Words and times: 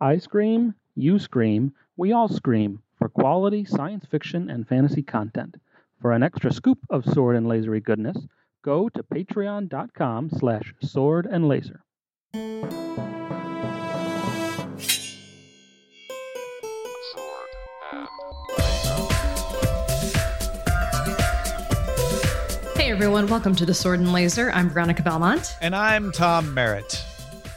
I 0.00 0.18
scream, 0.18 0.76
you 0.94 1.18
scream, 1.18 1.72
we 1.96 2.12
all 2.12 2.28
scream 2.28 2.82
for 2.98 3.08
quality 3.08 3.64
science 3.64 4.06
fiction 4.08 4.48
and 4.48 4.68
fantasy 4.68 5.02
content. 5.02 5.56
For 6.00 6.12
an 6.12 6.22
extra 6.22 6.52
scoop 6.52 6.78
of 6.88 7.04
sword 7.04 7.34
and 7.34 7.46
lasery 7.46 7.82
goodness, 7.82 8.16
go 8.62 8.88
to 8.90 9.02
patreon.com 9.02 10.30
slash 10.30 10.72
sword 10.80 11.26
and 11.26 11.48
laser. 11.48 11.82
Hey 22.76 22.92
everyone, 22.92 23.26
welcome 23.26 23.56
to 23.56 23.66
the 23.66 23.74
Sword 23.74 23.98
and 23.98 24.12
Laser. 24.12 24.52
I'm 24.52 24.70
Veronica 24.70 25.02
Belmont. 25.02 25.56
And 25.60 25.74
I'm 25.74 26.12
Tom 26.12 26.54
Merritt. 26.54 27.04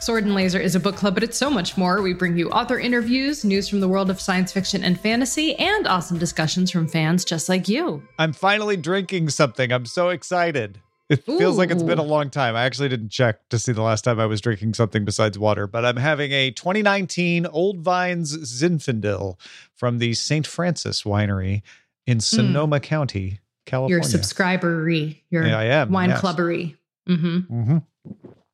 Sword 0.02 0.24
and 0.24 0.34
Laser 0.34 0.58
is 0.58 0.74
a 0.74 0.80
book 0.80 0.96
club, 0.96 1.14
but 1.14 1.22
it's 1.22 1.38
so 1.38 1.48
much 1.48 1.76
more. 1.76 2.02
We 2.02 2.12
bring 2.12 2.36
you 2.36 2.50
author 2.50 2.76
interviews, 2.76 3.44
news 3.44 3.68
from 3.68 3.78
the 3.78 3.86
world 3.86 4.10
of 4.10 4.20
science 4.20 4.50
fiction 4.50 4.82
and 4.82 4.98
fantasy, 4.98 5.54
and 5.54 5.86
awesome 5.86 6.18
discussions 6.18 6.72
from 6.72 6.88
fans 6.88 7.24
just 7.24 7.48
like 7.48 7.68
you. 7.68 8.02
I'm 8.18 8.32
finally 8.32 8.76
drinking 8.76 9.28
something. 9.28 9.70
I'm 9.72 9.86
so 9.86 10.08
excited. 10.08 10.80
It 11.08 11.24
feels 11.24 11.56
like 11.56 11.70
it's 11.70 11.84
been 11.84 11.98
a 11.98 12.02
long 12.02 12.30
time. 12.30 12.56
I 12.56 12.64
actually 12.64 12.88
didn't 12.88 13.10
check 13.10 13.48
to 13.50 13.60
see 13.60 13.70
the 13.70 13.82
last 13.82 14.02
time 14.02 14.18
I 14.18 14.26
was 14.26 14.40
drinking 14.40 14.74
something 14.74 15.04
besides 15.04 15.38
water, 15.38 15.68
but 15.68 15.84
I'm 15.84 15.98
having 15.98 16.32
a 16.32 16.50
2019 16.50 17.46
Old 17.46 17.78
Vines 17.78 18.36
Zinfandel 18.36 19.38
from 19.72 19.98
the 19.98 20.14
St. 20.14 20.48
Francis 20.48 21.04
Winery 21.04 21.62
in 22.08 22.18
Sonoma 22.18 22.80
County, 22.80 23.38
California. 23.66 23.96
Your 23.98 24.02
subscribery, 24.02 25.18
your 25.30 25.46
Yeah, 25.46 25.58
I 25.58 25.64
am, 25.64 25.92
wine 25.92 26.08
yes. 26.10 26.20
clubbery. 26.20 26.76
Mm-hmm. 27.08 27.38
hmm 27.38 27.78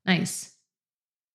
Nice. 0.04 0.54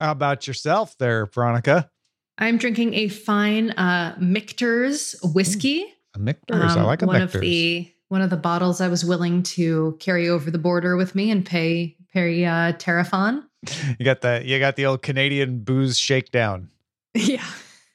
How 0.04 0.12
about 0.12 0.48
yourself 0.48 0.98
there, 0.98 1.28
Veronica? 1.28 1.90
I'm 2.38 2.58
drinking 2.58 2.94
a 2.94 3.08
fine 3.08 3.70
uh, 3.72 4.14
Michter's 4.20 5.16
whiskey. 5.24 5.86
A 6.14 6.20
Michter's. 6.20 6.76
I 6.76 6.82
Um, 6.82 6.86
like 6.86 7.02
a 7.02 7.06
one 7.06 7.22
Michter's. 7.22 7.36
of 7.36 7.42
the 7.42 7.90
one 8.10 8.22
of 8.22 8.30
the 8.30 8.36
bottles 8.36 8.82
I 8.82 8.90
was 8.90 9.06
willing 9.06 9.44
to 9.44 9.96
carry 10.02 10.28
over 10.28 10.52
the 10.52 10.58
border 10.58 10.98
with 10.98 11.16
me 11.16 11.32
and 11.32 11.46
pay 11.46 11.96
pay 12.12 12.44
uh, 12.44 12.74
Terrafon. 12.74 13.44
You 13.98 14.04
got 14.04 14.20
the 14.20 14.42
you 14.44 14.60
got 14.60 14.76
the 14.76 14.88
old 14.88 15.04
Canadian 15.04 15.60
booze 15.64 15.98
shakedown. 15.98 16.70
yeah. 17.14 17.46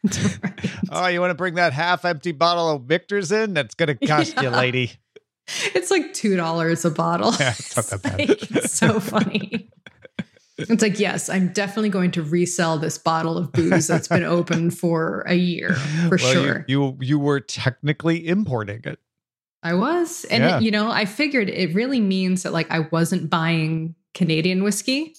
Right. 0.42 0.70
Oh, 0.90 1.06
you 1.08 1.20
want 1.20 1.32
to 1.32 1.34
bring 1.34 1.56
that 1.56 1.74
half 1.74 2.06
empty 2.06 2.32
bottle 2.32 2.70
of 2.70 2.88
Michter's 2.88 3.30
in? 3.32 3.52
That's 3.52 3.74
gonna 3.74 3.96
cost 3.96 4.34
you, 4.38 4.44
Yeah. 4.44 4.56
lady. 4.56 4.92
It's 5.74 5.90
like 5.90 6.14
two 6.14 6.36
dollars 6.36 6.86
a 6.86 6.90
bottle. 6.90 7.34
Yeah, 7.38 7.50
it's 7.50 7.76
not 7.76 7.84
that 7.86 8.02
bad. 8.02 8.18
like, 8.30 8.50
it's 8.50 8.72
so 8.72 8.98
funny. 8.98 9.68
It's 10.58 10.82
like, 10.82 10.98
yes, 10.98 11.28
I'm 11.28 11.52
definitely 11.52 11.88
going 11.90 12.10
to 12.12 12.22
resell 12.22 12.78
this 12.78 12.98
bottle 12.98 13.38
of 13.38 13.52
booze 13.52 13.86
that's 13.86 14.08
been 14.08 14.24
open 14.38 14.70
for 14.70 15.20
a 15.26 15.34
year 15.34 15.74
for 15.74 16.16
Well, 16.20 16.32
sure. 16.32 16.64
You, 16.68 16.96
you 17.00 17.18
were 17.18 17.40
technically 17.40 18.26
importing 18.26 18.80
it. 18.84 18.98
I 19.62 19.74
was. 19.74 20.24
And, 20.26 20.42
Yeah. 20.42 20.56
it, 20.58 20.62
you 20.64 20.70
know, 20.70 20.90
I 20.90 21.04
figured 21.04 21.48
it 21.48 21.74
really 21.74 22.00
means 22.00 22.42
that 22.42 22.52
like 22.52 22.70
I 22.70 22.80
wasn't 22.90 23.30
buying 23.30 23.94
Canadian 24.14 24.62
whiskey. 24.64 25.14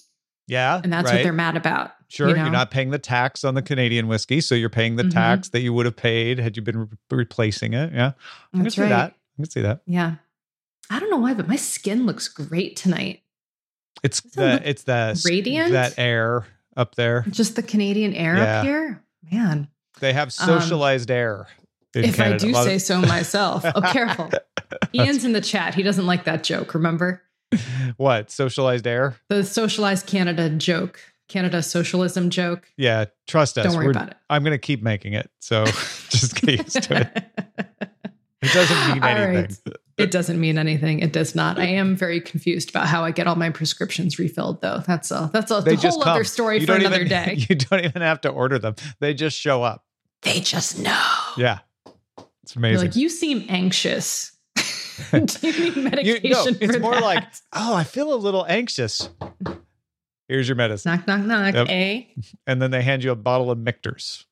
Yeah, 0.47 0.81
And 0.83 0.91
that's 0.91 1.11
what 1.11 1.21
they're 1.23 1.31
mad 1.31 1.55
about. 1.55 1.91
Sure, 2.07 2.27
you 2.29 2.33
you 2.35 2.41
know? 2.41 2.47
are 2.47 2.51
not 2.51 2.71
paying 2.71 2.89
the 2.89 2.97
tax 2.97 3.43
on 3.43 3.53
the 3.53 3.61
Canadian 3.61 4.07
whiskey, 4.07 4.41
so 4.41 4.55
you're 4.55 4.67
paying 4.67 4.95
the 4.95 5.03
Mhm. 5.03 5.11
tax 5.11 5.49
that 5.49 5.61
you 5.61 5.71
would 5.73 5.85
have 5.85 5.95
paid 5.95 6.39
had 6.39 6.57
you 6.57 6.63
been 6.63 6.77
re- 6.79 6.87
replacing 7.11 7.73
it. 7.73 7.93
Yeah, 7.93 8.13
I 8.51 8.57
can 8.57 8.63
That's 8.63 8.75
see 8.75 8.81
right. 8.81 8.89
that. 8.89 9.11
I 9.11 9.35
can 9.43 9.49
see 9.51 9.61
that. 9.61 9.81
Yeah. 9.85 10.15
I 10.89 10.99
don't 10.99 11.11
know 11.11 11.17
why, 11.17 11.35
but 11.35 11.47
my 11.47 11.55
skin 11.55 12.07
looks 12.07 12.27
great 12.27 12.75
tonight. 12.75 13.21
It's 14.03 14.21
Doesn't 14.21 14.43
it 14.43 14.53
look 14.53 14.61
the 14.63 14.69
it's 14.69 14.83
the 15.23 15.29
radiant? 15.29 15.71
that 15.73 15.95
air 15.97 16.45
up 16.77 16.95
there. 16.95 17.25
Just 17.29 17.55
the 17.55 17.63
Canadian 17.63 18.13
air 18.13 18.37
Yeah. 18.37 18.59
up 18.59 18.65
here. 18.65 19.03
Man. 19.31 19.67
They 19.99 20.13
have 20.13 20.31
socialized 20.31 21.11
air. 21.11 21.47
In 21.95 22.03
Um, 22.03 22.09
if 22.09 22.15
Canada. 22.17 22.35
I 22.35 22.37
do 22.37 22.53
say 22.53 22.75
of- 22.75 22.81
so 22.81 23.01
myself. 23.01 23.65
Oh, 23.75 23.81
careful. 23.91 24.29
Ian's 24.93 25.25
in 25.25 25.33
the 25.33 25.41
chat. 25.41 25.73
He 25.75 25.83
doesn't 25.83 26.05
like 26.05 26.23
that 26.25 26.43
joke, 26.43 26.73
remember? 26.73 27.21
what 27.97 28.29
socialized 28.31 28.85
air? 28.85 29.15
The 29.27 29.43
socialized 29.43 30.05
Canada 30.05 30.49
joke, 30.51 30.99
Canada 31.27 31.63
socialism 31.63 32.29
joke. 32.29 32.69
Yeah, 32.77 33.05
trust 33.27 33.57
us. 33.57 33.65
Don't 33.65 33.75
worry 33.75 33.87
We're- 33.87 33.97
about 33.97 34.09
it. 34.11 34.17
I'm 34.29 34.43
going 34.43 34.51
to 34.53 34.59
keep 34.59 34.83
making 34.83 35.13
it, 35.13 35.29
so 35.39 35.65
just 36.09 36.35
get 36.41 36.59
used 36.63 36.83
to 36.83 37.01
it. 37.01 37.23
It 38.41 38.53
doesn't 38.53 38.93
mean 38.93 39.03
All 39.03 39.09
anything. 39.09 39.57
right. 39.65 39.75
It 39.99 40.11
doesn't 40.11 40.39
mean 40.39 40.57
anything. 40.57 40.99
It 40.99 41.11
does 41.13 41.35
not. 41.35 41.59
I 41.59 41.65
am 41.65 41.95
very 41.95 42.21
confused 42.21 42.69
about 42.69 42.87
how 42.87 43.03
I 43.03 43.11
get 43.11 43.27
all 43.27 43.35
my 43.35 43.49
prescriptions 43.49 44.17
refilled, 44.17 44.61
though. 44.61 44.79
That's 44.87 45.11
a 45.11 45.29
that's 45.33 45.51
a 45.51 45.61
whole 45.61 46.01
come. 46.01 46.13
other 46.13 46.23
story 46.23 46.59
You 46.59 46.65
for 46.65 46.73
another 46.73 46.97
even, 46.97 47.07
day. 47.09 47.35
You 47.49 47.55
don't 47.55 47.83
even 47.83 48.01
have 48.01 48.21
to 48.21 48.29
order 48.29 48.57
them; 48.59 48.75
they 48.99 49.13
just 49.13 49.37
show 49.39 49.61
up. 49.63 49.83
They 50.21 50.39
just 50.39 50.79
know. 50.79 51.05
Yeah, 51.37 51.59
it's 52.43 52.55
You're 52.55 52.61
amazing. 52.61 52.87
like, 52.87 52.95
you 52.95 53.09
seem 53.09 53.45
anxious. 53.49 54.31
Do 55.11 55.25
you 55.41 55.51
need 55.59 55.75
You- 55.75 55.81
medication 55.83 56.29
no, 56.31 56.43
for 56.45 56.63
it's 56.63 56.79
more 56.79 56.93
that? 56.93 57.01
like, 57.03 57.23
oh, 57.53 57.73
I 57.75 57.83
feel 57.83 58.13
a 58.13 58.15
little 58.15 58.45
anxious. 58.47 59.09
Here's 60.27 60.47
your 60.47 60.55
medicine, 60.57 60.91
knock, 60.91 61.07
knock, 61.07 61.25
knock. 61.25 61.53
Yep. 61.55 61.67
Eh? 61.69 62.03
and 62.45 62.61
then 62.61 62.71
they 62.71 62.81
hand 62.83 63.03
you 63.03 63.11
a 63.11 63.15
bottle 63.15 63.49
of 63.51 63.57
Michter's. 63.57 64.25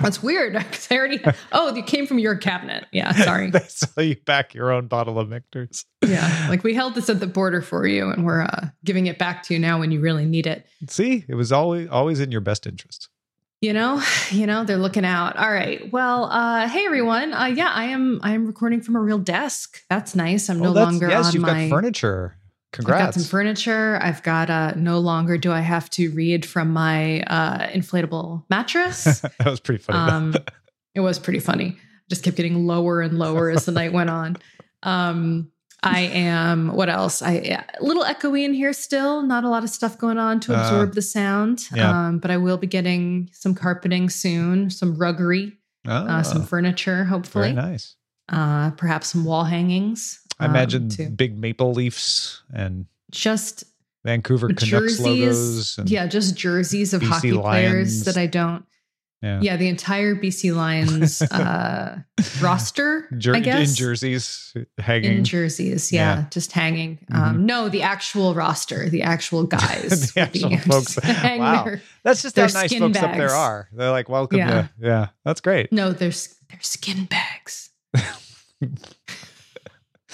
That's 0.00 0.22
weird. 0.22 0.54
'cause 0.72 0.88
I 0.90 0.96
already. 0.96 1.20
Oh, 1.52 1.74
you 1.74 1.82
came 1.82 2.06
from 2.06 2.18
your 2.18 2.34
cabinet. 2.36 2.86
Yeah, 2.92 3.12
sorry. 3.12 3.50
they 3.52 3.60
sell 3.68 4.02
you 4.04 4.16
back 4.26 4.52
your 4.54 4.72
own 4.72 4.86
bottle 4.88 5.18
of 5.18 5.28
Michter's. 5.28 5.84
yeah, 6.04 6.46
like 6.48 6.64
we 6.64 6.74
held 6.74 6.94
this 6.94 7.08
at 7.08 7.20
the 7.20 7.26
border 7.26 7.62
for 7.62 7.86
you, 7.86 8.10
and 8.10 8.26
we're 8.26 8.42
uh, 8.42 8.68
giving 8.84 9.06
it 9.06 9.18
back 9.18 9.42
to 9.44 9.54
you 9.54 9.60
now 9.60 9.78
when 9.78 9.90
you 9.92 10.00
really 10.00 10.26
need 10.26 10.46
it. 10.46 10.66
See, 10.88 11.24
it 11.28 11.34
was 11.36 11.52
always 11.52 11.88
always 11.88 12.18
in 12.20 12.32
your 12.32 12.40
best 12.40 12.66
interest. 12.66 13.08
You 13.60 13.72
know, 13.72 14.02
you 14.30 14.46
know 14.46 14.64
they're 14.64 14.76
looking 14.76 15.04
out. 15.04 15.36
All 15.36 15.50
right. 15.52 15.90
Well, 15.92 16.24
uh, 16.24 16.68
hey 16.68 16.84
everyone. 16.86 17.32
Uh, 17.32 17.46
yeah, 17.46 17.70
I 17.72 17.84
am. 17.84 18.18
I 18.22 18.32
am 18.32 18.46
recording 18.46 18.80
from 18.80 18.96
a 18.96 19.00
real 19.00 19.18
desk. 19.18 19.80
That's 19.88 20.14
nice. 20.16 20.50
I'm 20.50 20.58
no 20.58 20.70
Oh, 20.70 20.72
that's- 20.72 20.92
longer 20.92 21.08
yes, 21.08 21.26
on 21.28 21.32
you've 21.34 21.42
my. 21.42 21.68
got 21.68 21.76
furniture. 21.76 22.36
I've 22.78 22.86
got 22.86 23.14
some 23.14 23.24
furniture. 23.24 23.98
I've 24.02 24.22
got. 24.22 24.50
Uh, 24.50 24.72
no 24.76 24.98
longer 24.98 25.36
do 25.38 25.52
I 25.52 25.60
have 25.60 25.88
to 25.90 26.10
read 26.10 26.44
from 26.46 26.72
my 26.72 27.20
uh, 27.22 27.68
inflatable 27.68 28.44
mattress. 28.50 29.04
that 29.20 29.46
was 29.46 29.60
pretty 29.60 29.82
funny. 29.82 30.10
um, 30.12 30.34
it 30.94 31.00
was 31.00 31.18
pretty 31.18 31.40
funny. 31.40 31.76
Just 32.10 32.22
kept 32.22 32.36
getting 32.36 32.66
lower 32.66 33.00
and 33.00 33.18
lower 33.18 33.50
as 33.50 33.64
the 33.64 33.72
night 33.72 33.92
went 33.92 34.10
on. 34.10 34.36
Um, 34.82 35.50
I 35.82 36.00
am. 36.00 36.74
What 36.74 36.88
else? 36.88 37.20
I 37.22 37.32
a 37.78 37.82
little 37.82 38.04
echoey 38.04 38.44
in 38.44 38.54
here 38.54 38.72
still. 38.72 39.22
Not 39.22 39.44
a 39.44 39.48
lot 39.48 39.64
of 39.64 39.70
stuff 39.70 39.98
going 39.98 40.18
on 40.18 40.40
to 40.40 40.54
Uh, 40.54 40.60
absorb 40.60 40.94
the 40.94 41.02
sound. 41.02 41.66
yeah. 41.74 42.06
Um, 42.08 42.18
but 42.18 42.30
I 42.30 42.36
will 42.38 42.56
be 42.56 42.66
getting 42.66 43.28
some 43.32 43.54
carpeting 43.54 44.08
soon, 44.10 44.70
some 44.70 44.96
ruggery, 44.96 45.56
uh, 45.86 46.22
some 46.22 46.42
Oh, 46.42 46.44
furniture, 46.44 46.94
very 46.96 47.06
hopefully. 47.06 47.52
nice. 47.52 47.96
Uh, 48.30 48.70
perhaps 48.70 49.08
some 49.08 49.24
wall 49.26 49.44
hangings. 49.44 50.20
I 50.40 50.44
um, 50.46 50.50
imagine 50.50 50.88
too. 50.88 51.08
big 51.10 51.38
maple 51.38 51.72
leafs 51.72 52.42
and 52.52 52.86
just 53.10 53.64
Vancouver 54.04 54.48
Canucks 54.48 54.64
jerseys. 54.64 55.00
logos. 55.00 55.78
And, 55.78 55.90
yeah, 55.90 56.06
just 56.06 56.36
jerseys 56.36 56.92
of 56.92 57.02
BC 57.02 57.06
hockey 57.08 57.32
players 57.32 58.04
that 58.04 58.16
I 58.16 58.26
don't. 58.26 58.64
yeah. 59.22 59.40
Yeah, 59.40 59.56
the 59.56 59.68
entire 59.68 60.14
BC 60.14 60.54
Lions 60.54 61.22
uh, 61.32 61.98
roster, 62.42 63.08
Jer- 63.16 63.36
I 63.36 63.40
guess. 63.40 63.70
in 63.70 63.74
jerseys 63.76 64.52
hanging. 64.78 65.18
In 65.18 65.24
jerseys, 65.24 65.90
yeah, 65.92 66.16
Yeah. 66.18 66.24
just 66.30 66.52
hanging. 66.52 66.98
Mhm. 67.10 67.16
Um, 67.16 67.46
no, 67.46 67.70
the 67.70 67.80
actual 67.82 68.34
roster, 68.34 68.90
the 68.90 69.02
actual 69.02 69.44
guys, 69.58 70.12
The 70.12 70.20
actual 70.20 70.58
folks. 70.58 70.98
Wow. 71.04 71.64
there. 71.64 71.80
That's 72.02 72.20
just 72.20 72.36
how 72.36 72.42
nice 72.42 72.74
folks 72.76 72.98
up 72.98 73.16
there 73.16 73.30
are. 73.30 73.68
They're 73.72 73.90
like, 73.92 74.10
welcome 74.10 74.38
Yeah. 74.40 74.50
to, 74.50 74.70
yeah, 74.80 75.06
that's 75.24 75.40
great. 75.40 75.72
No, 75.72 75.92
they're 75.92 76.10
they're 76.10 76.60
skin 76.60 77.06
bags. 77.06 77.70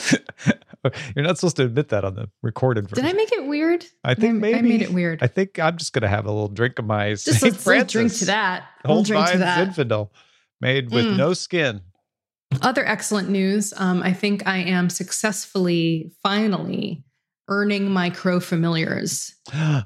You're 1.14 1.24
not 1.24 1.36
supposed 1.38 1.56
to 1.56 1.64
admit 1.64 1.90
that 1.90 2.04
on 2.04 2.14
the 2.14 2.30
recorded 2.42 2.88
version. 2.88 3.04
Did 3.04 3.10
I 3.10 3.16
make 3.16 3.32
it 3.32 3.46
weird? 3.46 3.84
I 4.02 4.14
think 4.14 4.36
I, 4.36 4.38
maybe 4.38 4.58
I 4.58 4.62
made 4.62 4.82
it 4.82 4.92
weird. 4.92 5.22
I 5.22 5.26
think 5.26 5.58
I'm 5.58 5.76
just 5.76 5.92
gonna 5.92 6.08
have 6.08 6.24
a 6.26 6.30
little 6.30 6.48
drink 6.48 6.78
of 6.78 6.86
my 6.86 7.10
just 7.10 7.24
St. 7.24 7.42
let's, 7.42 7.52
let's 7.54 7.64
Francis 7.64 7.92
drink 7.92 8.12
to 8.14 8.24
that. 8.26 8.64
We'll 8.84 8.96
Old 8.98 9.06
drink 9.06 9.28
to 9.30 9.38
that. 9.38 9.68
Zinfandel, 9.68 10.08
made 10.60 10.90
with 10.90 11.04
Mm. 11.04 11.16
no 11.16 11.34
skin. 11.34 11.82
Other 12.62 12.84
excellent 12.84 13.28
news. 13.28 13.72
Um, 13.76 14.02
I 14.02 14.12
think 14.12 14.46
I 14.46 14.56
am 14.58 14.88
successfully, 14.90 16.12
finally, 16.22 17.04
earning 17.48 17.90
my 17.90 18.10
crow 18.10 18.40
familiars. 18.40 19.34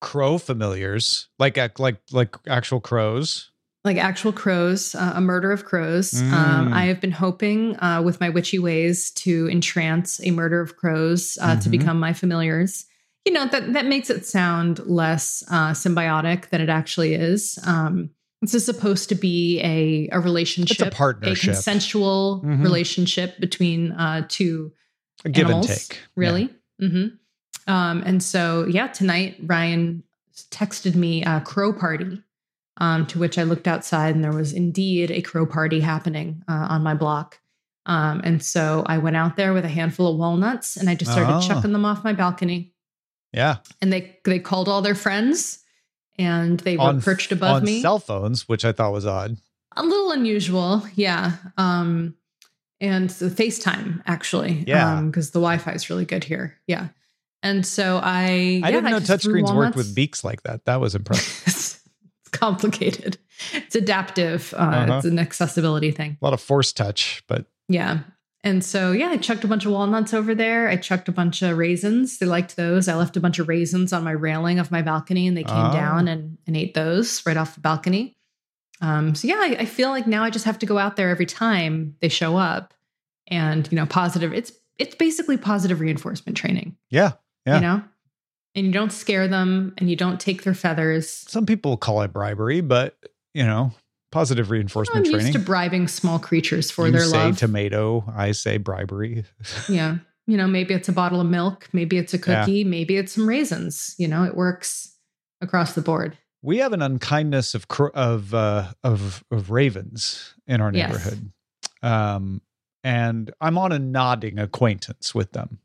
Crow 0.00 0.38
familiars, 0.38 1.28
like 1.40 1.56
like 1.80 1.98
like 2.12 2.36
actual 2.46 2.80
crows. 2.80 3.50
Like 3.84 3.96
actual 3.96 4.32
crows, 4.32 4.94
uh, 4.94 5.12
a 5.14 5.20
murder 5.20 5.52
of 5.52 5.64
crows. 5.64 6.10
Mm. 6.12 6.32
Um, 6.32 6.72
I 6.72 6.84
have 6.86 7.00
been 7.00 7.12
hoping 7.12 7.76
uh, 7.80 8.02
with 8.04 8.20
my 8.20 8.28
witchy 8.28 8.58
ways 8.58 9.10
to 9.12 9.48
entrance 9.48 10.20
a 10.22 10.30
murder 10.30 10.60
of 10.60 10.76
crows 10.76 11.38
uh, 11.40 11.56
to 11.56 11.68
Mhm. 11.68 11.72
become 11.72 12.00
my 12.00 12.12
familiars. 12.12 12.86
You 13.24 13.32
know 13.32 13.46
that 13.46 13.72
that 13.74 13.86
makes 13.86 14.10
it 14.10 14.26
sound 14.26 14.80
less 14.86 15.44
uh, 15.50 15.70
symbiotic 15.72 16.48
than 16.50 16.60
it 16.60 16.68
actually 16.68 17.14
is. 17.14 17.58
Um, 17.64 18.10
this 18.40 18.54
is 18.54 18.64
supposed 18.64 19.08
to 19.10 19.14
be 19.14 19.60
a 19.60 20.08
a 20.12 20.20
relationship, 20.20 20.80
It's 20.80 20.94
a 20.94 20.96
partnership. 20.96 21.42
a 21.50 21.54
consensual 21.54 22.42
Mhm. 22.44 22.62
relationship 22.62 23.38
between 23.38 23.92
uh, 23.92 24.26
two 24.28 24.72
A 25.24 25.28
give 25.30 25.46
animals, 25.46 25.68
and 25.70 25.78
take. 25.78 25.98
Really? 26.16 26.50
hmm 26.80 27.06
Um, 27.66 28.02
and 28.06 28.22
so, 28.22 28.66
yeah, 28.66 28.86
tonight 28.86 29.36
Ryan 29.44 30.02
texted 30.50 30.94
me 30.94 31.22
a 31.24 31.40
crow 31.40 31.72
party. 31.72 32.22
Um, 32.80 33.06
to 33.08 33.18
which 33.18 33.38
I 33.38 33.42
looked 33.42 33.66
outside, 33.66 34.14
and 34.14 34.22
there 34.22 34.32
was 34.32 34.52
indeed 34.52 35.10
a 35.10 35.20
crow 35.20 35.46
party 35.46 35.80
happening 35.80 36.42
uh, 36.48 36.66
on 36.70 36.82
my 36.84 36.94
block. 36.94 37.40
Um, 37.86 38.20
and 38.22 38.40
so 38.42 38.84
I 38.86 38.98
went 38.98 39.16
out 39.16 39.36
there 39.36 39.52
with 39.52 39.64
a 39.64 39.68
handful 39.68 40.12
of 40.12 40.16
walnuts, 40.18 40.76
and 40.76 40.88
I 40.88 40.94
just 40.94 41.10
started 41.10 41.32
Oh. 41.34 41.40
chucking 41.40 41.72
them 41.72 41.84
off 41.84 42.04
my 42.04 42.12
balcony. 42.12 42.72
Yeah. 43.32 43.56
And 43.82 43.92
they 43.92 44.18
they 44.24 44.38
called 44.38 44.68
all 44.68 44.80
their 44.82 44.94
friends, 44.94 45.58
and 46.18 46.60
they 46.60 46.76
were 46.76 47.00
perched 47.00 47.32
above 47.32 47.56
on 47.56 47.64
me. 47.64 47.80
cell 47.82 47.98
phones, 47.98 48.48
which 48.48 48.64
I 48.64 48.70
thought 48.72 48.92
was 48.92 49.06
odd. 49.06 49.36
a 49.76 49.82
little 49.82 50.12
unusual, 50.12 50.82
yeah. 50.94 51.32
Um, 51.56 52.14
and 52.80 53.10
the 53.10 53.28
FaceTime 53.28 54.02
actually, 54.06 54.64
Yeah. 54.68 55.00
because 55.02 55.30
the 55.32 55.40
Wi-Fi 55.40 55.72
is 55.72 55.90
really 55.90 56.04
good 56.04 56.22
here, 56.24 56.58
yeah. 56.68 56.88
And 57.42 57.64
so 57.66 58.00
I, 58.02 58.60
I 58.64 58.68
yeah, 58.68 58.70
didn't 58.70 58.90
know 58.90 58.98
touchscreens 59.00 59.54
worked 59.54 59.76
with 59.76 59.94
beaks 59.94 60.22
like 60.24 60.42
that. 60.42 60.64
That 60.66 60.80
was 60.80 60.94
impressive. 60.94 61.77
complicated. 62.38 63.18
It's 63.54 63.76
adaptive. 63.76 64.52
Uh, 64.54 64.62
Uh-huh. 64.62 64.96
It's 64.96 65.04
an 65.06 65.18
accessibility 65.20 65.92
thing. 65.92 66.18
a 66.20 66.24
lot 66.24 66.34
of 66.34 66.40
force 66.40 66.72
touch, 66.72 67.22
but 67.28 67.46
Yeah. 67.68 68.00
And 68.42 68.64
so, 68.64 68.90
yeah, 68.92 69.08
I 69.10 69.16
chucked 69.16 69.44
a 69.44 69.48
bunch 69.48 69.64
of 69.64 69.70
walnuts 69.72 70.12
over 70.14 70.34
there. 70.34 70.68
I 70.68 70.76
chucked 70.76 71.08
a 71.08 71.12
bunch 71.12 71.42
of 71.42 71.56
raisins. 71.56 72.18
They 72.18 72.26
liked 72.26 72.56
those. 72.56 72.88
I 72.88 72.94
left 72.94 73.16
a 73.16 73.20
bunch 73.20 73.38
of 73.38 73.46
raisins 73.48 73.92
on 73.92 74.02
my 74.04 74.10
railing 74.12 74.58
of 74.58 74.70
my 74.72 74.82
balcony 74.82 75.26
and 75.28 75.36
they 75.36 75.44
came 75.44 75.56
Oh. 75.66 75.72
down 75.72 76.08
and, 76.08 76.38
and 76.48 76.56
ate 76.56 76.74
those 76.74 77.24
right 77.26 77.36
off 77.36 77.54
the 77.54 77.60
balcony. 77.60 78.16
Um, 78.80 79.14
so, 79.14 79.28
yeah, 79.28 79.36
I, 79.38 79.56
I 79.60 79.64
feel 79.64 79.90
like 79.90 80.06
now 80.08 80.22
I 80.24 80.30
just 80.30 80.44
have 80.44 80.58
to 80.60 80.66
go 80.66 80.78
out 80.78 80.96
there 80.96 81.10
every 81.10 81.26
time 81.26 81.94
they 82.00 82.08
show 82.08 82.36
up 82.36 82.74
and, 83.28 83.68
you 83.70 83.76
know, 83.76 83.86
positive. 83.86 84.32
It's, 84.32 84.52
it's 84.78 84.94
basically 84.94 85.36
positive 85.36 85.78
reinforcement 85.80 86.36
training, 86.36 86.76
yeah. 86.90 87.12
Yeah. 87.46 87.54
you 87.56 87.60
know? 87.60 87.82
And 88.58 88.66
you 88.66 88.72
don't 88.72 88.90
scare 88.92 89.28
them 89.28 89.72
and 89.78 89.88
you 89.88 89.94
don't 89.96 90.18
take 90.18 90.42
their 90.42 90.54
feathers. 90.54 91.08
Some 91.10 91.46
people 91.46 91.76
call 91.76 92.02
it 92.02 92.12
bribery, 92.12 92.60
but 92.60 92.96
you 93.34 93.44
know, 93.44 93.72
positive 94.10 94.48
I'm 94.48 94.52
reinforcement 94.54 95.06
used 95.06 95.14
training. 95.14 95.32
to 95.34 95.38
bribing 95.38 95.86
small 95.88 96.18
creatures 96.18 96.70
for 96.70 96.86
you 96.86 96.92
their 96.92 97.02
say 97.02 97.26
love. 97.26 97.38
tomato, 97.38 98.04
I 98.16 98.32
say 98.32 98.56
bribery. 98.58 99.24
Yeah. 99.68 99.98
You 100.26 100.36
know, 100.36 100.46
maybe 100.46 100.74
it's 100.74 100.88
a 100.88 100.92
bottle 100.92 101.20
of 101.22 101.26
milk, 101.26 101.68
maybe 101.72 101.96
it's 101.96 102.12
a 102.12 102.18
Yeah. 102.18 102.42
cookie, 102.42 102.64
maybe 102.64 102.96
it's 102.96 103.12
some 103.12 103.28
raisins. 103.28 103.94
You 103.96 104.08
know, 104.08 104.24
it 104.24 104.34
works 104.36 104.94
across 105.40 105.74
the 105.74 105.80
board. 105.80 106.18
we 106.42 106.58
have 106.58 106.72
an 106.72 106.82
unkindness 106.82 107.54
of 107.54 107.68
cr- 107.68 107.94
of 107.94 108.34
uh, 108.34 108.72
of 108.84 109.24
of 109.30 109.50
ravens 109.50 110.34
in 110.46 110.60
our 110.60 110.70
Yes. 110.72 110.88
neighborhood, 110.90 111.32
um, 111.82 112.42
and 112.84 113.32
I'm 113.40 113.56
on 113.58 113.72
a 113.72 113.78
nodding 113.78 114.38
acquaintance 114.38 115.14
with 115.14 115.32
them. 115.32 115.60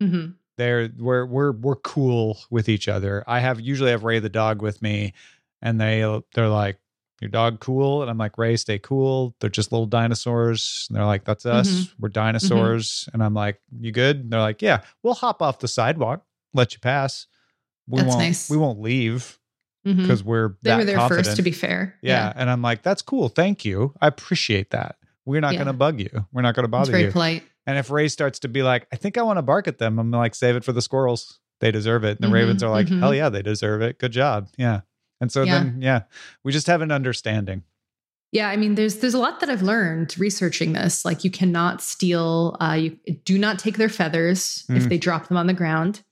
hmm 0.00 0.26
They're 0.58 0.90
we're 0.98 1.24
we're 1.24 1.52
we're 1.52 1.76
cool 1.76 2.38
with 2.50 2.68
each 2.68 2.86
other. 2.88 3.24
I 3.26 3.40
have 3.40 3.60
usually 3.60 3.90
have 3.92 4.04
Ray 4.04 4.18
the 4.18 4.28
dog 4.28 4.60
with 4.60 4.82
me, 4.82 5.14
and 5.62 5.80
they 5.80 6.00
they're 6.34 6.48
like, 6.50 6.78
"Your 7.22 7.30
dog 7.30 7.60
cool?" 7.60 8.02
And 8.02 8.10
I'm 8.10 8.18
like, 8.18 8.36
"Ray, 8.36 8.56
stay 8.56 8.78
cool." 8.78 9.34
They're 9.40 9.48
just 9.48 9.72
little 9.72 9.86
dinosaurs. 9.86 10.86
And 10.90 10.96
they're 10.98 11.06
like, 11.06 11.24
"That's 11.24 11.46
us. 11.46 11.68
Mhm. 11.70 11.92
We're 12.00 12.08
dinosaurs." 12.10 13.08
And 13.14 13.22
I'm 13.22 13.32
like, 13.34 13.60
"You 13.80 13.92
good?" 13.92 14.16
And 14.18 14.30
they're 14.30 14.40
like, 14.40 14.60
"Yeah, 14.60 14.82
we'll 15.02 15.14
hop 15.14 15.40
off 15.40 15.60
the 15.60 15.68
sidewalk, 15.68 16.24
let 16.52 16.74
you 16.74 16.80
pass. 16.80 17.26
We 17.86 17.98
That's 18.00 18.08
won't 18.08 18.20
nice. 18.20 18.50
we 18.50 18.56
won't 18.58 18.80
leave 18.80 19.38
because 19.84 20.22
we're 20.22 20.56
They 20.62 20.76
were 20.76 20.84
there 20.84 20.96
confident." 20.96 21.26
first, 21.28 21.36
to 21.36 21.42
be 21.42 21.52
fair. 21.52 21.94
yeah. 22.02 22.32
and 22.36 22.50
I'm 22.50 22.60
like, 22.62 22.82
"That's 22.82 23.00
cool. 23.00 23.28
Thank 23.30 23.64
you. 23.64 23.94
I 24.00 24.08
appreciate 24.08 24.70
that." 24.72 24.96
We're 25.24 25.40
not 25.40 25.52
Yeah. 25.52 25.58
going 25.58 25.66
to 25.68 25.72
bug 25.74 26.00
you. 26.00 26.26
We're 26.32 26.42
not 26.42 26.54
going 26.54 26.64
to 26.64 26.68
It's 26.68 26.70
bother 26.70 26.90
very 26.92 27.04
you. 27.04 27.12
polite. 27.12 27.44
And 27.68 27.76
if 27.76 27.90
Ray 27.90 28.08
starts 28.08 28.38
to 28.40 28.48
be 28.48 28.62
like, 28.62 28.86
I 28.92 28.96
think 28.96 29.18
I 29.18 29.22
want 29.22 29.36
to 29.36 29.42
bark 29.42 29.68
at 29.68 29.76
them, 29.76 29.98
I'm 29.98 30.10
like, 30.10 30.34
save 30.34 30.56
it 30.56 30.64
for 30.64 30.72
the 30.72 30.80
squirrels. 30.80 31.38
They 31.60 31.70
deserve 31.70 32.02
it. 32.02 32.18
And 32.18 32.20
the 32.20 32.28
Mhm, 32.28 32.32
ravens 32.32 32.62
are 32.62 32.70
like, 32.70 32.86
mhm. 32.86 33.00
hell 33.00 33.14
yeah, 33.14 33.28
they 33.28 33.42
deserve 33.42 33.82
it. 33.82 33.98
Good 33.98 34.10
job. 34.12 34.48
Yeah. 34.56 34.80
And 35.20 35.30
so 35.30 35.42
Yeah. 35.42 35.58
then, 35.58 35.82
yeah, 35.82 36.02
we 36.44 36.50
just 36.50 36.66
have 36.66 36.80
an 36.80 36.90
understanding. 36.90 37.64
Yeah, 38.32 38.48
I 38.48 38.56
mean, 38.56 38.74
there's 38.74 38.96
there's 38.96 39.12
a 39.14 39.18
lot 39.18 39.40
that 39.40 39.50
I've 39.50 39.60
learned 39.62 40.18
researching 40.18 40.72
this. 40.72 41.04
Like, 41.04 41.24
you 41.24 41.30
cannot 41.30 41.82
steal. 41.82 42.56
Uh, 42.58 42.72
you 42.74 42.90
do 43.26 43.38
not 43.38 43.58
take 43.58 43.76
their 43.76 43.88
feathers 43.90 44.64
if 44.70 44.84
Mm. 44.84 44.88
they 44.88 44.98
drop 44.98 45.28
them 45.28 45.36
on 45.36 45.46
the 45.46 45.54
ground. 45.54 46.02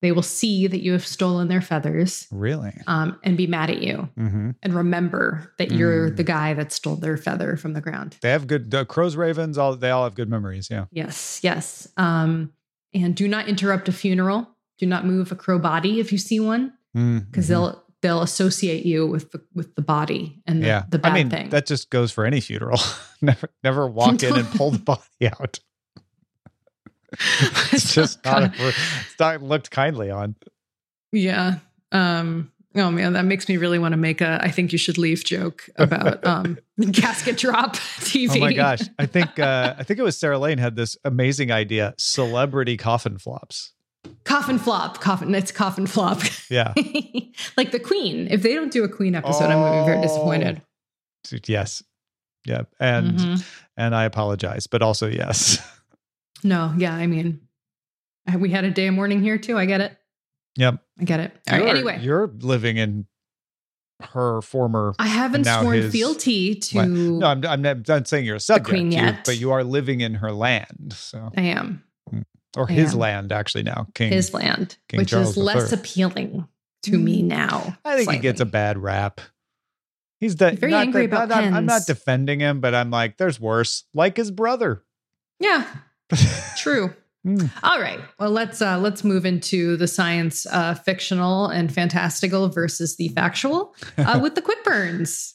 They 0.00 0.12
will 0.12 0.22
see 0.22 0.66
that 0.68 0.80
you 0.82 0.92
have 0.92 1.04
stolen 1.06 1.48
their 1.48 1.60
feathers 1.60 2.28
Really? 2.30 2.72
um, 2.86 3.18
and 3.24 3.36
be 3.36 3.46
mad 3.48 3.68
at 3.70 3.82
you 3.82 4.08
Mm-hmm. 4.18 4.50
and 4.62 4.74
remember 4.74 5.52
that 5.58 5.72
you're 5.72 6.10
Mm. 6.10 6.16
the 6.16 6.22
guy 6.24 6.54
that 6.54 6.70
stole 6.72 6.96
their 6.96 7.16
feather 7.16 7.56
from 7.56 7.72
the 7.72 7.80
ground. 7.80 8.16
They 8.22 8.30
have 8.30 8.46
good, 8.46 8.72
crows, 8.88 9.16
ravens, 9.16 9.58
all, 9.58 9.74
they 9.76 9.90
all 9.90 10.04
have 10.04 10.14
good 10.14 10.28
memories. 10.28 10.68
Yeah. 10.70 10.84
Yes, 10.92 11.40
yes. 11.42 11.88
Um, 11.96 12.52
and 12.94 13.14
do 13.16 13.26
not 13.28 13.48
interrupt 13.48 13.88
a 13.88 13.92
funeral. 13.92 14.48
Do 14.78 14.86
not 14.86 15.04
move 15.04 15.32
a 15.32 15.36
crow 15.36 15.58
body 15.58 15.98
if 16.00 16.12
you 16.12 16.18
see 16.18 16.38
one, 16.40 16.72
because 16.94 17.48
they'll 17.48 17.84
they'll 18.00 18.22
associate 18.22 18.86
you 18.86 19.04
with 19.08 19.32
the 19.32 19.42
with 19.52 19.74
the 19.74 19.82
body 19.82 20.40
and 20.46 20.62
the, 20.62 20.66
yeah. 20.68 20.84
the 20.88 21.00
bad 21.00 21.10
I 21.12 21.14
mean, 21.16 21.30
thing. 21.30 21.48
that 21.50 21.66
just 21.66 21.90
goes 21.90 22.12
for 22.12 22.24
any 22.24 22.40
funeral. 22.40 22.78
never, 23.20 23.48
never 23.64 23.88
walk 23.88 24.22
in 24.22 24.36
and 24.36 24.46
pull 24.52 24.70
the 24.70 24.78
body 24.92 25.02
out. 25.40 25.58
it's 27.72 27.94
just 27.94 28.24
not, 28.24 28.52
it's 28.58 29.18
not 29.18 29.42
looked 29.42 29.70
kindly 29.70 30.10
on. 30.10 30.34
yeah. 31.12 31.56
Um, 31.92 32.52
oh 32.76 32.90
man, 32.90 33.14
that 33.14 33.24
makes 33.24 33.48
me 33.48 33.56
really 33.56 33.78
want 33.78 33.92
to 33.92 33.96
make 33.96 34.20
a 34.20 34.38
I 34.42 34.50
think 34.50 34.72
you 34.72 34.78
should 34.78 34.98
leave 34.98 35.24
joke 35.24 35.68
about 35.76 36.24
um 36.26 36.58
casket 36.92 37.38
drop 37.38 37.76
TV. 38.00 38.36
Oh 38.36 38.40
my 38.40 38.52
gosh. 38.52 38.80
I 38.98 39.06
think, 39.06 39.38
uh, 39.38 39.74
I 39.78 39.82
think 39.84 39.98
it 39.98 40.02
was 40.02 40.18
Sarah 40.18 40.38
Lane 40.38 40.58
had 40.58 40.76
this 40.76 40.96
amazing 41.04 41.50
idea 41.50 41.94
celebrity 41.96 42.76
coffin 42.76 43.16
flops. 43.18 43.72
Coffin 44.24 44.58
flop, 44.58 45.00
coffin. 45.00 45.34
It's 45.34 45.50
coffin 45.50 45.86
flop. 45.86 46.20
Yeah. 46.50 46.72
like 47.56 47.72
the 47.72 47.80
Queen. 47.80 48.28
If 48.30 48.42
they 48.42 48.54
don't 48.54 48.70
do 48.72 48.84
a 48.84 48.88
Queen 48.88 49.14
episode, 49.14 49.44
I'm 49.46 49.58
going 49.58 49.72
to 49.72 49.80
be 49.82 49.86
very 49.86 49.98
Oh. 49.98 50.02
disappointed. 50.02 50.62
Yes. 51.46 51.82
yeah, 52.46 52.62
And 52.80 53.18
Mhm. 53.18 53.44
and 53.76 53.94
I 53.94 54.04
apologize, 54.04 54.66
but 54.66 54.82
also 54.82 55.08
yes. 55.08 55.58
No, 56.44 56.74
yeah, 56.76 56.94
I 56.94 57.06
mean, 57.06 57.40
we 58.36 58.50
had 58.50 58.64
a 58.64 58.70
day 58.70 58.86
of 58.86 58.94
mourning 58.94 59.22
here 59.22 59.38
too. 59.38 59.58
I 59.58 59.64
get 59.66 59.80
it. 59.80 59.96
Yep. 60.56 60.82
I 61.00 61.04
get 61.04 61.20
it. 61.20 61.32
All 61.50 61.54
right. 61.54 61.60
You're- 61.62 61.70
Anyway, 61.70 61.98
you're 62.02 62.26
living 62.40 62.76
in 62.76 63.06
her 64.00 64.40
former. 64.42 64.94
I 64.98 65.06
haven't 65.08 65.44
sworn 65.44 65.76
his 65.76 65.92
fealty 65.92 66.54
to. 66.56 66.86
No, 66.86 67.26
I'm, 67.26 67.44
I'm 67.44 67.62
not, 67.62 67.76
I'm 67.76 67.84
not 67.86 68.08
saying 68.08 68.24
you're 68.24 68.36
a 68.36 68.40
subject, 68.40 68.68
Queen 68.68 68.92
you- 68.92 68.98
yet. 68.98 69.24
but 69.24 69.38
you 69.38 69.52
are 69.52 69.64
living 69.64 70.00
in 70.00 70.14
her 70.14 70.32
land. 70.32 70.92
So, 70.96 71.30
I 71.36 71.40
am 71.42 71.82
mm. 72.12 72.24
or 72.56 72.68
I 72.68 72.72
his 72.72 72.92
am. 72.92 72.98
land 73.00 73.32
actually 73.32 73.64
now, 73.64 73.86
King. 73.94 74.12
his 74.12 74.32
land, 74.32 74.76
King 74.88 74.98
which 74.98 75.10
Charles 75.10 75.30
is 75.30 75.36
less 75.36 75.72
III. 75.72 75.78
appealing 75.78 76.48
to 76.84 76.98
me 76.98 77.22
mm. 77.22 77.26
now. 77.26 77.76
I 77.84 77.96
think 77.96 78.10
he 78.12 78.18
gets 78.18 78.40
a 78.40 78.46
bad 78.46 78.78
rap. 78.78 79.20
He's 80.20 80.34
the, 80.36 80.52
Very 80.52 80.72
not 80.72 80.82
angry 80.86 81.06
the- 81.06 81.16
about 81.16 81.28
not- 81.28 81.44
I'm, 81.44 81.54
I'm 81.54 81.66
not 81.66 81.86
defending 81.86 82.40
him, 82.40 82.60
but 82.60 82.74
I'm 82.74 82.90
like, 82.90 83.16
there's 83.16 83.38
worse. 83.40 83.84
Like 83.94 84.16
his 84.16 84.30
brother. 84.30 84.84
Yeah, 85.40 85.64
true. 86.56 86.94
Hmm. 87.24 87.46
All 87.62 87.80
right. 87.80 88.00
Well, 88.18 88.30
let's 88.30 88.62
uh, 88.62 88.78
let's 88.78 89.02
move 89.04 89.26
into 89.26 89.76
the 89.76 89.88
science 89.88 90.46
uh, 90.46 90.74
fictional 90.74 91.48
and 91.48 91.72
fantastical 91.72 92.48
versus 92.48 92.96
the 92.96 93.08
factual 93.08 93.74
uh, 93.98 94.20
with 94.22 94.34
the 94.34 94.42
quick 94.42 94.62
burns. 94.64 95.34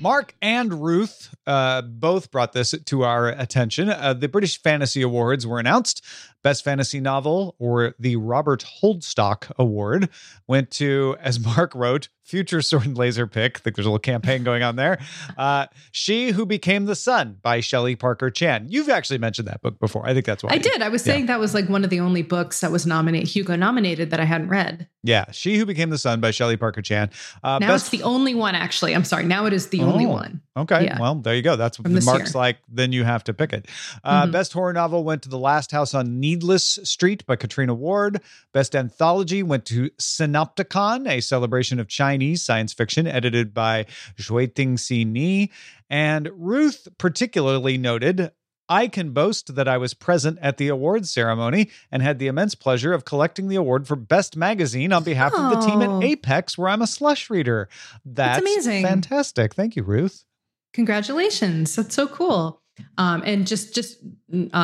Mark 0.00 0.34
and 0.40 0.82
Ruth 0.82 1.34
uh, 1.50 1.82
both 1.82 2.30
brought 2.30 2.52
this 2.52 2.74
to 2.86 3.02
our 3.04 3.28
attention. 3.28 3.88
Uh, 3.90 4.14
the 4.14 4.28
British 4.28 4.62
Fantasy 4.62 5.02
Awards 5.02 5.46
were 5.46 5.58
announced. 5.58 6.04
Best 6.42 6.64
Fantasy 6.64 7.00
Novel, 7.00 7.54
or 7.58 7.94
the 7.98 8.16
Robert 8.16 8.64
Holdstock 8.82 9.52
Award, 9.58 10.08
went 10.46 10.70
to, 10.72 11.14
as 11.20 11.38
Mark 11.38 11.74
wrote, 11.74 12.08
future 12.24 12.62
sword 12.62 12.86
and 12.86 12.96
laser 12.96 13.26
pick. 13.26 13.58
I 13.58 13.60
think 13.60 13.76
there's 13.76 13.84
a 13.84 13.90
little 13.90 13.98
campaign 13.98 14.42
going 14.44 14.62
on 14.62 14.76
there. 14.76 14.98
Uh, 15.36 15.66
she 15.92 16.30
Who 16.30 16.46
Became 16.46 16.86
the 16.86 16.94
Sun 16.94 17.38
by 17.42 17.60
Shelley 17.60 17.94
Parker 17.94 18.30
Chan. 18.30 18.66
You've 18.70 18.88
actually 18.88 19.18
mentioned 19.18 19.48
that 19.48 19.60
book 19.60 19.78
before. 19.80 20.06
I 20.08 20.14
think 20.14 20.24
that's 20.24 20.42
why. 20.42 20.50
I 20.52 20.58
did. 20.58 20.80
I 20.80 20.88
was 20.88 21.06
Yeah. 21.06 21.12
saying 21.14 21.26
that 21.26 21.40
was 21.40 21.52
like 21.52 21.68
one 21.68 21.84
of 21.84 21.90
the 21.90 22.00
only 22.00 22.22
books 22.22 22.60
that 22.60 22.72
was 22.72 22.86
nominated, 22.86 23.28
Hugo 23.28 23.54
nominated, 23.56 24.08
that 24.10 24.20
I 24.20 24.24
hadn't 24.24 24.48
read. 24.48 24.88
Yeah, 25.02 25.26
She 25.32 25.58
Who 25.58 25.66
Became 25.66 25.90
the 25.90 25.98
Sun 25.98 26.20
by 26.20 26.30
Shelley 26.30 26.56
Parker 26.56 26.80
Chan. 26.82 27.10
Uh, 27.44 27.58
now 27.58 27.68
best- 27.68 27.86
it's 27.86 27.90
the 27.90 28.02
only 28.04 28.34
one, 28.34 28.54
actually. 28.54 28.94
I'm 28.94 29.04
sorry. 29.04 29.24
Now 29.24 29.44
it 29.46 29.52
is 29.52 29.66
the 29.68 29.82
only 29.82 30.06
Oh. 30.06 30.10
one. 30.10 30.40
Okay. 30.56 30.84
Yeah. 30.84 30.98
Well, 31.00 31.16
there 31.16 31.34
you 31.34 31.39
go. 31.42 31.56
That's 31.56 31.78
what 31.78 31.92
the 31.92 32.00
mark's 32.02 32.34
year. 32.34 32.40
like. 32.40 32.58
Then 32.68 32.92
you 32.92 33.04
have 33.04 33.24
to 33.24 33.34
pick 33.34 33.52
it. 33.52 33.66
Uh, 34.04 34.26
Mhm. 34.26 34.32
Best 34.32 34.52
horror 34.52 34.72
novel 34.72 35.04
went 35.04 35.22
to 35.22 35.28
The 35.28 35.38
Last 35.38 35.70
House 35.72 35.94
on 35.94 36.20
Needless 36.20 36.78
Street 36.84 37.24
by 37.26 37.36
Katrina 37.36 37.74
Ward. 37.74 38.20
Best 38.52 38.74
anthology 38.76 39.42
went 39.42 39.64
to 39.66 39.90
Sinopticon, 40.00 41.08
a 41.08 41.20
celebration 41.20 41.78
of 41.80 41.88
Chinese 41.88 42.42
science 42.42 42.72
fiction 42.72 43.06
edited 43.06 43.52
by 43.54 43.86
Xueting 44.18 44.78
Si 44.78 45.04
Ni. 45.04 45.50
And 45.88 46.28
Ruth 46.34 46.88
particularly 46.98 47.76
noted. 47.78 48.30
I 48.72 48.86
can 48.86 49.10
boast 49.10 49.56
that 49.56 49.66
I 49.66 49.78
was 49.78 49.94
present 49.94 50.38
at 50.40 50.56
the 50.56 50.68
awards 50.68 51.10
ceremony 51.10 51.70
and 51.90 52.04
had 52.04 52.20
the 52.20 52.28
immense 52.28 52.54
pleasure 52.54 52.92
of 52.92 53.04
collecting 53.04 53.48
the 53.48 53.56
award 53.56 53.88
for 53.88 53.96
Best 53.96 54.36
Magazine 54.36 54.92
on 54.92 55.02
behalf 55.02 55.32
of 55.34 55.50
the 55.50 55.66
team 55.66 55.82
Oh. 55.82 55.98
at 55.98 56.04
Apex, 56.04 56.56
where 56.56 56.68
I'm 56.68 56.80
a 56.80 56.86
slush 56.86 57.28
reader. 57.30 57.68
That's, 58.04 58.38
amazing. 58.40 58.84
fantastic. 58.84 59.54
Thank 59.54 59.74
you, 59.74 59.82
Ruth. 59.82 60.24
Congratulations. 60.72 61.74
That's 61.76 61.94
so 61.94 62.06
cool. 62.06 62.62
Um, 62.96 63.22
and 63.26 63.46
just 63.46 63.74
just 63.74 63.98
uh, 64.32 64.56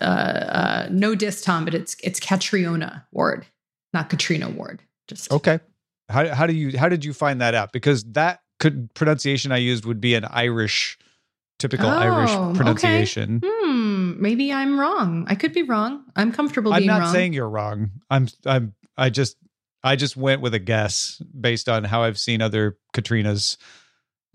uh, 0.00 0.04
uh, 0.04 0.88
no 0.90 1.14
diss, 1.14 1.42
Tom, 1.42 1.64
but 1.64 1.74
it's 1.74 1.96
it's 2.02 2.20
Catriona 2.20 3.04
Ward, 3.12 3.46
not 3.92 4.08
Katrina 4.10 4.48
Ward. 4.48 4.82
Just 5.08 5.30
Okay. 5.32 5.58
How 6.08 6.32
how 6.34 6.46
do 6.46 6.54
you 6.54 6.78
how 6.78 6.88
did 6.88 7.04
you 7.04 7.12
find 7.12 7.40
that 7.40 7.54
out? 7.54 7.72
Because 7.72 8.04
that 8.12 8.40
could 8.60 8.92
pronunciation 8.94 9.50
I 9.52 9.56
used 9.56 9.84
would 9.86 10.00
be 10.00 10.14
an 10.14 10.24
Irish 10.26 10.98
typical 11.58 11.90
Oh, 11.90 11.94
Irish 11.98 12.30
okay. 12.30 12.56
pronunciation. 12.56 13.40
Hmm, 13.44 14.20
maybe 14.20 14.52
I'm 14.52 14.78
wrong. 14.78 15.24
I 15.28 15.34
could 15.34 15.52
be 15.52 15.62
wrong. 15.62 16.04
I'm 16.14 16.30
comfortable 16.30 16.72
I'm 16.72 16.86
not 16.86 17.00
wrong. 17.00 17.12
saying 17.12 17.32
you're 17.32 17.48
wrong. 17.48 17.90
I'm 18.10 18.28
I'm 18.46 18.74
I 18.96 19.10
just 19.10 19.36
I 19.82 19.96
just 19.96 20.16
went 20.16 20.42
with 20.42 20.54
a 20.54 20.58
guess 20.60 21.20
based 21.38 21.68
on 21.68 21.84
how 21.84 22.02
I've 22.04 22.18
seen 22.18 22.40
other 22.40 22.76
Katrinas 22.94 23.56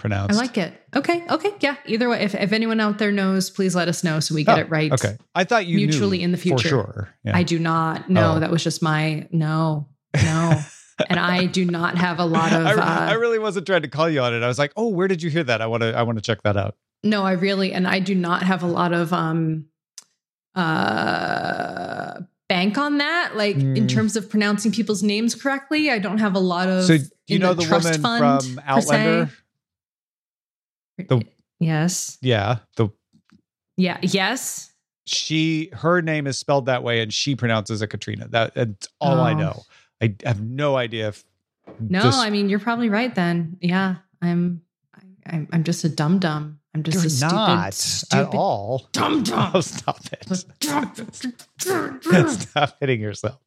I 0.03 0.33
like 0.33 0.57
it. 0.57 0.73
Okay. 0.95 1.23
Okay. 1.29 1.53
Yeah. 1.59 1.75
Either 1.85 2.09
way, 2.09 2.21
if, 2.21 2.33
if 2.35 2.51
anyone 2.51 2.79
out 2.79 2.97
there 2.97 3.11
knows, 3.11 3.49
please 3.49 3.75
let 3.75 3.87
us 3.87 4.03
know 4.03 4.19
so 4.19 4.33
we 4.35 4.43
get 4.43 4.57
Oh, 4.57 4.61
it 4.61 4.69
right. 4.69 4.91
Okay. 4.91 5.17
I 5.35 5.43
thought 5.43 5.65
you 5.65 5.75
Mutually 5.77 6.19
knew 6.19 6.23
in 6.25 6.31
the 6.31 6.37
for 6.37 6.43
future. 6.43 6.69
sure. 6.69 7.09
Yeah. 7.23 7.35
I 7.37 7.43
do 7.43 7.59
not. 7.59 8.09
No, 8.09 8.33
Oh. 8.35 8.39
that 8.39 8.49
was 8.51 8.63
just 8.63 8.81
my 8.81 9.27
no, 9.31 9.87
no. 10.15 10.59
and 11.09 11.19
I 11.19 11.45
do 11.45 11.65
not 11.65 11.97
have 11.97 12.19
a 12.19 12.25
lot 12.25 12.51
of. 12.53 12.65
I, 12.65 12.73
uh, 12.73 13.09
I 13.11 13.13
really 13.13 13.39
wasn't 13.39 13.65
trying 13.67 13.83
to 13.83 13.87
call 13.87 14.09
you 14.09 14.21
on 14.21 14.33
it. 14.33 14.43
I 14.43 14.47
was 14.47 14.59
like, 14.59 14.73
"Oh, 14.75 14.87
where 14.89 15.07
did 15.07 15.21
you 15.23 15.29
hear 15.29 15.43
that? 15.45 15.61
I 15.61 15.67
want 15.67 15.81
to 15.83 15.93
I 15.97 16.03
want 16.03 16.17
to 16.17 16.21
check 16.21 16.41
that 16.43 16.57
out." 16.57 16.75
no, 17.03 17.23
I 17.23 17.31
really, 17.33 17.71
and 17.71 17.87
I 17.87 17.99
do 17.99 18.13
not 18.15 18.43
have 18.43 18.61
a 18.63 18.67
lot 18.67 18.91
of 18.93 19.13
um, 19.13 19.65
uh, 20.99 22.19
bank 22.49 22.77
on 22.77 22.97
that. 22.97 23.31
Like 23.35 23.55
in 23.55 23.75
Mm. 23.75 23.89
terms 23.89 24.15
of 24.15 24.29
pronouncing 24.29 24.71
people's 24.71 25.03
names 25.03 25.35
correctly, 25.35 25.89
I 25.89 25.99
don't 25.99 26.17
have 26.19 26.35
a 26.35 26.39
lot 26.39 26.67
of. 26.67 26.83
So 26.85 26.97
you 27.27 27.39
know 27.39 27.53
the 27.53 27.63
trust 27.63 27.85
woman 27.85 28.01
fund, 28.01 28.43
from. 28.43 28.61
Outlander? 28.65 29.31
The- 31.07 31.25
yes. 31.59 32.17
Yeah, 32.21 32.57
the 32.75 32.89
Yeah. 33.77 33.97
Yes. 34.01 34.71
she 35.05 35.69
her 35.73 36.01
name 36.01 36.27
is 36.27 36.37
spelled 36.37 36.65
that 36.67 36.83
way 36.83 37.01
and 37.01 37.13
she 37.13 37.35
pronounces 37.35 37.81
it 37.81 37.87
Katrina. 37.87 38.27
That 38.27 38.53
that's 38.55 38.87
all 38.99 39.19
I 39.21 39.33
Oh. 39.33 39.37
know. 39.37 39.63
I 40.01 40.15
have 40.25 40.41
no 40.41 40.75
idea 40.77 41.09
if 41.09 41.23
No, 41.79 42.03
this- 42.03 42.15
I 42.15 42.29
mean 42.29 42.49
you're 42.49 42.59
probably 42.59 42.89
right. 42.89 43.13
Then, 43.13 43.57
yeah, 43.61 43.95
I'm. 44.21 44.61
I, 44.95 45.01
I'm, 45.35 45.47
I'm 45.51 45.63
just 45.63 45.83
a 45.83 45.89
dum 45.89 46.19
dum. 46.19 46.59
I'm 46.75 46.83
just 46.83 46.97
you're 46.97 47.05
a 47.05 47.09
stupid, 47.09 47.33
not 47.33 47.73
stupid 47.73 48.27
at 48.29 48.35
all. 48.35 48.87
dum 48.91 49.23
dum. 49.23 49.51
Oh, 49.55 49.61
stop 49.61 49.99
it. 50.11 50.27
stop 52.31 52.77
hitting 52.79 53.01
yourself. 53.01 53.39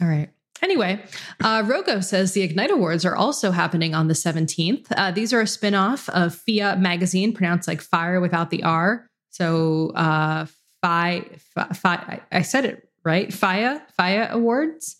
All 0.00 0.08
right. 0.08 0.30
Anyway, 0.64 0.98
uh, 1.42 1.62
Rogo 1.62 2.02
says 2.02 2.32
the 2.32 2.48
Ignyte 2.48 2.70
Awards 2.70 3.04
are 3.04 3.14
also 3.14 3.50
happening 3.50 3.94
on 3.94 4.08
the 4.08 4.14
17th. 4.14 4.86
Uh, 4.96 5.10
these 5.10 5.30
are 5.34 5.42
a 5.42 5.44
spinoff 5.44 6.08
of 6.08 6.34
FIYAH 6.34 6.80
magazine, 6.80 7.34
pronounced 7.34 7.68
like 7.68 7.82
fire 7.82 8.18
without 8.18 8.48
the 8.48 8.62
R. 8.62 9.06
So, 9.28 9.90
uh, 9.90 10.46
Fi, 10.80 11.26
Fi, 11.36 11.64
Fi 11.74 12.20
I 12.32 12.40
said 12.40 12.64
it 12.64 12.88
right, 13.04 13.28
FIYAH, 13.28 13.82
FIYAH 13.98 14.30
Awards, 14.30 14.96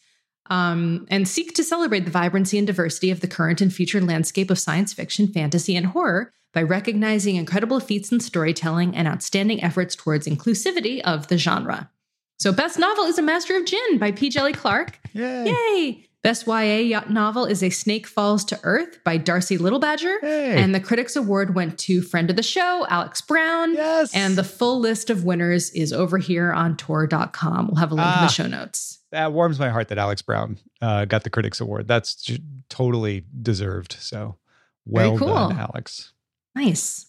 um, 0.50 1.06
and 1.08 1.26
seek 1.26 1.54
to 1.54 1.64
celebrate 1.64 2.04
the 2.04 2.10
vibrancy 2.10 2.58
and 2.58 2.66
diversity 2.66 3.10
of 3.10 3.20
the 3.20 3.26
current 3.26 3.62
and 3.62 3.72
future 3.72 4.02
landscape 4.02 4.50
of 4.50 4.58
science 4.58 4.92
fiction, 4.92 5.28
fantasy, 5.28 5.76
and 5.76 5.86
horror 5.86 6.34
by 6.52 6.62
recognizing 6.62 7.36
incredible 7.36 7.80
feats 7.80 8.12
in 8.12 8.20
storytelling 8.20 8.94
and 8.94 9.08
outstanding 9.08 9.64
efforts 9.64 9.96
towards 9.96 10.26
inclusivity 10.26 11.00
of 11.00 11.28
the 11.28 11.38
genre. 11.38 11.90
So, 12.38 12.52
Best 12.52 12.78
Novel 12.78 13.04
is 13.04 13.18
A 13.18 13.22
Master 13.22 13.56
of 13.56 13.64
Djinn 13.64 13.98
by 13.98 14.12
P. 14.12 14.28
Djèlí 14.28 14.54
Clark. 14.54 14.98
Yay. 15.12 15.46
Yay! 15.46 16.08
Best 16.22 16.46
YA 16.46 17.02
novel 17.10 17.44
is 17.44 17.62
A 17.62 17.68
Snake 17.68 18.06
Falls 18.06 18.46
to 18.46 18.58
Earth 18.62 18.98
by 19.04 19.18
Darcie 19.18 19.60
Little 19.60 19.78
Badger. 19.78 20.16
Yay. 20.22 20.56
And 20.56 20.74
the 20.74 20.80
Critics 20.80 21.16
Award 21.16 21.54
went 21.54 21.78
to 21.80 22.00
friend 22.00 22.30
of 22.30 22.36
the 22.36 22.42
show, 22.42 22.86
Alex 22.88 23.20
Brown. 23.20 23.74
yes. 23.74 24.14
And 24.14 24.34
the 24.34 24.42
full 24.44 24.80
list 24.80 25.10
of 25.10 25.24
winners 25.24 25.68
is 25.70 25.92
over 25.92 26.16
here 26.16 26.50
on 26.50 26.78
Tor.com. 26.78 27.66
We'll 27.68 27.76
have 27.76 27.92
a 27.92 27.94
link 27.94 28.06
in 28.06 28.12
Ah. 28.14 28.20
the 28.22 28.32
show 28.32 28.46
notes. 28.46 29.00
that 29.12 29.32
warms 29.32 29.58
my 29.60 29.68
heart 29.68 29.88
that 29.88 29.98
Alex 29.98 30.22
Brown 30.22 30.56
uh, 30.80 31.04
got 31.04 31.24
the 31.24 31.30
Critics 31.30 31.60
Award. 31.60 31.86
That's 31.86 32.28
totally 32.70 33.26
deserved. 33.42 33.96
So 34.00 34.36
well 34.86 35.16
cool. 35.18 35.28
done, 35.28 35.58
Alex. 35.58 36.12
Nice. 36.54 37.06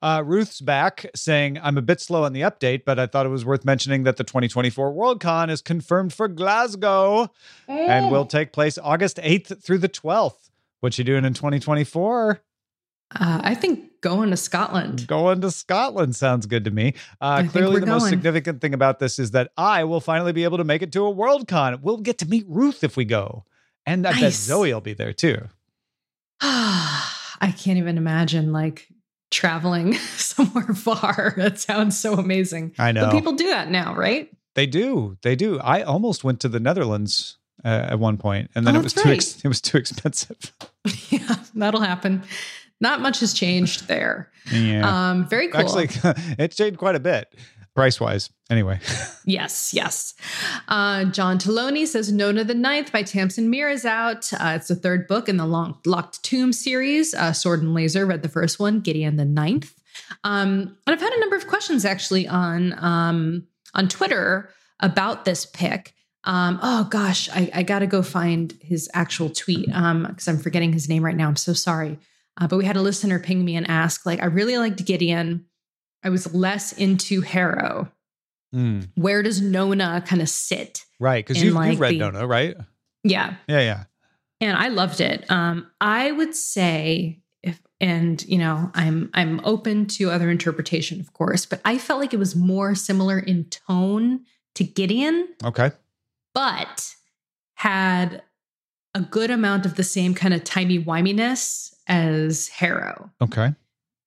Uh, 0.00 0.22
Ruth's 0.24 0.60
back 0.60 1.06
saying, 1.14 1.58
I'm 1.62 1.78
a 1.78 1.82
bit 1.82 2.00
slow 2.00 2.24
on 2.24 2.32
the 2.32 2.42
update, 2.42 2.84
but 2.84 2.98
I 2.98 3.06
thought 3.06 3.26
it 3.26 3.30
was 3.30 3.44
worth 3.44 3.64
mentioning 3.64 4.04
that 4.04 4.16
the 4.16 4.24
2024 4.24 4.92
Worldcon 4.92 5.50
is 5.50 5.62
confirmed 5.62 6.12
for 6.12 6.28
Glasgow 6.28 7.30
and 7.66 8.10
will 8.10 8.26
take 8.26 8.52
place 8.52 8.78
August 8.78 9.18
8th 9.18 9.62
through 9.62 9.78
the 9.78 9.88
12th. 9.88 10.50
What 10.80 10.96
you 10.96 11.04
doing 11.04 11.24
in 11.24 11.34
2024? 11.34 12.40
Uh, 13.10 13.40
I 13.42 13.54
think 13.54 14.00
going 14.00 14.30
to 14.30 14.36
Scotland. 14.36 15.06
Going 15.06 15.40
to 15.40 15.50
Scotland 15.50 16.14
sounds 16.14 16.46
good 16.46 16.64
to 16.64 16.70
me. 16.70 16.94
Uh, 17.20 17.44
clearly, 17.48 17.80
the 17.80 17.86
most 17.86 18.08
significant 18.08 18.60
thing 18.60 18.74
about 18.74 18.98
this 18.98 19.18
is 19.18 19.30
that 19.32 19.50
I 19.56 19.84
will 19.84 20.00
finally 20.00 20.32
be 20.32 20.44
able 20.44 20.58
to 20.58 20.64
make 20.64 20.82
it 20.82 20.92
to 20.92 21.06
a 21.06 21.14
Worldcon. 21.14 21.80
We'll 21.80 21.98
get 21.98 22.18
to 22.18 22.28
meet 22.28 22.44
Ruth 22.46 22.84
if 22.84 22.96
we 22.96 23.04
go. 23.04 23.44
And 23.86 24.06
I 24.06 24.20
bet 24.20 24.32
Zoe 24.34 24.72
will 24.72 24.82
be 24.82 24.92
there 24.92 25.14
too. 25.14 25.48
I 26.40 27.54
can't 27.56 27.78
even 27.78 27.96
imagine 27.96 28.52
like 28.52 28.88
traveling 29.30 29.94
somewhere 30.16 30.74
far. 30.74 31.34
That 31.36 31.58
sounds 31.60 31.98
so 31.98 32.14
amazing. 32.14 32.74
I 32.78 32.92
know. 32.92 33.06
But 33.06 33.12
people 33.12 33.32
do 33.34 33.48
that 33.48 33.70
now, 33.70 33.94
right? 33.94 34.30
They 34.54 34.66
do. 34.66 35.16
They 35.22 35.36
do. 35.36 35.58
I 35.60 35.82
almost 35.82 36.24
went 36.24 36.40
to 36.40 36.48
the 36.48 36.58
Netherlands 36.60 37.36
uh, 37.64 37.68
at 37.90 37.98
one 37.98 38.16
point, 38.18 38.50
and 38.54 38.66
then 38.66 38.76
Oh, 38.76 38.80
it 38.80 38.84
was 38.84 38.94
that's 38.94 39.06
too 39.06 39.12
ex- 39.12 39.40
it 39.44 39.48
was 39.48 39.60
too 39.60 39.78
expensive. 39.78 40.52
yeah, 41.10 41.36
that'll 41.54 41.80
happen. 41.80 42.22
Not 42.80 43.00
much 43.00 43.20
has 43.20 43.32
changed 43.34 43.88
there. 43.88 44.30
Yeah, 44.52 45.10
Um, 45.10 45.28
very 45.28 45.48
cool. 45.48 45.60
actually, 45.60 45.88
it 46.38 46.52
changed 46.52 46.78
quite 46.78 46.94
a 46.94 47.00
bit 47.00 47.32
price 47.78 48.00
wise. 48.00 48.30
Anyway, 48.50 48.80
Yes, 49.24 49.72
yes. 49.72 50.14
Uh, 50.68 51.04
John 51.04 51.38
Taloni 51.38 51.86
says 51.86 52.10
Nona 52.10 52.42
the 52.42 52.54
Ninth 52.54 52.90
by 52.90 53.02
Tamsyn 53.02 53.44
Muir 53.44 53.68
is 53.68 53.84
out. 53.84 54.32
Uh, 54.32 54.54
it's 54.56 54.68
the 54.68 54.74
third 54.74 55.06
book 55.06 55.28
in 55.28 55.36
the 55.36 55.46
long 55.46 55.78
Locked 55.86 56.22
Tomb 56.24 56.52
series. 56.52 57.14
Uh, 57.14 57.32
Sword 57.32 57.62
and 57.62 57.74
Laser 57.74 58.04
read 58.04 58.22
the 58.22 58.28
first 58.28 58.58
one, 58.58 58.80
Gideon 58.80 59.16
the 59.16 59.24
Ninth. 59.24 59.74
Um, 60.24 60.76
and 60.86 60.94
I've 60.94 61.00
had 61.00 61.12
a 61.12 61.20
number 61.20 61.36
of 61.36 61.46
questions 61.46 61.84
actually 61.84 62.26
on 62.26 62.74
um, 62.82 63.46
on 63.74 63.88
Twitter 63.88 64.50
about 64.80 65.24
this 65.24 65.46
pick. 65.46 65.94
Um, 66.24 66.58
oh 66.62 66.88
gosh, 66.90 67.28
I, 67.30 67.50
I 67.54 67.62
got 67.62 67.80
to 67.80 67.86
go 67.86 68.02
find 68.02 68.58
his 68.60 68.88
actual 68.92 69.30
tweet 69.30 69.66
because 69.66 70.26
I'm 70.26 70.38
forgetting 70.38 70.72
his 70.72 70.88
name 70.88 71.04
right 71.04 71.16
now. 71.16 71.28
I'm 71.28 71.36
so 71.36 71.52
sorry. 71.52 71.98
Uh, 72.40 72.46
but 72.46 72.56
we 72.56 72.64
had 72.64 72.76
a 72.76 72.82
listener 72.82 73.18
ping 73.18 73.44
me 73.44 73.56
and 73.56 73.68
ask, 73.68 74.06
like, 74.06 74.22
I 74.22 74.26
really 74.26 74.56
liked 74.58 74.84
Gideon. 74.84 75.44
I 76.04 76.10
was 76.10 76.32
less 76.34 76.72
into 76.72 77.20
Harrow 77.22 77.90
Hmm. 78.52 78.80
where 78.94 79.22
does 79.22 79.42
Nona 79.42 80.02
kind 80.06 80.22
of 80.22 80.28
sit? 80.28 80.84
right? 81.00 81.24
Because 81.24 81.42
you, 81.42 81.52
like, 81.52 81.72
you've 81.72 81.80
read 81.80 81.94
the- 81.94 81.98
Nona, 81.98 82.26
right? 82.26 82.56
Yeah. 83.04 83.36
Yeah, 83.46 83.60
yeah. 83.60 83.84
And 84.40 84.56
I 84.56 84.68
loved 84.68 85.00
it. 85.00 85.30
Um, 85.30 85.66
I 85.80 86.10
would 86.12 86.34
say 86.34 87.20
if 87.42 87.60
and 87.80 88.24
you 88.26 88.38
know, 88.38 88.70
I'm 88.74 89.10
I'm 89.14 89.40
open 89.44 89.86
to 89.86 90.10
other 90.10 90.30
interpretation, 90.30 90.98
of 91.00 91.12
course, 91.12 91.44
but 91.46 91.60
I 91.64 91.76
felt 91.78 92.00
like 92.00 92.12
it 92.14 92.18
was 92.18 92.34
more 92.34 92.74
similar 92.74 93.18
in 93.18 93.44
tone 93.44 94.24
to 94.54 94.64
Gideon, 94.64 95.28
Okay. 95.44 95.70
but 96.34 96.94
had 97.54 98.22
a 98.94 99.00
good 99.00 99.30
amount 99.30 99.66
of 99.66 99.74
the 99.76 99.84
same 99.84 100.14
kind 100.14 100.32
of 100.34 100.42
timey-wiminess 100.42 101.74
as 101.86 102.48
Harrow. 102.48 103.10
Okay. 103.20 103.54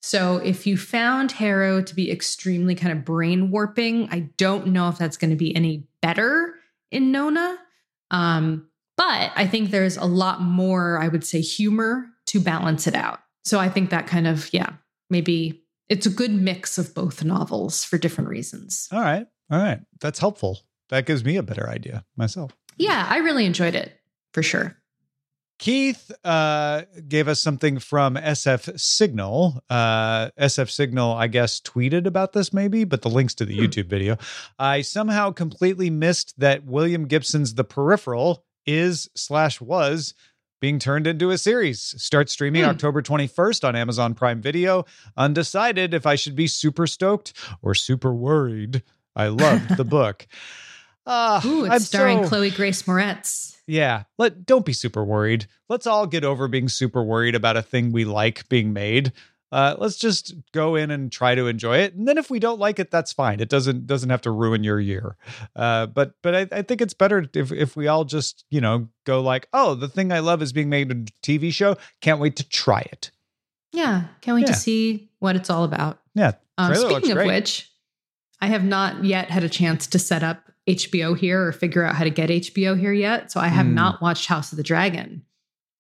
So 0.01 0.37
if 0.37 0.65
you 0.65 0.77
found 0.77 1.31
Harrow 1.31 1.81
to 1.81 1.95
be 1.95 2.11
extremely 2.11 2.75
kind 2.75 2.91
of 2.91 3.05
brain 3.05 3.51
warping, 3.51 4.09
I 4.11 4.31
don't 4.37 4.67
know 4.67 4.89
if 4.89 4.97
that's 4.97 5.17
going 5.17 5.29
to 5.29 5.35
be 5.35 5.55
any 5.55 5.87
better 6.01 6.55
in 6.89 7.11
Nona. 7.11 7.57
Um, 8.09 8.67
but 8.97 9.31
I 9.35 9.47
think 9.47 9.69
there's 9.71 9.97
a 9.97 10.05
lot 10.05 10.41
more, 10.41 10.99
I 10.99 11.07
would 11.07 11.23
say, 11.23 11.41
humor 11.41 12.07
to 12.27 12.39
balance 12.39 12.87
it 12.87 12.95
out. 12.95 13.19
So 13.43 13.59
I 13.59 13.69
think 13.69 13.89
that 13.89 14.07
kind 14.07 14.27
of, 14.27 14.51
yeah, 14.53 14.73
maybe 15.09 15.63
it's 15.89 16.05
a 16.05 16.11
good 16.11 16.31
mix 16.31 16.77
of 16.77 16.93
both 16.93 17.23
novels 17.23 17.83
for 17.83 17.97
different 17.97 18.29
reasons. 18.29 18.87
All 18.91 19.01
right. 19.01 19.25
All 19.51 19.59
right. 19.59 19.79
That's 19.99 20.19
helpful. 20.19 20.59
That 20.89 21.05
gives 21.05 21.23
me 21.23 21.37
a 21.37 21.43
better 21.43 21.69
idea 21.69 22.05
myself. 22.15 22.55
Yeah, 22.77 23.05
I 23.09 23.17
really 23.17 23.45
enjoyed 23.45 23.75
it 23.75 23.99
for 24.33 24.43
sure. 24.43 24.77
Keith 25.61 26.11
uh, 26.25 26.81
gave 27.07 27.27
us 27.27 27.39
something 27.39 27.77
from 27.77 28.15
SF 28.15 28.79
Signal. 28.79 29.63
Uh, 29.69 30.31
SF 30.39 30.71
Signal, 30.71 31.13
I 31.13 31.27
guess, 31.27 31.61
tweeted 31.61 32.07
about 32.07 32.33
this 32.33 32.51
maybe, 32.51 32.83
but 32.83 33.03
the 33.03 33.11
links 33.11 33.35
to 33.35 33.45
the 33.45 33.55
Hmm. 33.55 33.61
YouTube 33.65 33.85
video. 33.85 34.17
I 34.57 34.81
somehow 34.81 35.29
completely 35.29 35.91
missed 35.91 36.33
that 36.39 36.65
William 36.65 37.05
Gibson's 37.05 37.53
The 37.53 37.63
Peripheral 37.63 38.43
is 38.65 39.07
slash 39.15 39.61
was 39.61 40.15
being 40.61 40.79
turned 40.79 41.05
into 41.05 41.29
a 41.29 41.37
series. 41.37 41.79
Start 41.79 42.31
streaming 42.31 42.63
Hmm. 42.63 42.69
October 42.71 43.03
21st 43.03 43.63
on 43.63 43.75
Amazon 43.75 44.15
Prime 44.15 44.41
Video. 44.41 44.85
Undecided 45.15 45.93
if 45.93 46.07
I 46.07 46.15
should 46.15 46.35
be 46.35 46.47
super 46.47 46.87
stoked 46.87 47.33
or 47.61 47.75
super 47.75 48.11
worried. 48.11 48.81
I 49.15 49.27
loved 49.27 49.77
the 49.77 49.85
book. 49.85 50.25
Ah, 51.13 51.41
Ooh, 51.45 51.65
it's 51.65 51.73
I'm 51.73 51.79
starring 51.81 52.23
so- 52.23 52.29
Chloe 52.29 52.51
Grace 52.51 52.83
Moretz. 52.83 53.57
yeah. 53.67 54.03
Let 54.17 54.45
don't 54.45 54.65
be 54.65 54.71
super 54.73 55.03
worried. 55.03 55.45
Let's 55.67 55.85
all 55.85 56.07
get 56.07 56.23
over 56.23 56.47
being 56.47 56.69
super 56.69 57.03
worried 57.03 57.35
about 57.35 57.57
a 57.57 57.61
thing 57.61 57.91
we 57.91 58.05
like 58.05 58.47
being 58.49 58.71
made. 58.71 59.11
Uh, 59.51 59.75
let's 59.77 59.97
just 59.97 60.33
go 60.53 60.75
in 60.75 60.89
and 60.89 61.11
try 61.11 61.35
to 61.35 61.47
enjoy 61.47 61.79
it, 61.79 61.93
and 61.93 62.07
then 62.07 62.17
if 62.17 62.29
we 62.29 62.39
don't 62.39 62.57
like 62.61 62.79
it, 62.79 62.89
that's 62.89 63.11
fine. 63.11 63.41
It 63.41 63.49
doesn't 63.49 63.85
doesn't 63.85 64.09
have 64.09 64.21
to 64.21 64.31
ruin 64.31 64.63
your 64.63 64.79
year. 64.79 65.17
Uh, 65.53 65.87
but 65.87 66.13
but 66.23 66.33
I, 66.33 66.47
I 66.59 66.61
think 66.61 66.79
it's 66.79 66.93
better 66.93 67.27
if 67.33 67.51
if 67.51 67.75
we 67.75 67.87
all 67.89 68.05
just 68.05 68.45
you 68.49 68.61
know 68.61 68.87
go 69.05 69.19
like, 69.21 69.49
oh, 69.51 69.75
the 69.75 69.89
thing 69.89 70.13
I 70.13 70.19
love 70.19 70.41
is 70.41 70.53
being 70.53 70.69
made 70.69 70.89
a 70.89 70.95
TV 71.21 71.51
show. 71.51 71.75
Can't 71.99 72.21
wait 72.21 72.37
to 72.37 72.47
try 72.47 72.79
it. 72.93 73.11
Yeah, 73.73 74.03
can't 74.21 74.35
wait 74.35 74.47
Yeah. 74.47 74.53
to 74.53 74.59
see 74.59 75.09
what 75.19 75.35
it's 75.35 75.49
all 75.49 75.65
about. 75.65 75.99
Yeah. 76.15 76.31
Um, 76.57 76.73
speaking 76.73 77.11
of 77.17 77.25
which, 77.25 77.69
I 78.39 78.47
have 78.47 78.63
not 78.63 79.03
yet 79.03 79.29
had 79.29 79.43
a 79.43 79.49
chance 79.49 79.85
to 79.87 79.99
set 79.99 80.23
up 80.23 80.43
HBO 80.69 81.17
here 81.17 81.45
or 81.47 81.51
figure 81.51 81.83
out 81.83 81.95
how 81.95 82.03
to 82.03 82.09
get 82.09 82.29
HBO 82.29 82.77
here 82.79 82.93
yet. 82.93 83.31
So 83.31 83.39
I 83.39 83.47
have 83.47 83.65
Hmm. 83.65 83.75
not 83.75 84.01
watched 84.01 84.27
House 84.27 84.51
of 84.51 84.57
the 84.57 84.63
Dragon. 84.63 85.23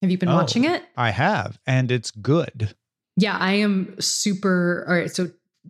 Have 0.01 0.09
you 0.11 0.17
been 0.17 0.29
Oh. 0.29 0.35
watching 0.35 0.65
it? 0.65 0.83
I 0.97 1.11
have, 1.11 1.59
and 1.67 1.91
it's 1.91 2.09
good. 2.11 2.75
Yeah, 3.17 3.37
I 3.37 3.53
am 3.53 3.95
super. 3.99 4.85
All 4.87 4.95
right. 4.95 5.11
So 5.13 5.29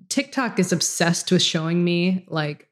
TikTok 0.09 0.57
is 0.59 0.71
obsessed 0.71 1.31
with 1.31 1.41
showing 1.41 1.83
me 1.83 2.25
like 2.29 2.69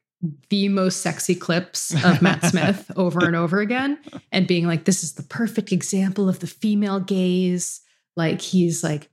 the 0.50 0.68
most 0.68 1.00
sexy 1.02 1.34
clips 1.34 1.92
of 2.04 2.22
Matt 2.22 2.44
Smith 2.44 2.90
over 2.96 3.26
and 3.26 3.34
over 3.36 3.60
again 3.60 3.98
and 4.32 4.46
being 4.46 4.66
like, 4.66 4.84
this 4.84 5.02
is 5.02 5.14
the 5.14 5.22
perfect 5.22 5.72
example 5.72 6.28
of 6.28 6.40
the 6.40 6.46
female 6.46 7.00
gaze. 7.00 7.80
Like 8.16 8.40
he's 8.40 8.82
like, 8.84 9.10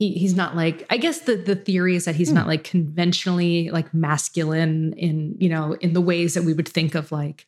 he, 0.00 0.14
he's 0.14 0.34
not 0.34 0.56
like, 0.56 0.84
I 0.90 0.96
guess 0.96 1.20
the, 1.20 1.36
the 1.36 1.54
theory 1.54 1.94
is 1.94 2.06
that 2.06 2.16
he's 2.16 2.30
Hmm. 2.30 2.34
not 2.36 2.46
like 2.48 2.64
conventionally 2.64 3.70
like 3.70 3.94
masculine 3.94 4.94
in, 4.94 5.36
you 5.38 5.48
know, 5.48 5.74
in 5.74 5.92
the 5.92 6.00
ways 6.00 6.34
that 6.34 6.42
we 6.42 6.52
would 6.52 6.68
think 6.68 6.94
of 6.96 7.12
like, 7.12 7.46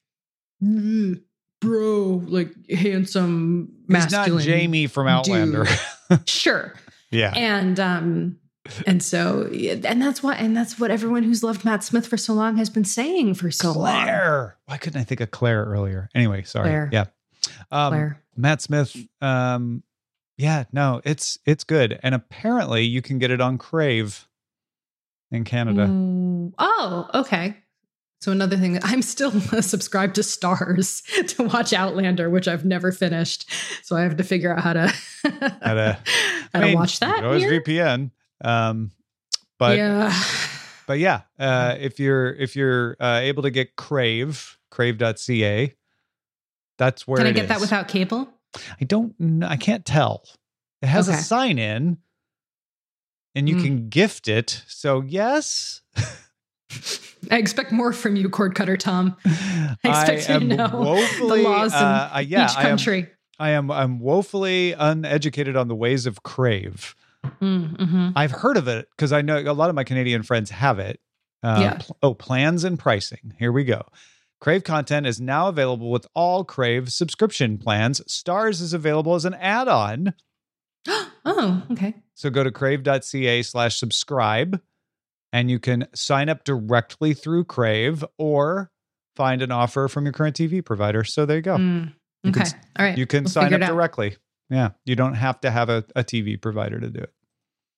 "Mm, 0.62 1.22
bro, 1.60 2.22
like 2.26 2.50
handsome, 2.70 3.72
He's 3.88 4.10
not 4.12 4.12
masculine. 4.12 4.44
Jamie 4.44 4.86
from 4.86 5.08
Outlander. 5.08 5.66
Sure 6.26 6.74
yeah. 7.10 7.32
and 7.34 7.80
um 7.80 8.36
and 8.86 9.02
so 9.02 9.48
and 9.50 10.00
that's 10.02 10.22
what 10.22 10.36
and 10.38 10.54
that's 10.54 10.78
what 10.78 10.90
everyone 10.90 11.22
who's 11.22 11.42
loved 11.42 11.64
Matt 11.64 11.82
Smith 11.82 12.06
for 12.06 12.18
so 12.18 12.34
long 12.34 12.58
has 12.58 12.68
been 12.68 12.84
saying 12.84 13.32
for 13.34 13.50
so 13.50 13.68
long. 13.72 14.02
Claire. 14.04 14.56
Why 14.66 14.76
couldn't 14.76 15.00
I 15.00 15.04
think 15.04 15.20
of 15.22 15.30
Claire 15.30 15.64
earlier? 15.64 16.10
Anyway, 16.14 16.42
sorry. 16.42 16.64
Claire. 16.68 16.90
Yeah. 16.92 17.04
Um, 17.70 17.90
Claire. 17.92 18.22
Matt 18.36 18.60
Smith. 18.62 18.94
Um, 19.22 19.82
yeah, 20.42 20.64
no, 20.72 21.00
it's 21.04 21.38
it's 21.46 21.62
good, 21.62 22.00
and 22.02 22.14
apparently 22.16 22.82
you 22.82 23.00
can 23.00 23.18
get 23.20 23.30
it 23.30 23.40
on 23.40 23.58
Crave 23.58 24.26
in 25.30 25.44
Canada. 25.44 25.86
Mm, 25.86 26.52
oh, 26.58 27.08
okay. 27.14 27.56
So 28.20 28.32
another 28.32 28.56
thing, 28.56 28.78
I'm 28.82 29.02
still 29.02 29.30
subscribed 29.62 30.16
to 30.16 30.22
Starz 30.22 31.04
to 31.36 31.44
watch 31.44 31.72
Outlander, 31.72 32.28
which 32.28 32.48
I've 32.48 32.64
never 32.64 32.90
finished. 32.90 33.48
So 33.84 33.96
I 33.96 34.02
have 34.02 34.16
to 34.16 34.24
figure 34.24 34.52
out 34.52 34.60
how 34.60 34.72
to 34.72 34.92
how 35.62 35.74
to- 35.74 35.98
to, 36.02 36.48
I 36.54 36.60
mean, 36.60 36.74
watch 36.74 36.98
that. 36.98 37.24
always. 37.24 37.44
VPN. 37.44 38.10
Um, 38.44 38.90
but 39.58 39.76
yeah, 39.76 40.12
but 40.88 40.98
yeah, 40.98 41.20
uh, 41.38 41.76
if 41.78 42.00
you're 42.00 42.32
if 42.32 42.56
you're 42.56 42.96
uh, 42.98 43.20
able 43.22 43.44
to 43.44 43.50
get 43.50 43.76
Crave 43.76 44.58
Crave.ca, 44.72 45.72
that's 46.78 47.06
where 47.06 47.18
can 47.18 47.28
I 47.28 47.32
get 47.32 47.46
that 47.46 47.60
without 47.60 47.86
cable? 47.86 48.28
I 48.80 48.84
don't. 48.84 49.16
kn- 49.18 49.42
I 49.42 49.56
can't 49.56 49.84
tell. 49.84 50.24
It 50.82 50.86
has 50.88 51.08
a 51.08 51.16
sign 51.16 51.58
in, 51.58 51.98
and 53.34 53.48
you 53.48 53.56
Hmm. 53.56 53.62
can 53.62 53.88
gift 53.88 54.28
it. 54.28 54.64
So 54.68 55.00
yes, 55.02 55.80
I 57.30 57.36
expect 57.38 57.72
more 57.72 57.92
from 57.92 58.16
you, 58.16 58.28
cord 58.28 58.54
cutter 58.54 58.76
Tom. 58.76 59.16
I 59.24 59.76
expect 59.84 60.28
you 60.28 60.34
am 60.34 60.48
to 60.50 60.56
know 60.56 60.68
woefully, 60.72 61.42
the 61.42 61.48
laws 61.48 61.72
in 61.72 61.78
uh, 61.78 62.22
yeah, 62.26 62.44
each 62.50 62.56
I 62.56 62.62
am, 62.62 62.68
country. 62.68 63.08
I 63.38 63.50
am. 63.50 63.70
I'm 63.70 64.00
woefully 64.00 64.72
uneducated 64.72 65.56
on 65.56 65.68
the 65.68 65.76
ways 65.76 66.06
of 66.06 66.22
Crave. 66.22 66.94
Mm, 67.40 67.76
mhm. 67.76 68.12
I've 68.16 68.32
heard 68.32 68.56
of 68.56 68.66
it 68.68 68.88
because 68.96 69.12
I 69.12 69.22
know 69.22 69.38
a 69.38 69.52
lot 69.54 69.68
of 69.70 69.76
my 69.76 69.84
Canadian 69.84 70.22
friends 70.24 70.50
have 70.50 70.78
it. 70.80 71.00
Uh, 71.44 71.58
Yeah. 71.60 71.74
pl- 71.78 71.96
oh, 72.02 72.14
plans 72.14 72.64
and 72.64 72.78
pricing. 72.78 73.34
Here 73.38 73.52
we 73.52 73.64
go. 73.64 73.82
Crave 74.42 74.64
content 74.64 75.06
is 75.06 75.20
now 75.20 75.46
available 75.46 75.88
with 75.88 76.04
all 76.16 76.44
Crave 76.44 76.92
subscription 76.92 77.58
plans. 77.58 78.00
Starz 78.08 78.60
is 78.60 78.72
available 78.72 79.14
as 79.14 79.24
an 79.24 79.34
add-on. 79.34 80.14
oh, 81.24 81.62
okay. 81.70 81.94
So 82.14 82.28
go 82.28 82.42
to 82.42 82.50
crave.ca 82.50 83.44
slash 83.44 83.78
subscribe 83.78 84.60
and 85.32 85.48
you 85.48 85.60
can 85.60 85.86
sign 85.94 86.28
up 86.28 86.42
directly 86.42 87.14
through 87.14 87.44
Crave 87.44 88.04
or 88.18 88.72
find 89.14 89.42
an 89.42 89.52
offer 89.52 89.86
from 89.86 90.06
your 90.06 90.12
current 90.12 90.34
TV 90.34 90.64
provider. 90.64 91.04
So 91.04 91.24
there 91.24 91.36
you 91.36 91.42
go. 91.42 91.56
Mm, 91.58 91.92
You 92.24 92.32
can 92.32 92.42
okay. 92.42 92.50
All 92.80 92.84
right. 92.84 92.98
You 92.98 93.06
can 93.06 93.22
We'll 93.22 93.30
sign 93.30 93.54
up 93.54 93.60
directly. 93.60 94.16
Yeah. 94.50 94.70
You 94.84 94.96
don't 94.96 95.14
have 95.14 95.40
to 95.42 95.52
have 95.52 95.68
a, 95.68 95.84
a 95.94 96.02
TV 96.02 96.40
provider 96.42 96.80
to 96.80 96.90
do 96.90 96.98
it. 96.98 97.12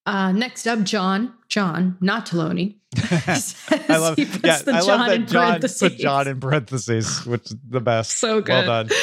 Uh, 0.07 0.33
next 0.33 0.67
up, 0.67 0.83
John. 0.83 1.35
John, 1.49 1.97
not 2.01 2.27
Taloni. 2.27 2.79
I 3.89 3.97
love, 3.97 4.17
he 4.17 4.25
puts 4.25 4.45
yeah, 4.45 4.59
the 4.59 4.73
I 4.73 4.81
John 4.81 4.99
love 4.99 5.07
that 5.07 5.15
in 5.15 5.27
John 5.27 5.61
put 5.61 5.99
John 5.99 6.29
in 6.29 6.41
parentheses, 6.41 7.25
which 7.25 7.47
is 7.47 7.57
the 7.69 7.81
best. 7.81 8.19
So 8.19 8.41
good. 8.41 8.67
Well 8.67 8.85
done. 8.85 8.91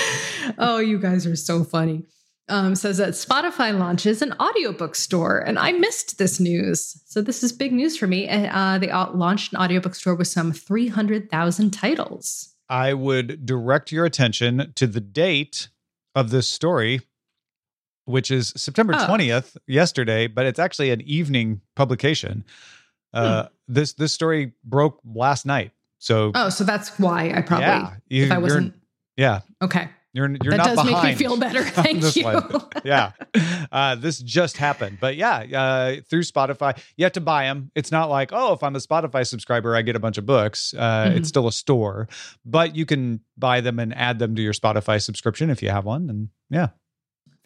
Oh, 0.58 0.80
you 0.80 0.98
guys 1.00 1.28
are 1.28 1.36
so 1.36 1.64
funny. 1.64 2.04
Um, 2.50 2.76
says 2.76 2.98
that 2.98 3.10
Spotify 3.10 3.78
launches 3.78 4.22
an 4.22 4.34
audiobook 4.40 4.96
store, 4.96 5.38
and 5.38 5.58
I 5.58 5.72
missed 5.72 6.18
this 6.18 6.40
news. 6.40 7.02
So 7.06 7.22
this 7.22 7.44
is 7.44 7.54
big 7.54 7.72
news 7.72 7.96
for 7.96 8.08
me. 8.08 8.28
Uh, 8.28 8.80
they 8.80 8.92
launched 8.92 9.54
an 9.54 9.60
audiobook 9.60 9.96
store 9.96 10.16
with 10.16 10.28
some 10.28 10.52
300,000 10.52 11.70
titles. 11.72 12.54
I 12.68 12.94
would 12.94 13.46
direct 13.46 13.92
your 13.92 14.06
attention 14.06 14.74
to 14.76 14.88
the 14.88 15.00
date 15.00 15.70
of 16.16 16.32
this 16.32 16.50
story, 16.50 17.02
which 18.06 18.32
is 18.32 18.54
September 18.58 18.94
Oh. 18.96 19.08
20th, 19.08 19.58
yesterday, 19.68 20.28
but 20.28 20.46
it's 20.46 20.60
actually 20.60 20.92
an 20.92 21.02
evening 21.02 21.62
publication. 21.76 22.44
Uh, 23.14 23.48
This 23.68 23.94
this 23.94 24.12
story 24.14 24.54
broke 24.64 25.00
last 25.06 25.46
night. 25.46 25.72
So 26.00 26.32
Oh, 26.36 26.50
so 26.50 26.64
that's 26.64 26.98
why 27.00 27.32
I 27.34 27.42
probably, 27.42 27.66
yeah, 27.68 27.94
you, 28.10 28.26
if 28.26 28.32
I 28.32 28.38
wasn't, 28.40 28.74
yeah, 29.18 29.42
okay. 29.62 29.88
you're 30.14 30.30
you're 30.44 30.52
that 30.52 30.58
not 30.58 30.76
does 30.76 30.86
make 30.86 31.04
me 31.04 31.16
feel 31.16 31.38
better. 31.38 31.62
Thank 31.84 32.16
you. 32.16 32.24
one. 32.24 32.62
yeah, 32.84 33.12
uh, 33.72 33.96
this 33.96 34.20
just 34.20 34.58
happened, 34.58 34.98
but 35.00 35.16
yeah, 35.16 35.38
uh, 35.62 36.02
through 36.10 36.24
Spotify, 36.24 36.78
you 36.98 37.06
have 37.06 37.14
to 37.14 37.22
buy 37.22 37.44
them. 37.46 37.72
It's 37.76 37.92
not 37.92 38.10
like 38.10 38.32
oh, 38.34 38.54
if 38.54 38.64
I'm 38.64 38.76
a 38.76 38.80
Spotify 38.80 39.26
subscriber, 39.28 39.76
I 39.76 39.84
get 39.84 39.96
a 39.96 40.00
bunch 40.00 40.18
of 40.18 40.26
books. 40.26 40.74
Uh, 40.74 41.06
Mhm. 41.10 41.18
It's 41.18 41.30
still 41.30 41.48
a 41.48 41.52
store, 41.54 42.08
but 42.44 42.76
you 42.76 42.86
can 42.86 43.22
buy 43.38 43.62
them 43.62 43.78
and 43.80 43.94
add 43.94 44.20
them 44.20 44.36
to 44.36 44.42
your 44.42 44.54
Spotify 44.54 45.02
subscription 45.02 45.50
if 45.50 45.62
you 45.62 45.70
have 45.70 45.86
one, 45.86 46.10
and 46.10 46.30
yeah, 46.50 46.70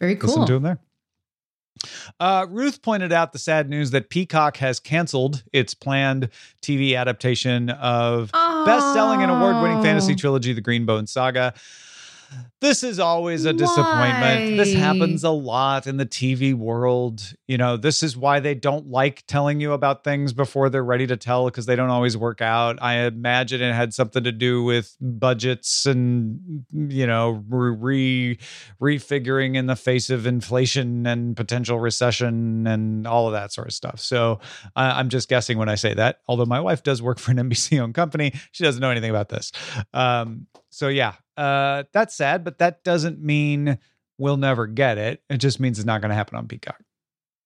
Very 0.00 0.16
cool. 0.16 0.28
listen 0.30 0.46
to 0.46 0.52
them 0.54 0.62
there. 0.62 0.78
Uh, 2.18 2.46
Ruth 2.48 2.80
pointed 2.80 3.12
out 3.12 3.32
the 3.32 3.38
sad 3.38 3.68
news 3.68 3.90
that 3.90 4.08
Peacock 4.08 4.56
has 4.56 4.80
canceled 4.80 5.42
its 5.52 5.74
planned 5.74 6.30
TV 6.62 6.96
adaptation 6.96 7.68
of 7.68 8.32
best-selling 8.32 9.20
and 9.22 9.30
award-winning 9.30 9.82
fantasy 9.82 10.14
Oh. 10.14 10.16
trilogy, 10.16 10.52
The 10.54 10.62
Greenbone 10.62 11.06
Saga. 11.08 11.52
This 12.60 12.82
is 12.82 12.98
always 12.98 13.44
a 13.44 13.52
disappointment. 13.52 14.56
This 14.56 14.74
happens 14.74 15.24
a 15.24 15.30
lot 15.30 15.86
in 15.86 15.98
the 15.98 16.06
TV 16.06 16.54
world. 16.54 17.34
You 17.46 17.58
know, 17.58 17.76
this 17.76 18.02
is 18.02 18.16
why 18.16 18.40
they 18.40 18.54
don't 18.54 18.88
like 18.88 19.24
telling 19.26 19.60
you 19.60 19.72
about 19.72 20.04
things 20.04 20.32
before 20.32 20.70
they're 20.70 20.84
ready 20.84 21.06
to 21.06 21.16
tell 21.16 21.44
because 21.44 21.66
they 21.66 21.76
don't 21.76 21.90
always 21.90 22.16
work 22.16 22.40
out. 22.40 22.78
I 22.82 23.04
imagine 23.04 23.60
it 23.60 23.74
had 23.74 23.92
something 23.94 24.24
to 24.24 24.32
do 24.32 24.64
with 24.64 24.96
budgets 25.00 25.86
and 25.86 26.64
you 26.72 27.06
know, 27.06 27.44
re 27.48 28.38
refiguring 28.80 29.54
in 29.54 29.66
the 29.66 29.76
face 29.76 30.10
of 30.10 30.26
inflation 30.26 31.06
and 31.06 31.36
potential 31.36 31.78
recession 31.78 32.66
and 32.66 33.06
all 33.06 33.26
of 33.26 33.32
that 33.34 33.52
sort 33.52 33.68
of 33.68 33.74
stuff. 33.74 34.00
So 34.00 34.40
uh, 34.74 34.94
I'm 34.96 35.08
just 35.08 35.28
guessing 35.28 35.58
when 35.58 35.68
I 35.68 35.74
say 35.74 35.94
that. 35.94 36.20
Although 36.26 36.46
my 36.46 36.60
wife 36.60 36.82
does 36.82 37.02
work 37.02 37.18
for 37.18 37.30
an 37.32 37.36
NBC 37.36 37.78
owned 37.78 37.94
company, 37.94 38.32
she 38.52 38.64
doesn't 38.64 38.80
know 38.80 38.90
anything 38.90 39.10
about 39.10 39.28
this. 39.28 39.52
Um, 39.92 40.46
so 40.76 40.88
yeah, 40.88 41.14
uh, 41.38 41.84
that's 41.94 42.14
sad, 42.14 42.44
but 42.44 42.58
that 42.58 42.84
doesn't 42.84 43.18
mean 43.18 43.78
we'll 44.18 44.36
never 44.36 44.66
get 44.66 44.98
it. 44.98 45.22
It 45.30 45.38
just 45.38 45.58
means 45.58 45.78
it's 45.78 45.86
not 45.86 46.02
going 46.02 46.10
to 46.10 46.14
happen 46.14 46.36
on 46.36 46.46
Peacock. 46.46 46.82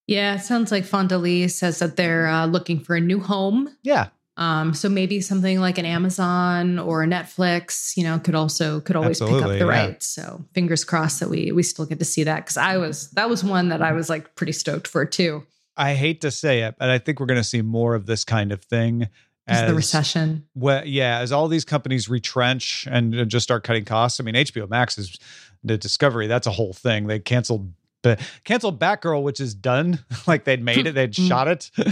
Yeah, 0.08 0.34
it 0.34 0.40
sounds 0.40 0.72
like 0.72 0.84
Fonda 0.84 1.16
Lee 1.16 1.46
says 1.46 1.78
that 1.78 1.94
they're 1.94 2.26
uh, 2.26 2.46
looking 2.46 2.80
for 2.80 2.96
a 2.96 3.00
new 3.00 3.20
home. 3.20 3.68
Yeah, 3.84 4.08
Um, 4.36 4.74
so 4.74 4.88
maybe 4.88 5.20
something 5.20 5.60
like 5.60 5.78
an 5.78 5.84
Amazon 5.84 6.80
or 6.80 7.04
a 7.04 7.06
Netflix, 7.06 7.96
you 7.96 8.02
know, 8.02 8.18
could 8.18 8.34
also 8.34 8.80
could 8.80 8.96
always 8.96 9.20
pick 9.20 9.30
up 9.30 9.48
the 9.48 9.58
yeah. 9.58 9.64
rights. 9.64 10.06
So 10.06 10.44
fingers 10.52 10.82
crossed 10.82 11.20
that 11.20 11.28
we 11.28 11.52
we 11.52 11.62
still 11.62 11.86
get 11.86 12.00
to 12.00 12.04
see 12.04 12.24
that 12.24 12.36
because 12.36 12.56
I 12.56 12.78
was 12.78 13.10
that 13.10 13.30
was 13.30 13.44
one 13.44 13.68
that 13.68 13.80
I 13.80 13.92
was 13.92 14.10
like 14.10 14.34
pretty 14.34 14.52
stoked 14.52 14.88
for 14.88 15.04
too. 15.04 15.46
I 15.76 15.94
hate 15.94 16.22
to 16.22 16.30
say 16.30 16.62
it, 16.62 16.74
but 16.78 16.90
I 16.90 16.98
think 16.98 17.20
we're 17.20 17.26
going 17.26 17.40
to 17.40 17.44
see 17.44 17.62
more 17.62 17.94
of 17.94 18.06
this 18.06 18.24
kind 18.24 18.50
of 18.50 18.64
thing 18.64 19.08
as 19.50 19.68
the 19.68 19.74
recession. 19.74 20.46
well, 20.54 20.86
yeah, 20.86 21.18
as 21.18 21.32
all 21.32 21.48
these 21.48 21.64
companies 21.64 22.08
retrench 22.08 22.86
and 22.90 23.14
uh, 23.14 23.24
just 23.24 23.44
start 23.44 23.64
cutting 23.64 23.84
costs. 23.84 24.20
I 24.20 24.24
mean, 24.24 24.34
HBO 24.34 24.68
Max 24.68 24.98
is 24.98 25.18
the 25.64 25.76
Discovery. 25.76 26.26
That's 26.26 26.46
a 26.46 26.50
whole 26.50 26.72
thing. 26.72 27.06
They 27.06 27.18
canceled. 27.18 27.72
But 28.02 28.20
canceled 28.44 28.80
Batgirl, 28.80 29.22
which 29.22 29.40
is 29.40 29.54
done. 29.54 29.98
like 30.26 30.44
they'd 30.44 30.62
made 30.62 30.86
it, 30.86 30.94
they'd 30.94 31.14
shot 31.14 31.48
it, 31.48 31.70
uh, 31.78 31.84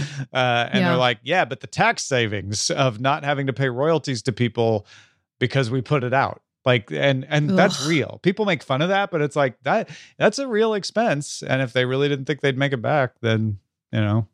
and. 0.71 0.79
Yeah. 0.81 0.89
they're 0.89 0.97
like, 0.97 1.19
"Yeah, 1.21 1.45
but 1.45 1.59
the 1.59 1.67
tax 1.67 2.03
savings 2.03 2.71
of 2.71 2.99
not 2.99 3.23
having 3.23 3.45
to 3.45 3.53
pay 3.53 3.69
royalties 3.69 4.23
to 4.23 4.31
people 4.31 4.87
because 5.39 5.69
we 5.69 5.81
put 5.81 6.03
it 6.03 6.13
out." 6.13 6.41
Like, 6.65 6.91
and 6.91 7.25
and 7.29 7.57
that's 7.57 7.85
real. 7.87 8.19
People 8.21 8.45
make 8.45 8.63
fun 8.63 8.81
of 8.81 8.89
that, 8.89 9.11
but 9.11 9.21
it's 9.21 9.35
like 9.35 9.61
that. 9.63 9.89
That's 10.17 10.39
a 10.39 10.47
real 10.47 10.73
expense. 10.73 11.41
And 11.41 11.61
if 11.61 11.73
they 11.73 11.85
really 11.85 12.09
didn't 12.09 12.25
think 12.25 12.41
they'd 12.41 12.57
make 12.57 12.73
it 12.73 12.81
back, 12.81 13.13
then 13.21 13.59
you 13.91 14.01
know 14.01 14.27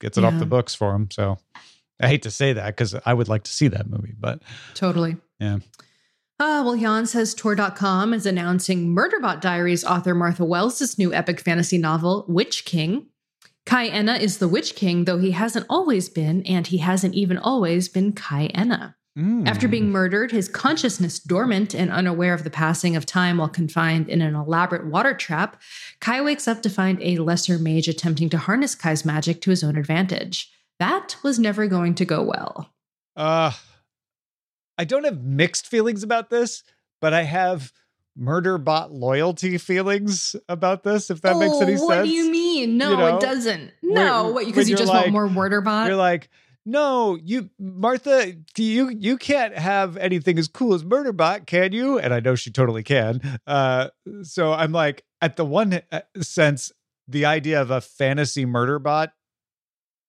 gets 0.00 0.18
it 0.18 0.24
off 0.24 0.38
the 0.38 0.46
books 0.46 0.74
for 0.74 0.92
them. 0.92 1.08
So 1.10 1.38
I 2.00 2.08
hate 2.08 2.22
to 2.22 2.30
say 2.30 2.52
that 2.52 2.66
because 2.66 2.94
I 3.04 3.14
would 3.14 3.28
like 3.28 3.44
to 3.44 3.50
see 3.50 3.68
that 3.68 3.88
movie, 3.88 4.14
but 4.18 4.42
Totally. 4.74 5.16
Yeah. 5.38 5.58
Uh, 6.38 6.62
well, 6.64 6.76
Jan 6.76 7.04
says 7.04 7.34
Tor.com 7.34 8.14
is 8.14 8.24
announcing 8.24 8.94
Murderbot 8.94 9.42
Diaries 9.42 9.84
author 9.84 10.14
Martha 10.14 10.44
Wells' 10.44 10.98
new 10.98 11.12
epic 11.12 11.38
fantasy 11.38 11.76
novel, 11.76 12.24
Witch 12.28 12.64
King. 12.64 13.06
Kai 13.66 13.88
Enna 13.88 14.14
is 14.14 14.38
the 14.38 14.48
Witch 14.48 14.74
King, 14.74 15.04
though 15.04 15.18
he 15.18 15.32
hasn't 15.32 15.66
always 15.68 16.08
been, 16.08 16.42
and 16.44 16.66
he 16.66 16.78
hasn't 16.78 17.14
even 17.14 17.36
always 17.36 17.90
been 17.90 18.12
Kai 18.12 18.46
Enna. 18.46 18.96
Mm. 19.18 19.46
After 19.46 19.68
being 19.68 19.90
murdered, 19.90 20.30
his 20.30 20.48
consciousness 20.48 21.18
dormant 21.18 21.74
and 21.74 21.90
unaware 21.90 22.32
of 22.32 22.44
the 22.44 22.50
passing 22.50 22.96
of 22.96 23.04
time 23.04 23.36
while 23.36 23.48
confined 23.48 24.08
in 24.08 24.22
an 24.22 24.34
elaborate 24.34 24.86
water 24.86 25.12
trap, 25.12 25.60
Kai 26.00 26.22
wakes 26.22 26.48
up 26.48 26.62
to 26.62 26.70
find 26.70 26.98
a 27.02 27.18
lesser 27.18 27.58
mage 27.58 27.86
attempting 27.86 28.30
to 28.30 28.38
harness 28.38 28.74
Kai's 28.74 29.04
magic 29.04 29.42
to 29.42 29.50
his 29.50 29.62
own 29.62 29.76
advantage. 29.76 30.50
That 30.80 31.16
was 31.22 31.38
never 31.38 31.66
going 31.68 31.94
to 31.96 32.04
go 32.04 32.22
well. 32.22 32.70
Uh, 33.14 33.52
I 34.78 34.84
don't 34.84 35.04
have 35.04 35.22
mixed 35.22 35.66
feelings 35.68 36.02
about 36.02 36.30
this, 36.30 36.64
but 37.00 37.12
I 37.14 37.22
have 37.22 37.72
murder 38.16 38.58
bot 38.58 38.90
loyalty 38.90 39.56
feelings 39.58 40.34
about 40.48 40.82
this. 40.82 41.10
If 41.10 41.20
that 41.22 41.36
makes 41.36 41.54
any 41.60 41.76
sense. 41.76 41.82
Oh, 41.82 41.86
What 41.86 42.02
do 42.04 42.08
you 42.10 42.30
mean? 42.30 42.76
No, 42.78 42.90
You 42.92 42.96
know, 42.96 43.16
it 43.16 43.20
doesn't. 43.20 43.72
No, 43.82 44.24
when- 44.24 44.24
what? 44.24 44.34
when 44.34 44.44
Because 44.46 44.68
you 44.70 44.76
just 44.76 44.92
like- 44.92 45.12
want 45.12 45.12
more 45.12 45.28
Murderbot? 45.28 45.86
You're 45.86 45.96
like, 45.96 46.28
no, 46.66 47.16
you, 47.22 47.48
Martha, 47.58 48.34
you 48.56 48.90
you 48.90 49.16
can't 49.16 49.56
have 49.56 49.96
anything 49.96 50.38
as 50.38 50.46
cool 50.46 50.74
as 50.74 50.84
Murderbot, 50.84 51.46
can 51.46 51.72
you? 51.72 51.98
And 51.98 52.12
I 52.12 52.20
know 52.20 52.34
she 52.34 52.50
totally 52.50 52.82
can. 52.82 53.38
Uh, 53.46 53.88
so 54.22 54.52
I'm 54.52 54.72
like, 54.72 55.04
at 55.22 55.36
the 55.36 55.44
one 55.44 55.80
uh, 55.90 56.00
sense, 56.20 56.70
the 57.08 57.24
idea 57.24 57.60
of 57.60 57.70
a 57.70 57.80
fantasy 57.80 58.44
Murderbot, 58.44 59.08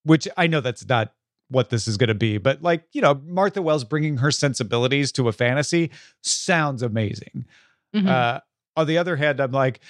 which 0.04 0.26
I 0.36 0.46
know 0.46 0.60
that's 0.60 0.86
not 0.88 1.12
what 1.48 1.68
this 1.70 1.86
is 1.86 1.96
going 1.98 2.08
to 2.08 2.14
be, 2.14 2.38
but 2.38 2.62
like 2.62 2.84
you 2.92 3.02
know, 3.02 3.20
Martha 3.26 3.60
Wells 3.62 3.84
bringing 3.84 4.16
her 4.18 4.30
sensibilities 4.30 5.12
to 5.12 5.28
a 5.28 5.32
fantasy 5.32 5.90
sounds 6.22 6.82
amazing. 6.82 7.44
Mhm. 7.94 8.08
Uh, 8.08 8.40
on 8.76 8.86
the 8.86 8.96
other 8.98 9.16
hand, 9.16 9.38
I'm 9.40 9.52
like, 9.52 9.80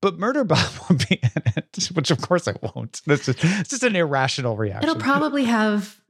but 0.00 0.16
Murderbot 0.18 0.80
won't 0.90 1.06
be 1.08 1.16
in 1.22 1.42
it, 1.56 1.90
which 1.92 2.10
of 2.10 2.22
course 2.22 2.48
I 2.48 2.54
won't. 2.62 3.02
That's 3.06 3.26
just, 3.26 3.38
it's 3.44 3.68
just 3.68 3.82
an 3.82 3.94
irrational 3.96 4.56
reaction. 4.56 4.88
It'll 4.88 5.00
probably 5.02 5.44
have 5.44 6.00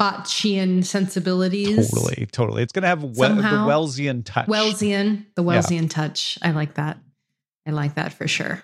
Murderbotchian 0.00 0.84
sensibilities. 0.84 1.90
Totally, 1.90 2.26
totally. 2.32 2.62
It's 2.62 2.72
going 2.72 2.82
to 2.82 2.88
have 2.88 3.02
we- 3.04 3.10
the 3.12 3.22
Wellsian 3.68 4.22
touch. 4.24 4.46
Wellsian, 4.48 5.26
the 5.36 5.44
Yeah. 5.44 5.60
Wellsian 5.60 5.88
touch. 5.88 6.38
I 6.42 6.50
like 6.50 6.74
that. 6.74 6.98
I 7.66 7.70
like 7.70 7.94
that 7.94 8.12
for 8.12 8.26
sure. 8.26 8.62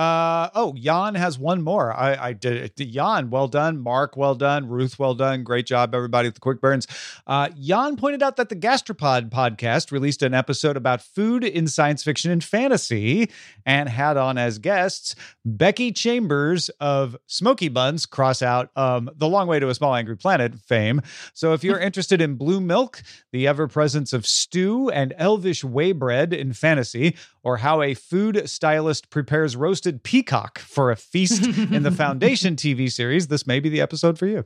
Uh 0.00 0.48
oh, 0.54 0.72
Jan 0.72 1.14
has 1.14 1.38
one 1.38 1.60
more. 1.60 1.92
I 1.92 2.28
I 2.28 2.32
did 2.32 2.56
it. 2.56 2.90
Jan, 2.90 3.28
well 3.28 3.48
done. 3.48 3.76
Mark, 3.78 4.16
well 4.16 4.34
done. 4.34 4.66
Ruth, 4.66 4.98
well 4.98 5.14
done. 5.14 5.44
Great 5.44 5.66
job, 5.66 5.94
everybody 5.94 6.28
with 6.28 6.36
the 6.36 6.40
quick 6.40 6.58
burns. 6.58 6.86
Uh, 7.26 7.50
Jan 7.60 7.96
pointed 7.96 8.22
out 8.22 8.36
that 8.36 8.48
the 8.48 8.56
Gastropod 8.56 9.28
podcast 9.28 9.92
released 9.92 10.22
an 10.22 10.32
episode 10.32 10.78
about 10.78 11.02
food 11.02 11.44
in 11.44 11.66
science 11.66 12.02
fiction 12.02 12.30
and 12.30 12.42
fantasy, 12.42 13.28
and 13.66 13.90
had 13.90 14.16
on 14.16 14.38
as 14.38 14.58
guests 14.58 15.16
Becky 15.44 15.92
Chambers 15.92 16.70
of 16.80 17.14
Smoky 17.26 17.68
Buns, 17.68 18.06
cross 18.06 18.40
out 18.40 18.70
um, 18.76 19.10
the 19.16 19.28
Long 19.28 19.48
Way 19.48 19.60
to 19.60 19.68
a 19.68 19.74
Small 19.74 19.94
Angry 19.94 20.16
Planet 20.16 20.54
fame. 20.60 21.02
So 21.34 21.52
if 21.52 21.62
you're 21.62 21.78
interested 21.90 22.22
in 22.22 22.36
blue 22.36 22.62
milk, 22.62 23.02
the 23.32 23.46
ever 23.46 23.68
presence 23.68 24.14
of 24.14 24.26
stew 24.26 24.88
and 24.88 25.12
elvish 25.18 25.62
waybread 25.62 26.32
in 26.32 26.54
fantasy, 26.54 27.16
or 27.42 27.58
how 27.58 27.82
a 27.82 27.92
food 27.92 28.48
stylist 28.48 29.10
prepares 29.10 29.56
roasted 29.56 29.89
peacock 29.92 30.58
for 30.58 30.90
a 30.90 30.96
feast 30.96 31.44
in 31.44 31.82
the 31.82 31.90
Foundation 31.90 32.56
TV 32.56 32.90
series, 32.90 33.28
this 33.28 33.46
may 33.46 33.60
be 33.60 33.68
the 33.68 33.80
episode 33.80 34.18
for 34.18 34.26
you. 34.26 34.44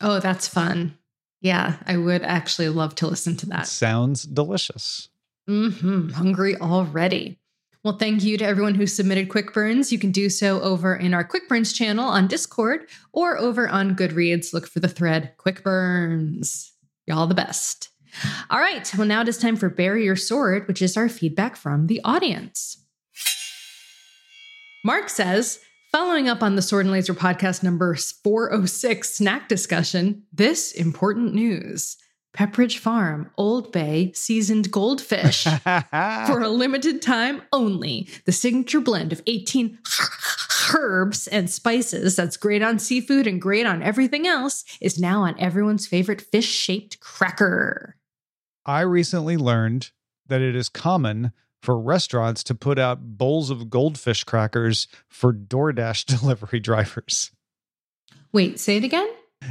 Oh, 0.00 0.20
that's 0.20 0.48
fun. 0.48 0.96
Yeah, 1.40 1.76
I 1.86 1.96
would 1.96 2.22
actually 2.22 2.68
love 2.68 2.94
to 2.96 3.06
listen 3.06 3.36
to 3.38 3.46
that. 3.46 3.66
Sounds 3.66 4.24
delicious. 4.24 5.08
Mm-hmm. 5.48 6.10
Hungry 6.10 6.56
already. 6.56 7.38
Well, 7.82 7.96
thank 7.96 8.22
you 8.22 8.36
to 8.36 8.44
everyone 8.44 8.74
who 8.74 8.86
submitted 8.86 9.30
Quick 9.30 9.54
Burns. 9.54 9.90
You 9.90 9.98
can 9.98 10.12
do 10.12 10.28
so 10.28 10.60
over 10.60 10.94
in 10.94 11.14
our 11.14 11.24
Quick 11.24 11.48
Burns 11.48 11.72
channel 11.72 12.04
on 12.04 12.28
Discord 12.28 12.86
or 13.12 13.38
over 13.38 13.68
on 13.68 13.96
Goodreads. 13.96 14.52
Look 14.52 14.66
for 14.66 14.80
the 14.80 14.88
thread 14.88 15.32
Quick 15.38 15.62
Burns. 15.62 16.74
Y'all 17.06 17.26
the 17.26 17.34
best. 17.34 17.88
All 18.50 18.58
right. 18.58 18.90
Well, 18.98 19.06
now 19.06 19.22
it 19.22 19.28
is 19.28 19.38
time 19.38 19.56
for 19.56 19.70
Bury 19.70 20.04
Your 20.04 20.16
Sword, 20.16 20.68
which 20.68 20.82
is 20.82 20.96
our 20.96 21.08
feedback 21.08 21.56
from 21.56 21.86
the 21.86 22.02
audience. 22.04 22.79
Mark 24.82 25.10
says, 25.10 25.60
following 25.92 26.26
up 26.26 26.42
on 26.42 26.56
the 26.56 26.62
Sword 26.62 26.86
and 26.86 26.92
Laser 26.92 27.12
podcast 27.12 27.62
number 27.62 27.94
406 27.94 29.12
snack 29.12 29.46
discussion, 29.46 30.22
this 30.32 30.72
important 30.72 31.34
news. 31.34 31.98
Pepperidge 32.32 32.78
Farm, 32.78 33.30
Old 33.36 33.72
Bay, 33.72 34.12
seasoned 34.14 34.70
goldfish. 34.70 35.44
For 35.64 36.40
a 36.40 36.48
limited 36.48 37.02
time 37.02 37.42
only, 37.52 38.08
the 38.24 38.32
signature 38.32 38.80
blend 38.80 39.12
of 39.12 39.20
18 39.26 39.78
herbs 40.72 41.26
and 41.26 41.50
spices 41.50 42.16
that's 42.16 42.38
great 42.38 42.62
on 42.62 42.78
seafood 42.78 43.26
and 43.26 43.38
great 43.42 43.66
on 43.66 43.82
everything 43.82 44.26
else 44.26 44.64
is 44.80 44.98
now 44.98 45.24
on 45.24 45.38
everyone's 45.38 45.86
favorite 45.86 46.22
fish 46.22 46.48
shaped 46.48 47.00
cracker. 47.00 47.96
I 48.64 48.80
recently 48.80 49.36
learned 49.36 49.90
that 50.28 50.40
it 50.40 50.56
is 50.56 50.70
common 50.70 51.32
for 51.60 51.78
restaurants 51.78 52.42
to 52.44 52.54
put 52.54 52.78
out 52.78 53.00
bowls 53.00 53.50
of 53.50 53.70
goldfish 53.70 54.24
crackers 54.24 54.88
for 55.08 55.32
DoorDash 55.32 56.04
delivery 56.20 56.60
drivers. 56.60 57.30
Wait, 58.32 58.60
say 58.60 58.76
it 58.76 58.84
again? 58.84 59.08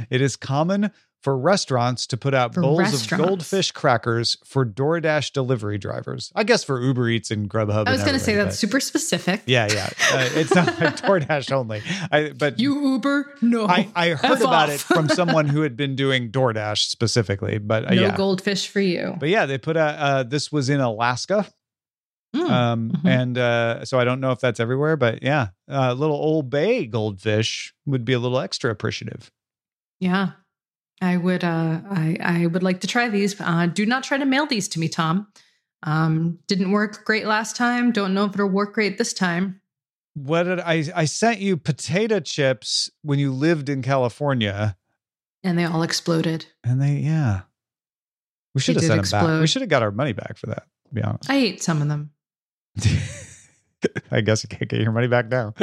It 0.08 0.20
is 0.20 0.36
common 0.36 0.90
for 1.22 1.36
restaurants 1.36 2.06
to 2.06 2.16
put 2.16 2.32
out 2.32 2.54
For 2.54 2.62
bowls 2.62 3.02
of 3.02 3.18
goldfish 3.18 3.72
crackers 3.72 4.38
for 4.44 4.64
DoorDash 4.64 5.32
delivery 5.32 5.76
drivers. 5.76 6.32
I 6.34 6.44
guess 6.44 6.64
for 6.64 6.80
Uber 6.80 7.08
Eats 7.08 7.30
and 7.30 7.48
Grubhub. 7.48 7.86
I 7.86 7.92
was 7.92 8.00
going 8.00 8.14
to 8.14 8.20
say 8.20 8.34
that's 8.34 8.58
super 8.58 8.80
specific. 8.80 9.42
Yeah, 9.46 9.68
yeah. 9.70 9.90
Uh, 10.12 10.28
it's 10.32 10.54
not 10.54 10.66
like 10.80 10.96
DoorDash 11.02 11.52
only. 11.52 11.82
I, 12.10 12.30
but 12.30 12.58
You 12.58 12.92
Uber? 12.92 13.34
No. 13.42 13.66
I, 13.66 13.88
I 13.94 14.08
heard 14.10 14.32
F 14.32 14.40
about 14.40 14.70
off. 14.70 14.74
it 14.74 14.80
from 14.80 15.08
someone 15.10 15.46
who 15.46 15.60
had 15.60 15.76
been 15.76 15.94
doing 15.94 16.30
DoorDash 16.30 16.88
specifically. 16.88 17.58
But 17.58 17.84
uh, 17.86 17.94
no 17.94 18.02
yeah. 18.02 18.16
goldfish 18.16 18.68
for 18.68 18.80
you. 18.80 19.14
But 19.18 19.28
yeah, 19.28 19.44
they 19.44 19.58
put 19.58 19.76
out, 19.76 19.98
uh, 19.98 20.22
this 20.22 20.50
was 20.50 20.70
in 20.70 20.80
Alaska. 20.80 21.46
Mm. 22.34 22.50
Um, 22.50 22.90
Mhm. 22.92 23.06
and 23.08 23.38
uh, 23.38 23.84
so 23.84 23.98
I 23.98 24.04
don't 24.04 24.20
know 24.20 24.30
if 24.30 24.38
that's 24.40 24.60
everywhere, 24.60 24.96
but 24.96 25.22
yeah, 25.22 25.48
a 25.68 25.94
little 25.94 26.14
Old 26.16 26.48
Bay 26.50 26.86
goldfish 26.86 27.74
would 27.86 28.04
be 28.04 28.12
a 28.12 28.18
little 28.20 28.38
extra 28.38 28.70
appreciative. 28.70 29.30
Yeah. 29.98 30.32
I 31.02 31.16
would 31.16 31.42
uh 31.44 31.80
I 31.90 32.16
I 32.20 32.46
would 32.46 32.62
like 32.62 32.80
to 32.80 32.86
try 32.86 33.08
these. 33.08 33.40
Uh 33.40 33.66
do 33.66 33.86
not 33.86 34.04
try 34.04 34.18
to 34.18 34.26
mail 34.26 34.46
these 34.46 34.68
to 34.68 34.78
me, 34.78 34.86
Tom. 34.88 35.28
Um 35.82 36.38
didn't 36.46 36.72
work 36.72 37.04
great 37.06 37.24
last 37.26 37.56
time. 37.56 37.90
Don't 37.90 38.12
know 38.14 38.26
if 38.26 38.34
it'll 38.34 38.48
work 38.48 38.74
great 38.74 38.98
this 38.98 39.12
time. 39.14 39.60
What 40.14 40.42
did 40.42 40.60
I? 40.60 40.84
I 40.94 41.06
sent 41.06 41.40
you 41.40 41.56
potato 41.56 42.20
chips 42.20 42.90
when 43.02 43.18
you 43.18 43.32
lived 43.32 43.68
in 43.70 43.80
California, 43.80 44.76
And 45.42 45.58
they 45.58 45.64
all 45.64 45.82
exploded. 45.82 46.46
and 46.64 46.82
they 46.82 46.96
yeah, 46.96 47.42
we 48.54 48.60
should 48.60 48.74
have 48.76 48.82
did 48.82 48.88
sent 48.88 49.02
them 49.06 49.26
back. 49.26 49.40
We 49.40 49.46
should 49.46 49.62
have 49.62 49.70
got 49.70 49.82
our 49.82 49.92
money 49.92 50.12
back 50.12 50.36
for 50.36 50.46
that. 50.48 50.64
To 50.88 50.94
be 50.94 51.02
honest, 51.02 51.30
I 51.30 51.36
ate 51.36 51.62
some 51.62 51.80
of 51.80 51.88
them. 51.88 52.10
I 54.10 54.20
guess 54.20 54.42
you 54.42 54.48
can't 54.48 54.68
get 54.70 54.80
your 54.80 54.92
money 54.92 55.08
back 55.08 55.28
now. 55.28 55.54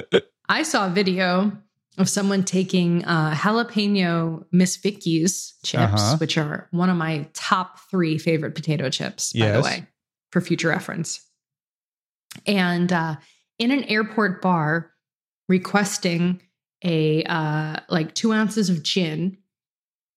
I 0.49 0.63
saw 0.63 0.87
a 0.87 0.89
video 0.89 1.51
of 1.97 2.07
someone 2.09 2.43
taking 2.43 3.03
uh, 3.05 3.33
jalapeno 3.33 4.45
Miss 4.51 4.77
Vickie's 4.77 5.55
chips, 5.63 5.83
Uh-huh. 5.83 6.17
which 6.17 6.37
are 6.37 6.67
one 6.71 6.89
of 6.89 6.97
my 6.97 7.27
top 7.33 7.79
three 7.91 8.17
favorite 8.17 8.55
potato 8.55 8.89
chips, 8.89 9.33
by 9.33 9.39
the 9.51 9.61
way, 9.61 9.87
for 10.31 10.41
future 10.41 10.69
reference. 10.69 11.21
And 12.45 12.91
uh, 12.93 13.15
in 13.59 13.71
an 13.71 13.83
airport 13.85 14.41
bar, 14.41 14.91
requesting 15.49 16.41
a 16.83 17.23
uh, 17.23 17.77
like 17.89 18.13
two 18.13 18.31
ounces 18.31 18.69
of 18.69 18.83
gin, 18.83 19.37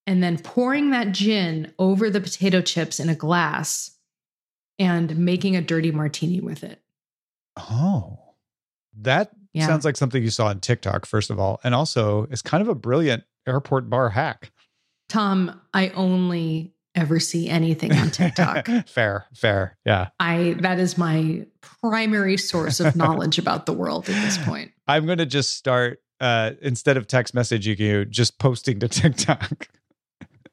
and 0.06 0.22
then 0.22 0.38
pouring 0.38 0.90
that 0.90 1.12
gin 1.12 1.72
over 1.78 2.10
the 2.10 2.20
potato 2.20 2.60
chips 2.60 3.00
in 3.00 3.08
a 3.08 3.14
glass, 3.14 3.96
and 4.78 5.16
making 5.16 5.56
a 5.56 5.62
dirty 5.62 5.90
martini 5.92 6.40
with 6.40 6.62
it. 6.62 6.82
Oh, 7.56 8.18
that 9.00 9.30
Yeah. 9.52 9.66
sounds 9.66 9.84
like 9.84 9.96
something 9.96 10.22
you 10.22 10.30
saw 10.30 10.46
on 10.46 10.60
TikTok, 10.60 11.06
first 11.06 11.30
of 11.30 11.38
all, 11.38 11.60
and 11.64 11.74
also 11.74 12.26
it's 12.30 12.42
kind 12.42 12.60
of 12.62 12.68
a 12.68 12.74
brilliant 12.74 13.24
airport 13.46 13.88
bar 13.90 14.10
hack. 14.10 14.52
Tom, 15.08 15.60
I 15.74 15.88
only 15.90 16.72
ever 16.94 17.18
see 17.20 17.48
anything 17.48 17.92
on 17.92 18.10
TikTok. 18.10 18.68
fair, 18.86 19.26
fair, 19.34 19.76
yeah. 19.84 20.08
I 20.20 20.56
that 20.60 20.78
is 20.78 20.96
my 20.98 21.46
primary 21.60 22.36
source 22.36 22.80
of 22.80 22.94
knowledge 22.96 23.38
about 23.38 23.66
the 23.66 23.72
world 23.72 24.08
at 24.08 24.14
this 24.22 24.38
point. 24.38 24.72
I'm 24.88 25.06
gonna 25.06 25.26
just 25.26 25.54
start 25.56 26.00
uh 26.20 26.52
instead 26.62 26.96
of 26.96 27.06
text 27.06 27.34
messaging 27.34 27.78
you, 27.78 28.04
just 28.04 28.38
posting 28.38 28.78
to 28.80 28.88
TikTok. 28.88 29.68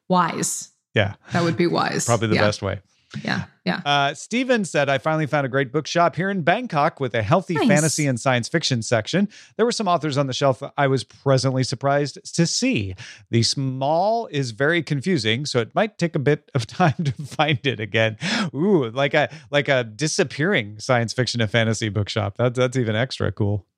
Wise. 0.08 0.70
Yeah. 0.94 1.14
That 1.32 1.42
would 1.44 1.56
be 1.56 1.66
wise. 1.66 2.06
Probably 2.06 2.28
the 2.28 2.36
Yeah. 2.36 2.40
best 2.42 2.62
way. 2.62 2.80
Yeah. 3.24 3.44
Yeah. 3.64 3.80
Uh, 3.84 4.14
Steven 4.14 4.64
said, 4.64 4.88
I 4.88 4.98
finally 4.98 5.26
found 5.26 5.44
a 5.46 5.48
great 5.48 5.72
bookshop 5.72 6.14
here 6.16 6.30
in 6.30 6.42
Bangkok 6.42 7.00
with 7.00 7.14
a 7.14 7.22
healthy 7.22 7.54
Nice. 7.54 7.66
fantasy 7.68 8.06
and 8.06 8.18
science 8.20 8.48
fiction 8.48 8.82
section. 8.82 9.28
There 9.56 9.64
were 9.66 9.72
some 9.72 9.88
authors 9.88 10.16
on 10.18 10.26
the 10.26 10.32
shelf 10.32 10.62
I 10.76 10.86
was 10.86 11.04
pleasantly 11.04 11.64
surprised 11.64 12.18
to 12.36 12.46
see. 12.46 12.94
The 13.30 13.42
small 13.42 14.26
is 14.28 14.50
very 14.52 14.82
confusing, 14.82 15.46
so 15.46 15.58
it 15.60 15.74
might 15.74 15.96
take 15.98 16.14
a 16.16 16.18
bit 16.18 16.50
of 16.54 16.66
time 16.66 16.94
to 17.04 17.12
find 17.12 17.58
it 17.66 17.80
again. 17.80 18.16
Ooh, 18.54 18.90
like 18.90 19.14
a 19.14 19.28
like 19.50 19.68
a 19.68 19.84
disappearing 19.84 20.78
science 20.78 21.12
fiction 21.12 21.40
and 21.40 21.50
fantasy 21.50 21.88
bookshop. 21.88 22.36
That, 22.36 22.54
that's 22.54 22.76
even 22.76 22.94
extra 22.96 23.32
cool. 23.32 23.66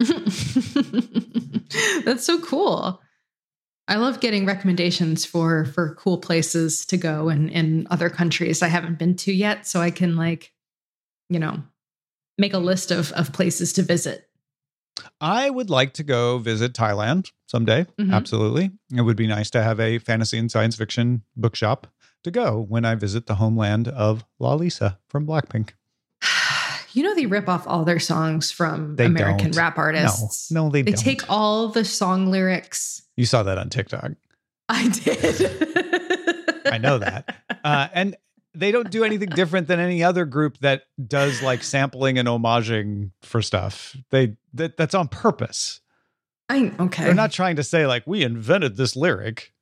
That's 2.04 2.24
so 2.24 2.40
cool. 2.40 3.00
I 3.90 3.96
love 3.96 4.20
getting 4.20 4.46
recommendations 4.46 5.24
for 5.24 5.64
for 5.66 5.94
cool 5.96 6.18
places 6.18 6.86
to 6.86 6.96
go 6.96 7.28
in 7.28 7.48
in 7.48 7.88
other 7.90 8.08
countries 8.08 8.62
I 8.62 8.68
haven't 8.68 8.98
been 8.98 9.16
to 9.16 9.32
yet, 9.32 9.66
so 9.66 9.80
I 9.80 9.90
can 9.90 10.16
like, 10.16 10.52
you 11.28 11.40
know, 11.40 11.60
make 12.38 12.54
a 12.54 12.58
list 12.58 12.92
of 12.92 13.10
of 13.12 13.32
places 13.32 13.72
to 13.74 13.82
visit. 13.82 14.28
I 15.20 15.50
would 15.50 15.70
like 15.70 15.92
to 15.94 16.02
go 16.04 16.38
visit 16.38 16.72
Thailand 16.72 17.32
someday. 17.46 17.86
Mhm. 17.98 18.12
Absolutely. 18.12 18.70
It 18.94 19.02
would 19.02 19.16
be 19.16 19.26
nice 19.26 19.50
to 19.50 19.62
have 19.62 19.80
a 19.80 19.98
fantasy 19.98 20.38
and 20.38 20.50
science 20.50 20.76
fiction 20.76 21.22
bookshop 21.36 21.88
to 22.22 22.30
go 22.30 22.60
when 22.68 22.84
I 22.84 22.94
visit 22.94 23.26
the 23.26 23.36
homeland 23.36 23.88
of 23.88 24.24
Lalisa 24.40 24.98
from 25.08 25.26
Blackpink. 25.26 25.70
You 26.92 27.02
know 27.04 27.14
they 27.14 27.26
rip 27.26 27.48
off 27.48 27.66
all 27.66 27.84
their 27.84 28.00
songs 28.00 28.50
from 28.50 28.96
They 28.96 29.06
American 29.06 29.50
don't. 29.52 29.56
rap 29.56 29.78
artists. 29.78 30.50
No, 30.50 30.68
they, 30.70 30.82
they 30.82 30.92
don't. 30.92 31.04
They 31.04 31.10
take 31.10 31.30
all 31.30 31.68
the 31.68 31.84
song 31.84 32.30
lyrics. 32.30 33.02
You 33.16 33.26
saw 33.26 33.42
that 33.44 33.58
on 33.58 33.70
TikTok. 33.70 34.12
I 34.68 34.88
did. 34.88 36.66
I 36.66 36.78
know 36.78 36.98
that. 36.98 37.36
Uh, 37.64 37.88
and 37.92 38.16
they 38.54 38.72
don't 38.72 38.90
do 38.90 39.04
anything 39.04 39.28
different 39.30 39.68
than 39.68 39.78
any 39.78 40.02
other 40.02 40.24
group 40.24 40.58
that 40.58 40.82
does 41.04 41.42
like 41.42 41.62
sampling 41.62 42.18
and 42.18 42.26
homaging 42.26 43.10
for 43.22 43.42
stuff. 43.42 43.96
They 44.10 44.36
that, 44.54 44.76
that's 44.76 44.94
on 44.94 45.08
purpose. 45.08 45.80
I 46.48 46.72
okay. 46.80 47.04
They're 47.04 47.14
not 47.14 47.32
trying 47.32 47.56
to 47.56 47.62
say 47.62 47.86
like 47.86 48.06
we 48.06 48.22
invented 48.22 48.76
this 48.76 48.96
lyric. 48.96 49.52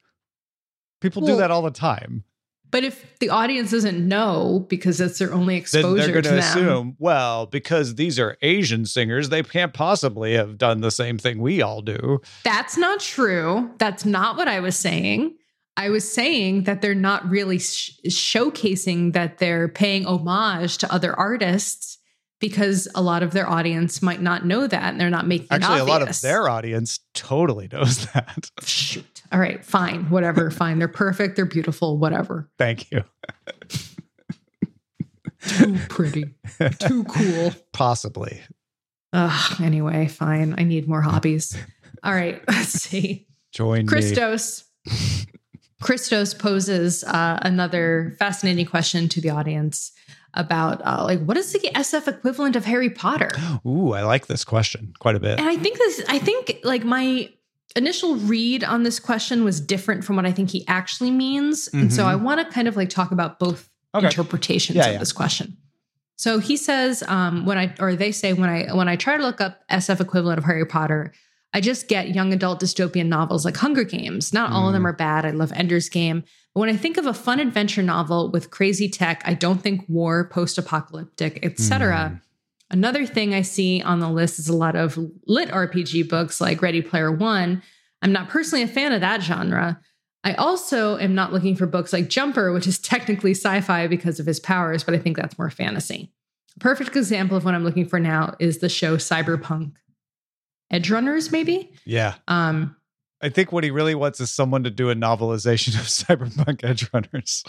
People 1.01 1.23
do 1.23 1.37
that 1.37 1.51
all 1.51 1.63
the 1.63 1.71
time. 1.71 2.25
But 2.71 2.85
if 2.85 3.19
the 3.19 3.31
audience 3.31 3.71
doesn't 3.71 4.07
know 4.07 4.67
because 4.69 4.99
that's 4.99 5.19
their 5.19 5.33
only 5.33 5.55
Then 5.55 5.61
exposure 5.63 5.97
they're 5.97 6.23
going 6.23 6.25
to 6.25 6.39
assume, 6.39 6.97
well, 6.99 7.47
because 7.47 7.95
these 7.95 8.19
are 8.19 8.37
Asian 8.43 8.85
singers, 8.85 9.29
they 9.29 9.43
can't 9.43 9.73
possibly 9.73 10.35
have 10.35 10.59
done 10.59 10.81
the 10.81 10.91
same 10.91 11.19
thing 11.19 11.41
we 11.41 11.63
all 11.63 11.83
do. 11.83 12.21
That's 12.45 12.77
not 12.77 13.01
true. 13.01 13.71
That's 13.79 14.05
not 14.05 14.37
what 14.37 14.49
I 14.49 14.61
was 14.61 14.77
saying. 14.77 15.35
I 15.77 15.91
was 15.91 16.11
saying 16.11 16.65
that 16.65 16.83
they're 16.83 16.95
not 16.95 17.29
really 17.31 17.59
sh- 17.61 17.99
showcasing 18.09 19.13
that 19.13 19.39
they're 19.39 19.69
paying 19.69 20.07
homage 20.07 20.79
to 20.79 20.93
other 20.93 21.15
artists 21.19 21.99
because 22.41 22.89
a 22.95 23.03
lot 23.03 23.23
of 23.23 23.33
their 23.33 23.49
audience 23.49 24.03
might 24.03 24.21
not 24.21 24.45
know 24.45 24.67
that 24.67 24.83
and 24.93 25.01
they're 25.01 25.11
not 25.11 25.27
making 25.27 25.47
it 25.47 25.55
Actually, 25.55 25.81
a 25.81 25.85
lot 25.85 26.03
of 26.03 26.21
their 26.21 26.49
audience 26.49 27.01
totally 27.15 27.69
knows 27.73 28.07
that. 28.13 28.51
shoot. 28.63 29.18
All 29.31 29.39
right, 29.39 29.65
fine, 29.65 30.11
whatever, 30.11 30.51
fine. 30.53 30.79
They're 30.79 30.89
perfect. 30.89 31.37
They're 31.37 31.45
beautiful. 31.45 31.99
Whatever. 31.99 32.51
Thank 32.59 32.91
you. 32.91 33.05
Too 35.47 35.79
pretty. 35.89 36.35
Too 36.79 37.05
cool. 37.05 37.53
Possibly. 37.73 38.43
Ugh, 39.13 39.61
anyway, 39.61 40.07
fine. 40.07 40.55
I 40.59 40.65
need 40.65 40.89
more 40.89 41.01
hobbies. 41.03 41.57
All 42.03 42.13
right, 42.13 42.43
let's 42.49 42.69
see. 42.69 43.27
Join 43.53 43.81
me. 43.81 43.87
Christos. 43.87 44.65
Christos 45.81 46.35
poses 46.35 47.05
uh, 47.05 47.39
another 47.43 48.15
fascinating 48.19 48.67
question 48.67 49.09
to 49.11 49.21
the 49.21 49.31
audience 49.31 49.93
about 50.35 50.83
uh, 50.85 51.05
like 51.05 51.21
what 51.25 51.37
is 51.37 51.53
the 51.53 51.59
SF 51.59 52.09
equivalent 52.09 52.57
of 52.57 52.65
Harry 52.65 52.91
Potter? 52.91 53.31
Ooh, 53.67 53.93
I 53.93 54.03
like 54.03 54.27
this 54.27 54.45
question 54.45 54.93
quite 54.99 55.17
a 55.17 55.21
bit. 55.21 55.39
And 55.39 55.49
I 55.49 55.57
think 55.57 55.79
this, 55.79 56.05
I 56.09 56.19
think 56.19 56.61
like 56.65 56.85
my 56.85 57.31
initial 57.79 58.17
read 58.17 58.63
on 58.65 58.83
this 58.83 59.01
question 59.01 59.45
was 59.45 59.61
different 59.61 60.05
from 60.05 60.17
what 60.17 60.27
I 60.27 60.33
think 60.33 60.51
he 60.51 60.67
actually 60.69 61.11
means, 61.11 61.69
and 61.73 61.93
so 61.93 62.03
Mhm. 62.05 62.07
I 62.07 62.15
want 62.17 62.41
to 62.47 62.53
kind 62.53 62.69
of 62.69 62.77
like 62.77 62.91
talk 62.91 63.11
about 63.13 63.39
both 63.39 63.71
Okay. 63.95 64.07
interpretations 64.07 64.77
Yeah, 64.77 64.87
of 64.87 64.93
yeah. 64.95 64.99
this 64.99 65.13
question. 65.13 65.57
So 66.17 66.39
he 66.41 66.57
says, 66.57 67.03
um, 67.07 67.47
when 67.47 67.57
I 67.57 67.75
or 67.79 67.95
they 67.95 68.13
say 68.13 68.33
when 68.35 68.51
I 68.51 68.75
when 68.75 68.89
I 68.89 68.97
try 68.97 69.17
to 69.17 69.23
look 69.23 69.41
up 69.41 69.61
SF 69.71 70.01
equivalent 70.01 70.39
of 70.39 70.45
Harry 70.45 70.67
Potter, 70.67 71.13
I 71.55 71.61
just 71.63 71.89
get 71.89 72.15
young 72.15 72.33
adult 72.35 72.61
dystopian 72.61 73.07
novels 73.07 73.45
like 73.47 73.57
Hunger 73.57 73.85
Games. 73.85 74.33
Not 74.35 74.51
all 74.53 74.67
of 74.69 74.71
Mm. 74.73 74.77
them 74.77 74.87
are 74.87 74.93
bad. 74.93 75.25
I 75.25 75.31
love 75.31 75.53
Ender's 75.55 75.89
Game. 75.89 76.25
But 76.55 76.61
when 76.61 76.69
I 76.69 76.77
think 76.77 76.97
of 76.99 77.07
a 77.07 77.15
fun 77.15 77.41
adventure 77.41 77.83
novel 77.83 78.31
with 78.31 78.51
crazy 78.51 78.89
tech, 78.89 79.23
I 79.25 79.33
don't 79.35 79.63
think 79.63 79.85
war, 79.89 80.29
post-apocalyptic, 80.29 81.39
etc. 81.43 82.13
Mm. 82.15 82.21
Another 82.71 83.07
thing 83.07 83.35
I 83.35 83.43
see 83.43 83.81
on 83.83 83.99
the 83.99 84.11
list 84.11 84.39
is 84.39 84.49
a 84.49 84.57
lot 84.57 84.77
of 84.77 84.99
lit 85.27 85.49
RPG 85.49 86.09
books 86.09 86.41
like 86.41 86.61
Ready 86.61 86.83
Player 86.83 87.11
One. 87.11 87.63
I'm 88.03 88.13
not 88.13 88.29
personally 88.29 88.63
a 88.63 88.69
fan 88.69 88.93
of 88.93 89.01
that 89.01 89.23
genre. 89.23 89.81
I 90.25 90.35
also 90.35 90.99
am 90.99 91.15
not 91.15 91.33
looking 91.33 91.57
for 91.57 91.67
books 91.67 91.93
like 91.93 92.09
Jumper, 92.09 92.53
which 92.53 92.67
is 92.67 92.79
technically 92.79 93.31
sci 93.31 93.61
fi 93.63 93.87
because 93.87 94.21
of 94.21 94.27
his 94.27 94.41
powers, 94.41 94.85
but 94.85 94.95
I 94.95 94.99
think 94.99 95.17
that's 95.17 95.39
more 95.39 95.51
fantasy. 95.51 96.13
A 96.57 96.61
perfect 96.61 96.97
example 96.97 97.37
of 97.37 97.45
what 97.45 97.55
I'm 97.55 97.65
looking 97.65 97.87
for 97.87 97.99
now 98.01 98.35
is 98.39 98.59
the 98.59 98.69
show 98.69 98.97
Cyberpunk 98.97 99.73
Edgerunners, 100.73 101.33
maybe? 101.33 101.73
Yeah. 101.87 102.15
Um, 102.27 102.77
I 103.23 103.29
think 103.29 103.53
what 103.53 103.65
he 103.65 103.71
really 103.71 103.95
wants 103.95 104.21
is 104.21 104.31
someone 104.31 104.65
to 104.65 104.71
do 104.71 104.91
a 104.91 104.95
novelization 104.95 105.69
of 105.69 105.87
Cyberpunk 105.87 106.61
Edgerunners. 106.61 107.45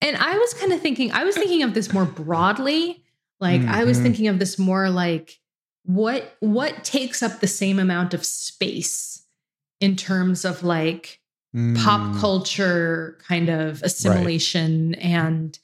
And 0.00 0.16
I 0.16 0.36
was 0.38 0.54
kind 0.54 0.72
of 0.72 0.80
thinking, 0.80 1.10
I 1.12 1.24
was 1.24 1.34
thinking 1.34 1.62
of 1.62 1.74
this 1.74 1.92
more 1.92 2.04
broadly. 2.04 3.02
Like 3.40 3.62
I 3.66 3.84
was 3.84 3.98
Mhm. 3.98 4.02
thinking 4.02 4.28
of 4.28 4.38
this 4.38 4.58
more 4.58 4.88
like 4.90 5.38
what 5.84 6.36
what 6.40 6.82
takes 6.84 7.22
up 7.22 7.40
the 7.40 7.46
same 7.46 7.78
amount 7.78 8.12
of 8.14 8.24
space 8.24 9.24
in 9.80 9.94
terms 9.96 10.44
of 10.44 10.62
like 10.62 11.20
pop 11.74 12.00
Mm. 12.14 12.18
culture 12.20 13.18
kind 13.26 13.48
of 13.48 13.82
assimilation 13.82 14.94
and 14.96 15.58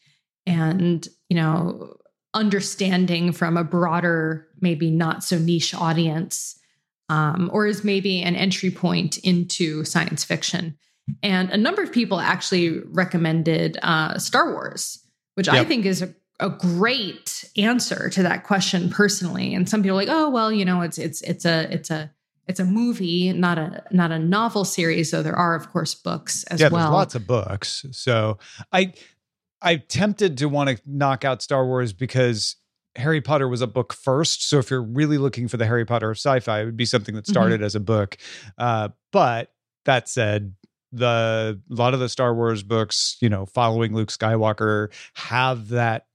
and 0.47 1.09
you 1.29 1.37
know 1.37 1.97
understanding 2.35 3.33
from 3.33 3.57
a 3.57 3.65
broader 3.65 4.47
maybe 4.61 4.91
not 4.91 5.23
so 5.25 5.39
niche 5.39 5.75
audience 5.75 6.59
um, 7.09 7.51
or 7.53 7.67
is 7.67 7.85
maybe 7.85 8.23
an 8.23 8.35
entry 8.37 8.71
point 8.71 9.19
into 9.19 9.85
science 9.85 10.25
fiction 10.25 10.77
and 11.23 11.51
a 11.51 11.57
number 11.59 11.83
of 11.83 11.93
people 11.93 12.21
actually 12.21 12.79
recommended 12.87 13.79
uh, 13.83 14.17
star 14.19 14.53
wars 14.53 14.99
which 15.35 15.49
i 15.49 15.65
think 15.65 15.85
is 15.85 16.01
a, 16.03 16.15
a 16.43 16.51
great 16.51 17.45
answer 17.57 18.11
to 18.11 18.23
that 18.23 18.45
question 18.45 18.91
personally 18.91 19.55
and 19.55 19.69
some 19.69 19.83
people 19.83 19.97
are 19.97 20.03
like 20.03 20.09
oh 20.11 20.29
well 20.29 20.53
you 20.53 20.65
know 20.65 20.81
it's 20.81 20.99
it's 20.99 21.23
it's 21.23 21.45
a 21.45 21.73
it's 21.73 21.91
a 21.91 22.11
it's 22.49 22.61
a 22.61 22.65
movie 22.65 23.33
not 23.33 23.59
a 23.59 23.83
not 23.91 24.11
a 24.11 24.19
novel 24.19 24.65
series 24.65 25.11
though 25.11 25.23
there 25.23 25.37
are 25.37 25.55
of 25.55 25.71
course 25.71 25.95
books 25.95 26.45
as 26.45 26.61
yeah, 26.61 26.69
well 26.69 26.83
there's 26.83 26.93
lots 26.93 27.15
of 27.15 27.27
books. 27.27 27.87
So 27.93 28.39
I 28.73 28.93
I 29.63 29.77
tempted 29.77 30.39
to 30.39 30.49
want 30.49 30.71
to 30.71 30.83
knock 30.85 31.25
out 31.25 31.41
Star 31.41 31.65
Wars 31.65 31.93
because 31.93 32.57
Harry 32.97 33.21
Potter 33.21 33.49
was 33.49 33.63
a 33.63 33.67
book 33.67 33.93
first. 33.93 34.49
So 34.49 34.59
if 34.59 34.71
you're 34.71 34.83
really 34.83 35.19
looking 35.19 35.49
for 35.49 35.57
the 35.57 35.67
Harry 35.67 35.87
Potter 35.87 36.11
of 36.11 36.19
sci-fi, 36.19 36.61
it 36.61 36.65
would 36.65 36.77
be 36.77 36.85
something 36.85 37.15
that 37.15 37.27
started 37.27 37.63
as 37.63 37.75
a 37.75 37.81
book. 37.81 38.17
Uh, 38.59 38.89
but 39.13 39.53
that 39.85 40.09
said, 40.09 40.55
the 40.91 41.61
a 41.71 41.75
lot 41.75 41.95
of 41.95 42.01
the 42.01 42.09
Star 42.09 42.35
Wars 42.35 42.63
books, 42.63 43.17
you 43.21 43.29
know, 43.29 43.47
following 43.47 43.95
Luke 43.95 44.11
Skywalker, 44.11 44.89
have 45.15 45.69
that 45.69 46.07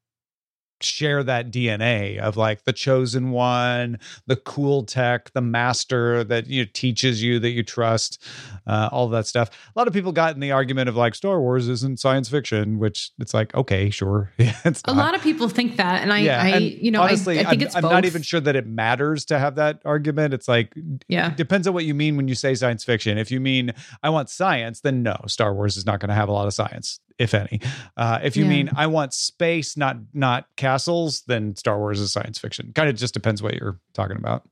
share 0.82 1.24
that 1.24 1.52
DNA 1.52 2.18
of 2.20 2.38
like 2.38 2.64
the 2.64 2.74
chosen 2.74 3.32
one, 3.32 4.00
the 4.26 4.36
cool 4.36 4.84
tech, 4.84 5.32
the 5.34 5.42
master 5.42 6.24
that 6.24 6.48
you 6.48 6.64
know, 6.64 6.70
teaches 6.74 7.22
you 7.24 7.40
that 7.40 7.50
you 7.50 7.64
trust, 7.64 8.24
uh, 8.66 8.90
all 8.92 9.08
that 9.10 9.28
stuff. 9.28 9.50
A 9.76 9.80
lot 9.80 9.88
of 9.88 9.94
people 9.94 10.12
got 10.12 10.34
in 10.34 10.40
the 10.40 10.52
argument 10.52 10.90
of 10.90 10.96
like 10.96 11.16
Star 11.16 11.40
Wars 11.40 11.68
isn't 11.68 12.00
science 12.00 12.30
fiction, 12.30 12.80
which 12.80 13.12
it's 13.20 13.34
like 13.34 13.54
okay, 13.56 13.90
sure, 13.90 14.32
yeah, 14.38 14.56
it's 14.66 14.82
a 14.86 14.94
lot 14.94 15.16
of 15.16 15.22
people 15.22 15.50
think 15.50 15.78
that 15.78 16.02
and 16.02 16.14
i 16.14 16.20
yeah, 16.20 16.42
i 16.42 16.48
and 16.50 16.66
you 16.66 16.92
know 16.92 17.02
honestly, 17.02 17.40
I, 17.40 17.42
I 17.42 17.44
think 17.46 17.62
am 17.62 17.68
it's 17.68 17.76
I'm 17.76 17.82
both. 17.82 17.92
not 17.92 18.06
even 18.06 18.22
sure 18.22 18.40
that 18.40 18.56
it 18.56 18.68
matters 18.68 19.26
to 19.26 19.40
have 19.40 19.56
that 19.56 19.82
argument. 19.86 20.34
It's 20.34 20.48
like 20.48 20.74
yeah 21.08 21.34
depends 21.36 21.68
on 21.68 21.74
what 21.74 21.86
you 21.86 21.94
mean 21.94 22.18
when 22.18 22.28
you 22.28 22.36
say 22.36 22.56
science 22.56 22.84
fiction. 22.84 23.18
If 23.18 23.32
you 23.32 23.40
mean 23.40 23.74
I 24.04 24.10
want 24.10 24.30
science, 24.30 24.82
then 24.82 25.04
no, 25.04 25.18
Star 25.28 25.54
Wars 25.54 25.78
is 25.78 25.86
not 25.86 26.00
going 26.00 26.10
to 26.10 26.16
have 26.16 26.30
a 26.30 26.34
lot 26.34 26.48
of 26.48 26.54
science, 26.54 27.00
if 27.20 27.34
any. 27.34 27.60
Uh, 27.96 28.20
if 28.24 28.38
you 28.38 28.44
Yeah. 28.44 28.50
mean 28.50 28.70
I 28.76 28.88
want 28.88 29.14
space, 29.14 29.76
not 29.78 29.98
not 30.14 30.46
castles, 30.56 31.24
then 31.28 31.56
Star 31.56 31.78
Wars 31.80 32.00
is 32.00 32.12
science 32.12 32.38
fiction. 32.40 32.72
Kind 32.74 32.90
of 32.90 32.96
just 32.96 33.14
depends 33.14 33.42
what 33.42 33.56
you're 33.56 33.80
talking 33.94 34.18
about. 34.18 34.44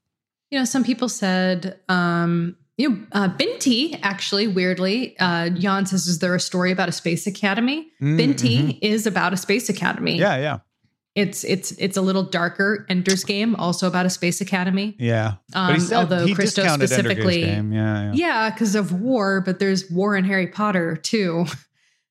you 0.51 0.59
know 0.59 0.65
some 0.65 0.83
people 0.83 1.09
said 1.09 1.79
um 1.89 2.55
you 2.77 2.89
know 2.89 2.97
uh, 3.13 3.27
binti 3.27 3.95
actually 4.03 4.47
weirdly 4.47 5.17
uh 5.19 5.49
jan 5.49 5.85
says 5.85 6.05
is 6.07 6.19
there 6.19 6.35
a 6.35 6.39
story 6.39 6.71
about 6.71 6.87
a 6.87 6.91
space 6.91 7.25
academy 7.25 7.87
Mm, 8.01 8.17
binti 8.17 8.57
mhm. 8.57 8.79
is 8.81 9.07
about 9.07 9.33
a 9.33 9.37
space 9.37 9.69
academy 9.69 10.17
Yeah, 10.19 10.37
yeah, 10.37 10.57
it's 11.15 11.43
it's 11.45 11.71
it's 11.73 11.97
a 11.97 12.01
little 12.01 12.23
darker 12.23 12.85
ender's 12.89 13.23
game 13.23 13.55
also 13.55 13.87
about 13.87 14.05
a 14.05 14.09
space 14.09 14.39
academy 14.41 14.95
yeah. 14.99 15.35
um 15.55 15.79
said 15.79 15.97
although 15.97 16.25
he 16.27 16.35
christo 16.35 16.67
specifically 16.67 17.41
Game. 17.41 17.71
Yeah, 17.73 18.03
yeah. 18.03 18.11
yeah 18.13 18.49
because 18.51 18.75
of 18.75 18.91
war 18.91 19.41
but 19.41 19.57
there's 19.59 19.89
war 19.89 20.15
in 20.15 20.23
harry 20.25 20.47
potter 20.47 20.95
too 20.95 21.45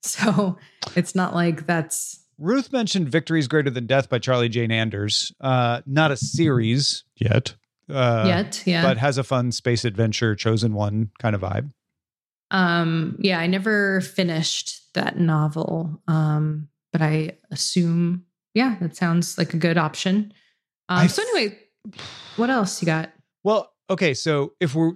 so 0.04 0.58
it's 0.96 1.14
not 1.14 1.34
like 1.34 1.66
that's 1.66 2.20
Ruth 2.38 2.72
mentioned 2.72 3.08
Victories 3.08 3.48
Greater 3.48 3.70
Than 3.70 3.86
Death 3.86 4.08
by 4.08 4.18
Charlie 4.18 4.48
Jane 4.48 4.72
Anders. 4.72 5.32
Uh, 5.40 5.82
not 5.86 6.10
a 6.10 6.16
series 6.16 7.04
yet. 7.16 7.54
Uh, 7.88 8.24
Yet, 8.26 8.62
yeah. 8.66 8.82
But 8.82 8.96
has 8.96 9.18
a 9.18 9.24
fun 9.24 9.52
space 9.52 9.84
adventure, 9.84 10.34
chosen 10.34 10.74
one 10.74 11.10
kind 11.18 11.34
of 11.34 11.42
vibe. 11.42 11.70
Um, 12.50 13.16
yeah, 13.20 13.38
I 13.38 13.46
never 13.46 14.00
finished 14.00 14.92
that 14.94 15.18
novel. 15.18 16.00
Um, 16.08 16.68
but 16.92 17.02
I 17.02 17.38
assume, 17.50 18.24
yeah, 18.54 18.76
that 18.80 18.96
sounds 18.96 19.36
like 19.36 19.54
a 19.54 19.58
good 19.58 19.76
option. 19.76 20.32
Um, 20.88 21.08
so 21.08 21.22
anyway, 21.22 21.58
what 22.36 22.50
else 22.50 22.80
you 22.80 22.86
got? 22.86 23.10
Well, 23.42 23.72
okay, 23.90 24.14
so 24.14 24.54
if 24.60 24.74
we're 24.74 24.92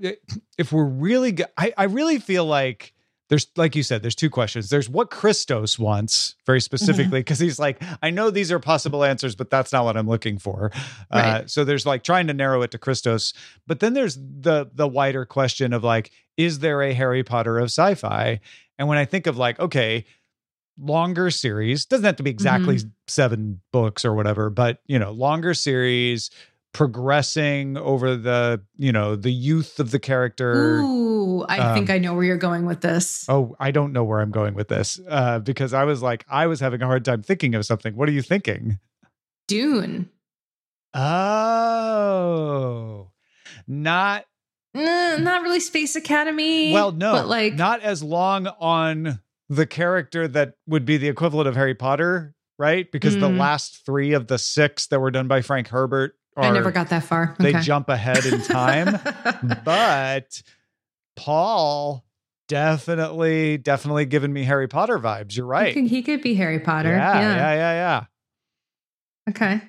if 0.57 0.73
we're 0.73 0.85
really, 0.85 1.33
go- 1.33 1.45
I 1.57 1.73
I 1.77 1.85
really 1.85 2.19
feel 2.19 2.47
like 2.47 2.95
there's 3.29 3.47
like 3.57 3.77
you 3.77 3.83
said, 3.83 4.03
there's 4.03 4.15
two 4.15 4.31
questions. 4.31 4.71
There's 4.71 4.89
what 4.89 5.11
Christos 5.11 5.79
wants 5.79 6.35
very 6.47 6.61
specifically 6.61 7.21
because 7.21 7.39
he's 7.39 7.59
like, 7.59 7.83
I 8.03 8.11
know 8.11 8.31
these 8.31 8.51
are 8.51 8.59
possible 8.59 9.05
answers, 9.05 9.35
but 9.35 9.51
that's 9.51 9.73
not 9.73 9.85
what 9.85 9.97
I'm 9.97 10.09
looking 10.09 10.39
for. 10.39 10.73
Uh, 11.11 11.43
so 11.47 11.65
there's 11.65 11.87
like 11.87 12.03
trying 12.03 12.27
to 12.29 12.35
narrow 12.35 12.63
it 12.63 12.71
to 12.71 12.79
Christos, 12.79 13.35
but 13.67 13.81
then 13.81 13.95
there's 13.95 14.17
the 14.17 14.71
the 14.73 14.89
wider 14.89 15.25
question 15.25 15.73
of 15.73 15.85
like, 15.85 16.11
is 16.37 16.61
there 16.61 16.83
a 16.83 16.95
Harry 16.95 17.23
Potter 17.23 17.59
of 17.59 17.67
sci-fi? 17.67 18.41
And 18.79 18.89
when 18.89 18.99
I 18.99 19.05
think 19.05 19.27
of 19.27 19.37
like, 19.37 19.59
okay, 19.61 20.05
longer 20.79 21.31
series 21.31 21.85
doesn't 21.85 22.05
have 22.05 22.17
to 22.17 22.23
be 22.23 22.31
exactly 22.31 22.79
seven 23.07 23.61
books 23.73 24.05
or 24.05 24.15
whatever, 24.15 24.49
but 24.49 24.81
you 24.87 24.99
know, 24.99 25.11
longer 25.11 25.53
series 25.53 26.31
progressing 26.75 27.77
over 27.77 28.15
the 28.17 28.61
you 28.77 28.93
know 28.93 29.17
the 29.17 29.33
youth 29.33 29.81
of 29.81 29.91
the 29.91 29.99
character 29.99 30.81
Ooh, 30.83 31.43
I 31.49 31.59
um, 31.59 31.75
think 31.75 31.91
I 31.91 31.99
know 31.99 32.15
where 32.15 32.25
you're 32.25 32.37
going 32.37 32.67
with 32.67 32.81
this. 32.83 33.25
oh 33.29 33.57
i 33.59 33.71
don't 33.71 33.93
know 33.93 34.05
where 34.05 34.21
i'm 34.21 34.31
going 34.31 34.55
with 34.55 34.69
this 34.69 35.01
uh 35.09 35.39
because 35.39 35.73
i 35.75 35.85
was 35.85 36.03
like 36.03 36.25
i 36.31 36.47
was 36.47 36.61
having 36.61 36.83
a 36.83 36.87
hard 36.87 37.05
time 37.05 37.23
thinking 37.23 37.55
of 37.55 37.65
something 37.67 37.97
what 37.97 38.09
are 38.09 38.13
you 38.13 38.23
thinking 38.23 38.79
Dune. 39.49 40.11
oh 40.95 43.11
not 43.67 44.25
Eh, 44.75 45.17
not 45.21 45.43
really 45.43 45.61
Space 45.61 45.97
Academy. 45.97 46.73
well 46.73 46.93
no 46.93 47.13
but 47.13 47.27
like 47.27 47.55
not 47.55 47.81
as 47.81 48.03
long 48.03 48.47
on 48.61 49.19
the 49.49 49.67
character 49.67 50.29
that 50.29 50.53
would 50.67 50.85
be 50.85 50.99
the 50.99 51.09
equivalent 51.09 51.49
of 51.49 51.57
harry 51.57 51.75
potter 51.75 52.35
right 52.59 52.93
because 52.93 53.17
the 53.17 53.29
Mm. 53.29 53.39
last 53.39 53.85
three 53.87 54.13
of 54.13 54.27
the 54.27 54.39
six 54.39 54.87
that 54.89 55.01
were 55.01 55.11
done 55.11 55.27
by 55.27 55.41
frank 55.41 55.69
herbert 55.69 56.15
are 56.39 56.45
I 56.45 56.51
never 56.53 56.71
got 56.71 56.89
that 56.91 57.03
far. 57.05 57.35
they 57.39 57.53
jump 57.55 57.89
ahead 57.91 58.25
in 58.25 58.41
time 58.43 58.99
but 59.65 60.43
Paul 61.17 62.05
definitely, 62.49 63.59
definitely 63.59 64.07
giving 64.07 64.33
me 64.33 64.45
Harry 64.45 64.69
Potter 64.69 64.99
vibes. 64.99 65.37
You're 65.37 65.47
He 65.47 65.51
right. 65.51 65.75
could, 65.75 65.87
he 65.87 66.03
could 66.03 66.23
be 66.23 66.35
Harry 66.35 66.61
Potter. 66.61 66.91
Yeah, 66.91 67.21
Yeah. 67.21 67.37
yeah, 67.37 67.53
yeah, 67.55 67.73
yeah. 67.73 68.05
Okay. 69.31 69.61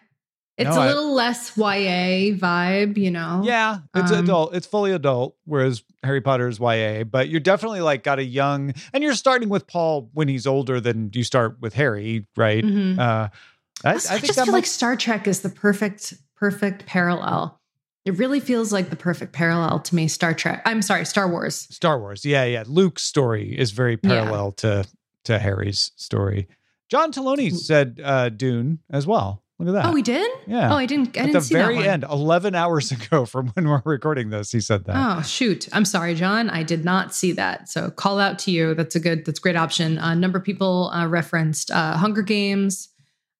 It's 0.57 0.69
No, 0.69 0.81
a 0.81 0.83
I- 0.83 0.87
little 0.87 1.13
less 1.13 1.57
YA 1.57 2.35
vibe, 2.37 2.97
you 2.97 3.11
know? 3.11 3.41
Yeah, 3.45 3.79
it's 3.95 4.11
Um, 4.11 4.23
adult. 4.25 4.53
It's 4.55 4.67
fully 4.67 4.91
adult, 4.91 5.35
whereas 5.45 5.83
Harry 6.03 6.19
Potter 6.21 6.47
is 6.49 6.59
YA. 6.59 7.03
But 7.05 7.29
you're 7.29 7.39
definitely 7.39 7.79
like 7.81 8.03
got 8.03 8.19
a 8.19 8.23
young, 8.25 8.73
and 8.93 9.01
you're 9.03 9.15
starting 9.15 9.47
with 9.49 9.67
Paul 9.67 10.09
when 10.13 10.27
he's 10.27 10.45
older 10.45 10.81
than 10.81 11.11
you 11.13 11.23
start 11.23 11.61
with 11.61 11.73
Harry, 11.75 12.25
right? 12.35 12.63
Mhm. 12.63 12.99
Uh, 12.99 13.01
I, 13.01 13.89
I 13.89 13.93
I, 13.93 13.97
think 13.99 14.25
just 14.25 14.35
feel 14.37 14.45
might- 14.47 14.51
like 14.51 14.65
Star 14.65 14.97
Trek 14.97 15.27
is 15.29 15.41
the 15.41 15.49
perfect, 15.49 16.13
perfect 16.39 16.85
parallel. 16.85 17.59
It 18.05 18.17
really 18.17 18.39
feels 18.39 18.71
like 18.71 18.89
the 18.89 18.95
perfect 18.95 19.33
parallel 19.33 19.79
to 19.81 19.93
me. 19.95 20.07
Star 20.07 20.33
Trek. 20.33 20.61
I'm 20.65 20.81
sorry, 20.81 21.05
Star 21.05 21.29
Wars. 21.29 21.67
Star 21.69 21.99
Wars. 21.99 22.25
Yeah, 22.25 22.45
yeah. 22.45 22.63
Luke's 22.65 23.03
story 23.03 23.57
is 23.57 23.71
very 23.71 23.99
Yeah. 24.01 24.21
parallel 24.21 24.51
to 24.53 24.85
to 25.25 25.37
Harry's 25.37 25.91
story. 25.95 26.47
John 26.89 27.11
Taloni 27.11 27.51
said 27.53 27.99
uh, 28.03 28.29
Dune 28.29 28.79
as 28.89 29.05
well. 29.05 29.43
Look 29.59 29.67
at 29.67 29.73
that. 29.73 29.85
Oh, 29.87 29.93
he 29.93 30.01
did. 30.01 30.25
yeah. 30.47 30.71
Oh, 30.73 30.77
I 30.77 30.85
didn't. 30.85 31.09
I 31.17 31.19
At 31.19 31.25
didn't 31.25 31.33
the 31.33 31.41
see 31.41 31.53
very 31.53 31.75
that 31.75 31.81
one. 31.81 31.85
end, 31.89 32.05
11 32.09 32.55
hours 32.55 32.91
ago 32.97 33.25
from 33.25 33.49
when 33.49 33.67
we're 33.67 33.81
recording 33.83 34.29
this, 34.29 34.51
he 34.53 34.61
said 34.61 34.85
that. 34.85 34.95
Oh 34.95 35.21
shoot! 35.21 35.67
I'm 35.73 35.83
sorry, 35.85 36.15
John. 36.15 36.49
I 36.49 36.63
did 36.63 36.85
not 36.85 37.13
see 37.13 37.33
that. 37.33 37.67
So 37.69 37.91
call 37.91 38.19
out 38.19 38.39
to 38.39 38.51
you. 38.51 38.73
That's 38.73 38.95
a 38.95 38.99
good. 39.01 39.25
That's 39.25 39.37
a 39.39 39.41
great 39.41 39.57
option. 39.57 39.97
A 39.97 40.15
number 40.15 40.37
of 40.39 40.45
people 40.45 40.89
uh, 40.93 41.05
referenced 41.07 41.69
uh, 41.69 41.97
Hunger 41.97 42.21
Games. 42.21 42.87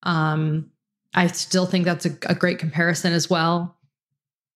Um, 0.03 0.69
I 1.13 1.27
still 1.27 1.65
think 1.65 1.85
that's 1.85 2.05
a, 2.05 2.15
a 2.27 2.35
great 2.35 2.59
comparison 2.59 3.13
as 3.13 3.29
well. 3.29 3.75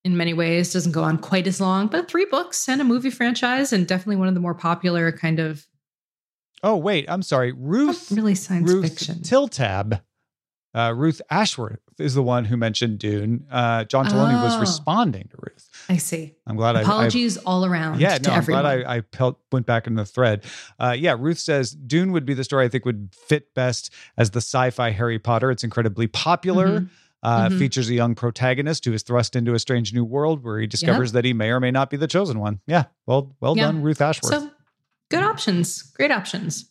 In 0.04 0.18
many 0.18 0.34
ways, 0.34 0.74
doesn't 0.74 0.92
go 0.92 1.04
on 1.04 1.18
quite 1.18 1.48
as 1.48 1.62
long, 1.62 1.88
but 1.88 2.10
three 2.10 2.26
books 2.26 2.68
and 2.68 2.82
a 2.82 2.84
movie 2.84 3.10
franchise, 3.10 3.72
and 3.72 3.88
definitely 3.88 4.18
one 4.18 4.28
of 4.28 4.34
the 4.34 4.42
more 4.42 4.54
popular 4.54 5.12
kind 5.12 5.40
of 5.40 5.66
Oh, 6.64 6.78
wait, 6.78 7.06
I'm 7.10 7.22
sorry. 7.22 7.52
Ruth 7.52 8.10
not 8.10 8.16
really 8.18 8.36
science 8.36 8.72
Ruth 8.72 8.90
fiction. 8.90 9.16
Tiltab. 9.18 10.02
Uh, 10.74 10.94
Ruth 10.96 11.22
Ashworth 11.30 11.82
is 12.00 12.14
the 12.16 12.24
one 12.24 12.46
who 12.46 12.58
mentioned 12.58 13.00
Dune. 13.00 13.46
Uh, 13.52 13.84
John 13.86 14.06
Taloni 14.06 14.42
was 14.42 14.56
Oh. 14.56 14.60
responding 14.60 15.28
to 15.32 15.38
Ruth. 15.40 15.70
I 15.90 15.98
see. 15.98 16.36
I'm 16.48 16.56
glad 16.56 16.76
I- 16.76 16.80
I 16.80 16.82
Apologies 16.84 17.38
all 17.38 17.66
around. 17.66 18.00
Yeah, 18.00 18.18
to 18.18 18.24
no, 18.24 18.32
I'm 18.32 18.38
everyone. 18.40 18.64
glad 18.64 18.86
I, 18.86 18.96
I 18.98 19.02
pel- 19.02 19.40
went 19.52 19.66
back 19.66 19.88
in 19.88 19.96
the 19.96 20.06
thread. 20.06 20.44
Uh, 20.80 20.96
yeah, 20.98 21.16
Ruth 21.20 21.40
says 21.40 21.72
Dune 21.72 22.12
would 22.14 22.26
be 22.26 22.34
the 22.34 22.44
story 22.44 22.66
I 22.66 22.70
think 22.70 22.86
would 22.86 23.10
fit 23.14 23.54
best 23.54 23.92
as 24.18 24.32
the 24.32 24.40
sci-fi 24.42 24.92
Harry 24.92 25.20
Potter. 25.20 25.52
It's 25.52 25.64
incredibly 25.64 26.08
popular. 26.08 26.82
Mhm. 26.82 26.90
Uh, 27.22 27.48
Mhm. 27.50 27.58
Features 27.60 27.90
a 27.90 27.94
young 27.94 28.16
protagonist 28.16 28.84
who 28.84 28.92
is 28.92 29.02
thrust 29.04 29.36
into 29.36 29.54
a 29.54 29.60
strange 29.60 29.94
new 29.94 30.04
world 30.04 30.44
where 30.44 30.60
he 30.60 30.68
discovers 30.68 31.14
that 31.14 31.24
he 31.24 31.32
may 31.32 31.52
or 31.52 31.60
may 31.62 31.72
not 31.72 31.90
be 31.90 31.96
the 31.96 32.08
chosen 32.08 32.38
one. 32.40 32.60
Yeah, 32.68 32.86
well, 33.06 33.34
well 33.40 33.56
Yeah. 33.56 33.68
done, 33.68 33.82
Ruth 33.82 34.02
Ashworth. 34.02 34.34
So 34.34 34.50
good 35.10 35.24
options. 35.24 35.84
Great 35.96 36.12
options. 36.12 36.66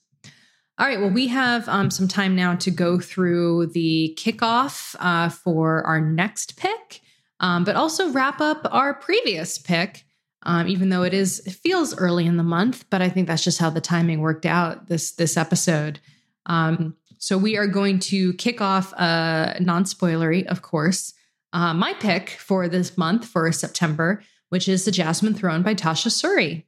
All 0.78 0.86
right. 0.86 0.98
Well, 1.00 1.10
we 1.10 1.28
have 1.28 1.68
um, 1.68 1.90
some 1.90 2.08
time 2.08 2.34
now 2.34 2.54
to 2.56 2.70
go 2.70 2.98
through 2.98 3.66
the 3.66 4.16
kickoff 4.18 4.96
uh, 4.98 5.28
for 5.28 5.82
our 5.86 6.00
next 6.00 6.56
pick, 6.56 7.00
um, 7.40 7.64
but 7.64 7.76
also 7.76 8.10
wrap 8.10 8.40
up 8.40 8.66
our 8.70 8.94
previous 8.94 9.58
pick. 9.58 10.04
Um, 10.44 10.66
even 10.66 10.88
though 10.88 11.02
it 11.02 11.14
is, 11.14 11.40
it 11.46 11.52
feels 11.52 11.96
early 11.96 12.26
in 12.26 12.36
the 12.36 12.42
month, 12.42 12.86
but 12.90 13.00
I 13.00 13.08
think 13.08 13.28
that's 13.28 13.44
just 13.44 13.60
how 13.60 13.70
the 13.70 13.80
timing 13.80 14.20
worked 14.20 14.46
out 14.46 14.88
this 14.88 15.12
this 15.12 15.36
episode. 15.36 16.00
Um, 16.46 16.96
so 17.18 17.38
we 17.38 17.56
are 17.56 17.68
going 17.68 18.00
to 18.00 18.32
kick 18.34 18.60
off, 18.60 18.92
uh, 18.94 19.54
non-spoilery, 19.60 20.44
of 20.46 20.62
course. 20.62 21.14
Uh, 21.52 21.72
my 21.72 21.94
pick 22.00 22.30
for 22.30 22.66
this 22.66 22.98
month 22.98 23.24
for 23.24 23.52
September, 23.52 24.22
which 24.48 24.68
is 24.68 24.84
the 24.84 24.90
Jasmine 24.90 25.34
Throne 25.34 25.62
by 25.62 25.74
Tasha 25.76 26.08
Suri. 26.08 26.64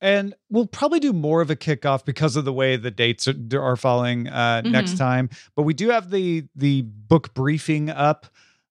And 0.00 0.34
we'll 0.50 0.66
probably 0.66 1.00
do 1.00 1.12
more 1.12 1.40
of 1.40 1.50
a 1.50 1.56
kickoff 1.56 2.04
because 2.04 2.36
of 2.36 2.44
the 2.44 2.52
way 2.52 2.76
the 2.76 2.90
dates 2.90 3.26
are, 3.28 3.34
are 3.60 3.76
falling 3.76 4.28
uh, 4.28 4.60
next 4.62 4.92
Mhm. 4.94 4.98
time. 4.98 5.30
But 5.56 5.62
we 5.62 5.74
do 5.74 5.90
have 5.90 6.10
the 6.10 6.44
the 6.54 6.82
book 6.82 7.34
briefing 7.34 7.90
up 7.90 8.26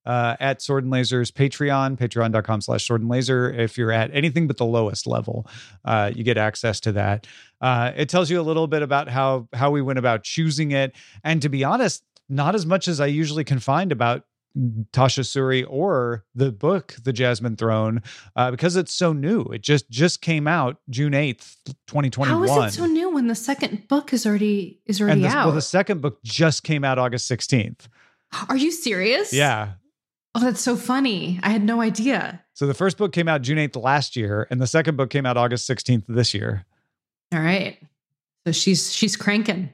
uh, 0.06 0.38
at 0.40 0.62
Sword 0.62 0.86
and 0.86 0.92
Laser's 0.94 1.32
Patreon, 1.32 1.98
patreon.com 1.98 2.62
slash 2.62 2.88
sword 2.88 3.02
and 3.02 3.10
laser. 3.10 3.52
If 3.52 3.78
you're 3.78 3.92
at 3.92 4.10
anything 4.14 4.48
but 4.48 4.56
the 4.56 4.66
lowest 4.66 5.06
level, 5.06 5.46
uh, 5.84 6.12
you 6.16 6.24
get 6.24 6.38
access 6.38 6.80
to 6.82 6.94
that. 6.94 7.28
Uh, 7.60 7.92
it 7.96 8.08
tells 8.08 8.30
you 8.30 8.40
a 8.40 8.44
little 8.44 8.68
bit 8.68 8.82
about 8.84 9.10
how 9.10 9.50
how 9.54 9.70
we 9.72 9.82
went 9.82 10.00
about 10.00 10.24
choosing 10.24 10.72
it. 10.72 10.96
And 11.26 11.42
to 11.42 11.50
be 11.50 11.64
honest, 11.66 12.04
not 12.30 12.56
as 12.56 12.66
much 12.66 12.88
as 12.88 13.02
I 13.02 13.08
usually 13.08 13.44
can 13.44 13.60
find 13.60 13.92
about 13.92 14.24
Tasha 14.92 15.24
Suri 15.24 15.66
or 15.70 16.26
the 16.34 16.52
book 16.52 16.96
The 17.04 17.14
Jasmine 17.14 17.56
Throne 17.56 18.02
uh, 18.36 18.52
because 18.52 18.76
it's 18.76 18.94
so 18.94 19.14
new. 19.14 19.42
It 19.44 19.62
just 19.62 19.90
just 19.90 20.22
came 20.22 20.48
out 20.48 20.78
June 20.90 21.14
8th, 21.14 21.56
2021. 21.88 22.48
How 22.48 22.64
is 22.64 22.74
it 22.74 22.78
so 22.78 22.86
new 22.86 23.10
when 23.12 23.28
the 23.28 23.36
second 23.36 23.88
book 23.88 24.14
is 24.14 24.26
already 24.26 24.80
is 24.86 25.00
already 25.02 25.22
this, 25.22 25.34
out? 25.34 25.46
well 25.46 25.56
the 25.56 25.62
second 25.62 26.02
book 26.02 26.20
just 26.24 26.64
came 26.64 26.84
out 26.84 26.98
August 26.98 27.30
16th. 27.30 27.88
Are 28.50 28.58
you 28.58 28.72
serious? 28.72 29.32
Yeah. 29.32 29.74
Oh, 30.36 30.40
that's 30.40 30.62
so 30.62 30.76
funny. 30.76 31.40
I 31.44 31.50
had 31.50 31.64
no 31.64 31.82
idea. 31.82 32.44
So 32.54 32.68
the 32.68 32.74
first 32.74 32.98
book 32.98 33.12
came 33.12 33.28
out 33.28 33.42
June 33.42 33.58
8th 33.58 33.82
last 33.82 34.16
year 34.16 34.48
and 34.52 34.60
the 34.62 34.68
second 34.68 34.96
book 34.98 35.10
came 35.10 35.26
out 35.26 35.38
August 35.38 35.70
16th 35.70 36.04
this 36.08 36.34
year. 36.34 36.66
All 37.34 37.40
right. 37.42 37.78
So 38.46 38.52
she's 38.52 38.94
she's 38.94 39.16
cranking. 39.16 39.70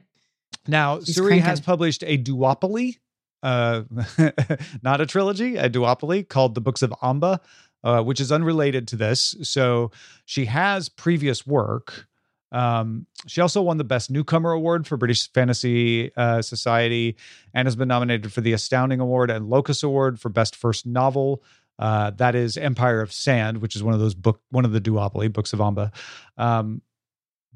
Now, 0.68 1.00
She's 1.02 1.18
Suri 1.18 1.28
cranking. 1.28 1.46
has 1.46 1.60
published 1.62 2.04
a 2.06 2.18
duopoly, 2.18 2.98
uh, 3.44 3.84
not 4.82 5.02
a 5.02 5.06
trilogy, 5.06 5.58
a 5.58 5.70
duopoly 5.70 6.28
called 6.28 6.56
The 6.56 6.62
Books 6.62 6.82
of 6.82 6.92
Ambha, 7.04 7.40
uh, 7.84 8.02
which 8.02 8.20
is 8.20 8.32
unrelated 8.32 8.88
to 8.90 8.96
this. 8.96 9.36
So 9.44 9.92
she 10.26 10.46
has 10.46 10.90
previous 10.90 11.46
work. 11.46 12.08
Um, 12.52 13.08
she 13.28 13.42
also 13.42 13.62
won 13.62 13.78
the 13.78 13.84
Best 13.84 14.10
Newcomer 14.10 14.52
Award 14.52 14.88
for 14.88 14.96
British 14.96 15.32
Fantasy 15.34 16.16
uh, 16.16 16.42
Society 16.42 17.18
and 17.54 17.66
has 17.66 17.76
been 17.76 17.88
nominated 17.88 18.32
for 18.32 18.42
the 18.42 18.54
Astounding 18.54 19.00
Award 19.00 19.30
and 19.30 19.50
Locus 19.50 19.84
Award 19.84 20.20
for 20.20 20.30
Best 20.30 20.56
First 20.56 20.86
Novel. 20.86 21.44
Uh, 21.80 22.12
that 22.12 22.36
is 22.36 22.56
Empire 22.56 23.02
of 23.02 23.12
Sand, 23.12 23.58
which 23.58 23.76
is 23.76 23.84
one 23.84 23.96
of 23.96 24.00
those 24.00 24.14
book, 24.14 24.40
one 24.52 24.66
of 24.66 24.72
the 24.72 24.80
duopoly 24.80 25.34
books 25.34 25.52
of 25.52 25.60
Ambha. 25.60 25.92
Um, 26.38 26.82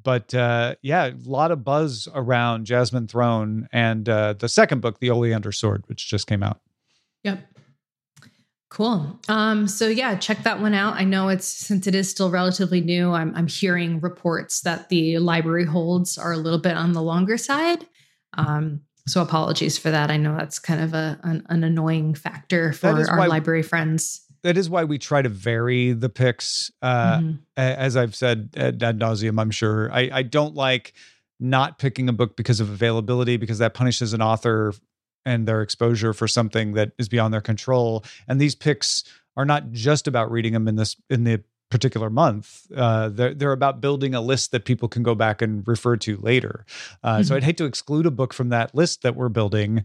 but 0.07 0.33
uh, 0.33 0.75
yeah, 0.81 1.07
a 1.07 1.13
lot 1.25 1.51
of 1.51 1.65
buzz 1.65 2.07
around 2.15 2.65
Jasmine 2.65 3.09
Throne 3.09 3.67
and 3.73 4.07
uh, 4.07 4.35
the 4.39 4.47
second 4.47 4.79
book, 4.79 5.01
The 5.01 5.09
Oleander 5.09 5.51
Sword, 5.51 5.83
which 5.87 6.07
just 6.07 6.27
came 6.27 6.43
out. 6.43 6.61
Yep. 7.25 7.45
Cool. 8.69 9.19
Um, 9.27 9.67
so 9.67 9.89
yeah, 9.89 10.15
check 10.15 10.43
that 10.43 10.61
one 10.61 10.73
out. 10.73 10.93
I 10.93 11.03
know 11.03 11.27
it's 11.27 11.45
since 11.45 11.87
it 11.87 11.93
is 11.93 12.09
still 12.09 12.31
relatively 12.31 12.79
new, 12.79 13.11
I'm 13.11 13.35
I'm 13.35 13.47
hearing 13.47 13.99
reports 13.99 14.61
that 14.61 14.87
the 14.87 15.17
library 15.17 15.65
holds 15.65 16.17
are 16.17 16.31
a 16.31 16.37
little 16.37 16.59
bit 16.59 16.77
on 16.77 16.93
the 16.93 17.01
longer 17.01 17.37
side. 17.37 17.85
Um, 18.37 18.83
So 19.07 19.21
apologies 19.21 19.77
for 19.77 19.91
that. 19.91 20.09
I 20.09 20.15
know 20.15 20.37
that's 20.37 20.57
kind 20.57 20.81
of 20.81 20.93
a 20.93 21.19
an, 21.23 21.45
an 21.49 21.65
annoying 21.65 22.13
factor 22.13 22.71
for 22.71 22.87
our 23.09 23.17
why- 23.19 23.27
library 23.27 23.63
friends. 23.63 24.21
That 24.43 24.57
is 24.57 24.69
why 24.69 24.83
we 24.83 24.97
try 24.97 25.21
to 25.21 25.29
vary 25.29 25.91
the 25.93 26.09
picks. 26.09 26.71
Uh, 26.81 27.19
Mhm. 27.19 27.39
As 27.55 27.95
I've 27.97 28.15
said 28.15 28.49
ad, 28.55 28.79
nauseum, 28.79 29.39
I'm 29.41 29.51
sure. 29.51 29.91
I, 29.91 30.09
I 30.13 30.23
don't 30.23 30.55
like 30.55 30.93
not 31.39 31.77
picking 31.79 32.09
a 32.09 32.13
book 32.13 32.35
because 32.35 32.59
of 32.59 32.69
availability, 32.69 33.37
because 33.37 33.57
that 33.59 33.73
punishes 33.73 34.13
an 34.13 34.21
author 34.21 34.73
and 35.25 35.47
their 35.47 35.61
exposure 35.61 36.13
for 36.13 36.27
something 36.27 36.73
that 36.73 36.91
is 36.97 37.09
beyond 37.09 37.33
their 37.33 37.41
control. 37.41 38.03
And 38.27 38.39
these 38.39 38.55
picks 38.55 39.03
are 39.35 39.45
not 39.45 39.71
just 39.71 40.07
about 40.07 40.31
reading 40.31 40.53
them 40.53 40.67
in 40.67 40.75
this 40.77 40.95
in 41.09 41.23
the 41.25 41.43
particular 41.69 42.09
month. 42.09 42.65
Uh, 42.75 43.09
they're 43.09 43.33
they're 43.33 43.51
about 43.51 43.81
building 43.81 44.15
a 44.15 44.21
list 44.21 44.51
that 44.51 44.63
people 44.65 44.87
can 44.87 45.03
go 45.03 45.13
back 45.15 45.41
and 45.41 45.67
refer 45.67 45.97
to 45.97 46.15
later. 46.17 46.65
Uh, 47.03 47.21
So 47.23 47.33
Mhm. 47.33 47.37
I'd 47.37 47.43
hate 47.43 47.57
to 47.57 47.65
exclude 47.65 48.05
a 48.05 48.11
book 48.11 48.33
from 48.33 48.49
that 48.49 48.73
list 48.73 49.01
that 49.01 49.15
we're 49.15 49.29
building 49.29 49.83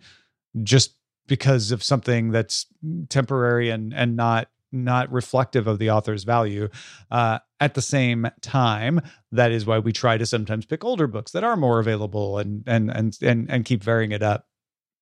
just 0.63 0.95
because 1.27 1.71
of 1.73 1.83
something 1.83 2.31
that's 2.31 2.67
temporary 3.09 3.71
and 3.71 3.93
and 3.95 4.17
not 4.17 4.49
not 4.73 5.13
reflective 5.13 5.67
of 5.67 5.79
the 5.79 5.91
author's 5.91 6.25
value. 6.25 6.69
Uh, 7.11 7.39
at 7.61 7.75
the 7.75 7.83
same 7.83 8.27
time, 8.41 9.01
that 9.31 9.53
is 9.53 9.67
why 9.67 9.79
we 9.79 9.93
try 9.93 10.17
to 10.17 10.27
sometimes 10.27 10.65
pick 10.65 10.83
older 10.83 11.07
books 11.07 11.33
that 11.33 11.45
are 11.45 11.57
more 11.57 11.79
available 11.79 12.39
and 12.39 12.65
and 12.67 12.91
and 12.91 13.19
and, 13.23 13.51
and 13.51 13.65
keep 13.65 13.83
varying 13.83 14.13
it 14.13 14.23
up. 14.23 14.47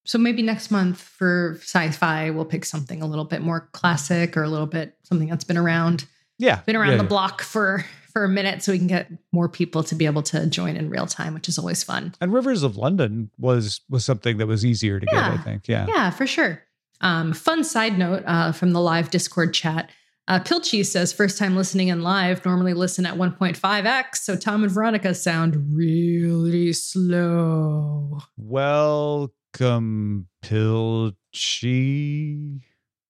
So 0.04 0.18
maybe 0.18 0.42
next 0.42 0.70
month 0.70 1.00
for 1.00 1.58
sci-fi, 1.60 2.30
we'll 2.30 2.46
pick 2.46 2.64
something 2.64 3.02
a 3.02 3.06
little 3.06 3.24
bit 3.24 3.42
more 3.42 3.68
classic 3.72 4.36
or 4.36 4.42
a 4.42 4.48
little 4.48 4.66
bit 4.66 4.96
something 5.04 5.28
that's 5.28 5.44
been 5.44 5.58
around, 5.58 6.06
Yeah, 6.38 6.60
been 6.62 6.74
around 6.74 6.92
yeah, 6.92 6.96
the 6.96 7.02
yeah. 7.04 7.08
block 7.08 7.42
for 7.42 7.84
for 8.12 8.24
a 8.24 8.28
minute, 8.28 8.62
so 8.62 8.72
we 8.72 8.78
can 8.78 8.86
get 8.86 9.10
more 9.32 9.48
people 9.48 9.82
to 9.84 9.94
be 9.94 10.06
able 10.06 10.22
to 10.24 10.46
join 10.46 10.76
in 10.76 10.90
real 10.90 11.06
time, 11.06 11.34
which 11.34 11.48
is 11.48 11.58
always 11.58 11.82
fun. 11.82 12.14
And 12.20 12.32
Rivers 12.32 12.62
of 12.62 12.76
London 12.76 13.30
was 13.38 13.80
was 13.88 14.04
something 14.04 14.38
that 14.38 14.46
was 14.46 14.64
easier 14.64 15.00
to 15.00 15.06
get. 15.06 15.22
I 15.22 15.36
think. 15.38 15.68
Yeah. 15.68 15.86
Yeah, 15.88 16.10
for 16.10 16.26
sure. 16.26 16.62
Um, 17.00 17.32
fun 17.32 17.64
side 17.64 17.98
note 17.98 18.22
uh, 18.26 18.52
from 18.52 18.72
the 18.72 18.80
live 18.80 19.10
Discord 19.10 19.54
chat. 19.54 19.90
Uh, 20.28 20.38
Pilchi 20.38 20.86
says, 20.86 21.12
first 21.12 21.38
time 21.38 21.56
listening 21.56 21.88
in 21.88 22.02
live, 22.02 22.44
normally 22.44 22.72
listen 22.72 23.04
at 23.04 23.16
1.5x. 23.16 24.16
So 24.16 24.36
Tom 24.36 24.62
and 24.62 24.70
Veronica 24.70 25.12
sound 25.12 25.74
really 25.74 26.72
slow. 26.72 28.20
Welcome, 28.36 30.28
Pilchi. 30.42 31.14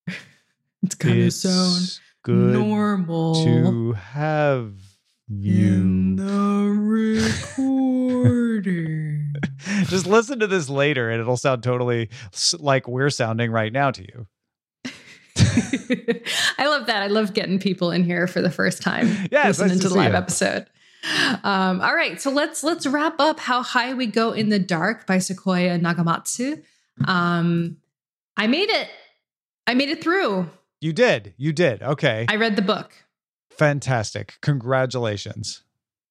It's 0.83 0.95
kind 0.95 1.23
of 1.23 1.33
sound 1.35 2.01
good 2.23 2.55
normal 2.55 3.35
to 3.45 3.93
have 3.93 4.73
in 5.31 6.17
the 6.17 6.75
recording. 8.21 9.33
Just 9.85 10.07
listen 10.07 10.41
to 10.41 10.47
this 10.47 10.69
later, 10.69 11.09
and 11.11 11.21
it'll 11.21 11.37
sound 11.37 11.63
totally 11.63 12.11
like 12.59 12.89
we're 12.89 13.11
sounding 13.11 13.51
right 13.53 13.73
now 13.73 13.91
to 13.93 14.03
you. 14.03 14.27
I 16.59 16.67
love 16.67 16.87
that. 16.87 17.03
I 17.03 17.07
love 17.07 17.33
getting 17.35 17.59
people 17.59 17.91
in 17.93 18.05
here 18.05 18.27
for 18.27 18.43
the 18.43 18.51
first 18.51 18.83
time 18.83 19.07
Yeah, 19.33 19.47
listening 19.47 19.69
nice 19.69 19.77
to 19.79 19.83
to 19.85 19.89
the 19.91 19.95
live 19.97 20.13
you. 20.13 20.19
episode. 20.19 20.67
Um, 21.45 21.81
all 21.81 21.95
right, 21.95 22.21
so 22.21 22.31
let's 22.31 22.63
let's 22.63 22.87
wrap 22.87 23.15
up 23.21 23.39
"How 23.41 23.63
High 23.63 23.95
We 23.95 24.07
Go 24.07 24.33
in 24.33 24.49
the 24.51 24.59
Dark" 24.59 25.07
by 25.07 25.19
Sequoia 25.19 25.79
Nagamatsu. 25.79 26.63
Um, 27.07 27.79
I 28.37 28.47
made 28.49 28.69
it. 28.69 28.89
I 29.67 29.75
made 29.75 29.89
it 29.89 30.03
through. 30.03 30.51
You 30.81 30.93
did. 30.93 31.35
You 31.39 31.53
did. 31.53 31.83
Okay. 31.83 32.27
I 32.29 32.37
read 32.37 32.57
the 32.57 32.63
book. 32.63 32.93
Fantastic. 33.61 34.39
Congratulations. 34.41 35.65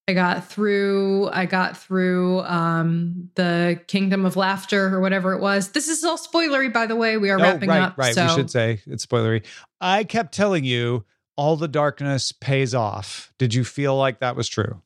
I 0.06 0.14
got 0.14 0.46
through. 0.46 1.28
I 1.32 1.46
got 1.46 1.76
through 1.76 2.42
um, 2.42 3.28
the 3.34 3.80
Kingdom 3.88 4.24
of 4.24 4.36
Laughter 4.36 4.94
or 4.94 5.00
whatever 5.00 5.32
it 5.32 5.40
was. 5.40 5.70
This 5.70 5.88
is 5.88 6.04
all 6.04 6.16
spoilery, 6.16 6.72
by 6.72 6.86
the 6.86 6.94
way. 6.94 7.16
We 7.16 7.28
are 7.28 7.38
wrapping 7.38 7.68
oh, 7.68 7.72
right, 7.72 7.82
up. 7.82 7.98
right. 7.98 8.14
So 8.14 8.22
We 8.22 8.30
should 8.34 8.52
say 8.52 8.82
it's 8.86 9.04
spoilery. 9.04 9.44
I 9.80 10.04
kept 10.04 10.32
telling 10.32 10.62
you 10.62 11.04
all 11.34 11.56
the 11.56 11.66
darkness 11.66 12.30
pays 12.30 12.72
off. 12.72 13.32
Did 13.36 13.52
you 13.52 13.64
feel 13.64 13.96
like 13.96 14.20
that 14.20 14.36
was 14.36 14.48
true? 14.48 14.80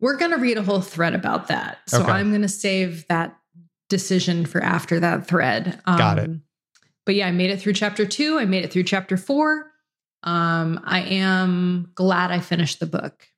We're 0.00 0.16
going 0.16 0.30
to 0.30 0.38
read 0.38 0.56
a 0.56 0.62
whole 0.62 0.80
thread 0.80 1.14
about 1.14 1.48
that. 1.48 1.76
So 1.88 2.00
Okay. 2.00 2.10
I'm 2.10 2.30
going 2.30 2.40
to 2.40 2.48
save 2.48 3.06
that 3.08 3.36
decision 3.90 4.46
for 4.46 4.62
after 4.62 4.98
that 4.98 5.26
thread. 5.26 5.78
Got 5.84 6.20
it. 6.20 6.30
But 7.04 7.16
yeah, 7.16 7.28
I 7.28 7.32
made 7.32 7.50
it 7.50 7.60
through 7.60 7.74
chapter 7.74 8.06
two. 8.06 8.38
I 8.38 8.46
made 8.46 8.64
it 8.64 8.72
through 8.72 8.84
chapter 8.84 9.18
four. 9.18 9.72
Um, 10.22 10.80
I 10.84 11.00
am 11.02 11.90
glad 11.94 12.30
I 12.30 12.40
finished 12.40 12.80
the 12.80 12.86
book. 12.86 13.28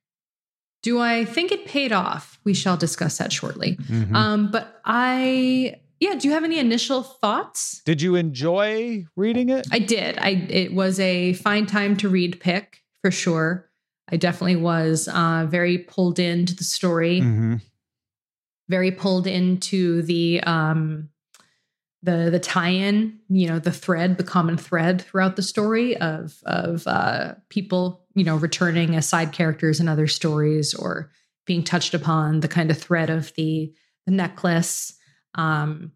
Do 0.83 0.99
I 0.99 1.25
think 1.25 1.51
it 1.51 1.65
paid 1.65 1.91
off? 1.91 2.39
We 2.43 2.53
shall 2.55 2.75
discuss 2.77 3.17
that 3.19 3.31
shortly. 3.31 3.75
Mhm. 3.77 4.15
Um, 4.15 4.49
but 4.51 4.81
I, 4.83 5.79
yeah, 5.99 6.15
do 6.15 6.27
you 6.27 6.33
have 6.33 6.43
any 6.43 6.57
initial 6.57 7.03
thoughts? 7.03 7.81
Did 7.85 8.01
you 8.01 8.15
enjoy 8.15 9.05
reading 9.15 9.49
it? 9.49 9.67
I 9.71 9.77
did. 9.79 10.17
I 10.17 10.29
it 10.49 10.73
was 10.73 10.99
a 10.99 11.33
fine 11.33 11.67
time 11.67 11.95
to 11.97 12.09
read 12.09 12.39
pick 12.39 12.81
for 13.03 13.11
sure. 13.11 13.69
I 14.09 14.17
definitely 14.17 14.55
was 14.57 15.07
uh, 15.07 15.45
very 15.47 15.77
pulled 15.77 16.17
into 16.19 16.55
the 16.55 16.63
story. 16.63 17.21
Mhm. 17.21 17.61
very 18.69 18.91
pulled 18.91 19.27
into 19.27 20.01
the 20.03 20.39
um 20.43 21.09
the 22.03 22.29
the 22.31 22.39
tie-in 22.39 23.19
you 23.29 23.47
know 23.47 23.59
the 23.59 23.71
thread 23.71 24.17
the 24.17 24.23
common 24.23 24.57
thread 24.57 25.01
throughout 25.01 25.35
the 25.35 25.41
story 25.41 25.95
of 25.97 26.39
of 26.45 26.85
uh 26.87 27.33
people 27.49 28.05
you 28.15 28.23
know 28.23 28.35
returning 28.35 28.95
as 28.95 29.07
side 29.07 29.31
characters 29.31 29.79
in 29.79 29.87
other 29.87 30.07
stories 30.07 30.73
or 30.73 31.11
being 31.45 31.63
touched 31.63 31.93
upon 31.93 32.39
the 32.39 32.47
kind 32.47 32.71
of 32.71 32.77
thread 32.77 33.09
of 33.09 33.33
the 33.35 33.71
the 34.05 34.11
necklace 34.11 34.95
um 35.35 35.91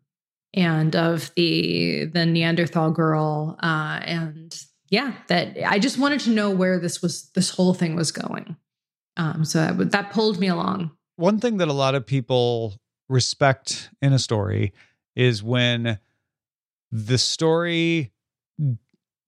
and 0.53 0.95
of 0.95 1.31
the 1.35 2.05
the 2.05 2.25
neanderthal 2.25 2.91
girl 2.91 3.57
uh 3.63 3.99
and 4.03 4.63
yeah 4.89 5.13
that 5.27 5.57
i 5.67 5.79
just 5.79 5.97
wanted 5.97 6.19
to 6.19 6.29
know 6.29 6.51
where 6.51 6.79
this 6.79 7.01
was 7.01 7.29
this 7.31 7.49
whole 7.49 7.73
thing 7.73 7.95
was 7.95 8.11
going. 8.11 8.55
Um 9.17 9.43
so 9.43 9.59
that, 9.59 9.91
that 9.91 10.11
pulled 10.11 10.39
me 10.39 10.47
along. 10.47 10.91
One 11.15 11.39
thing 11.39 11.57
that 11.57 11.67
a 11.67 11.73
lot 11.73 11.95
of 11.95 12.05
people 12.05 12.75
respect 13.07 13.89
in 14.01 14.13
a 14.13 14.19
story 14.19 14.73
is 15.15 15.43
when 15.43 15.99
the 16.91 17.17
story 17.17 18.11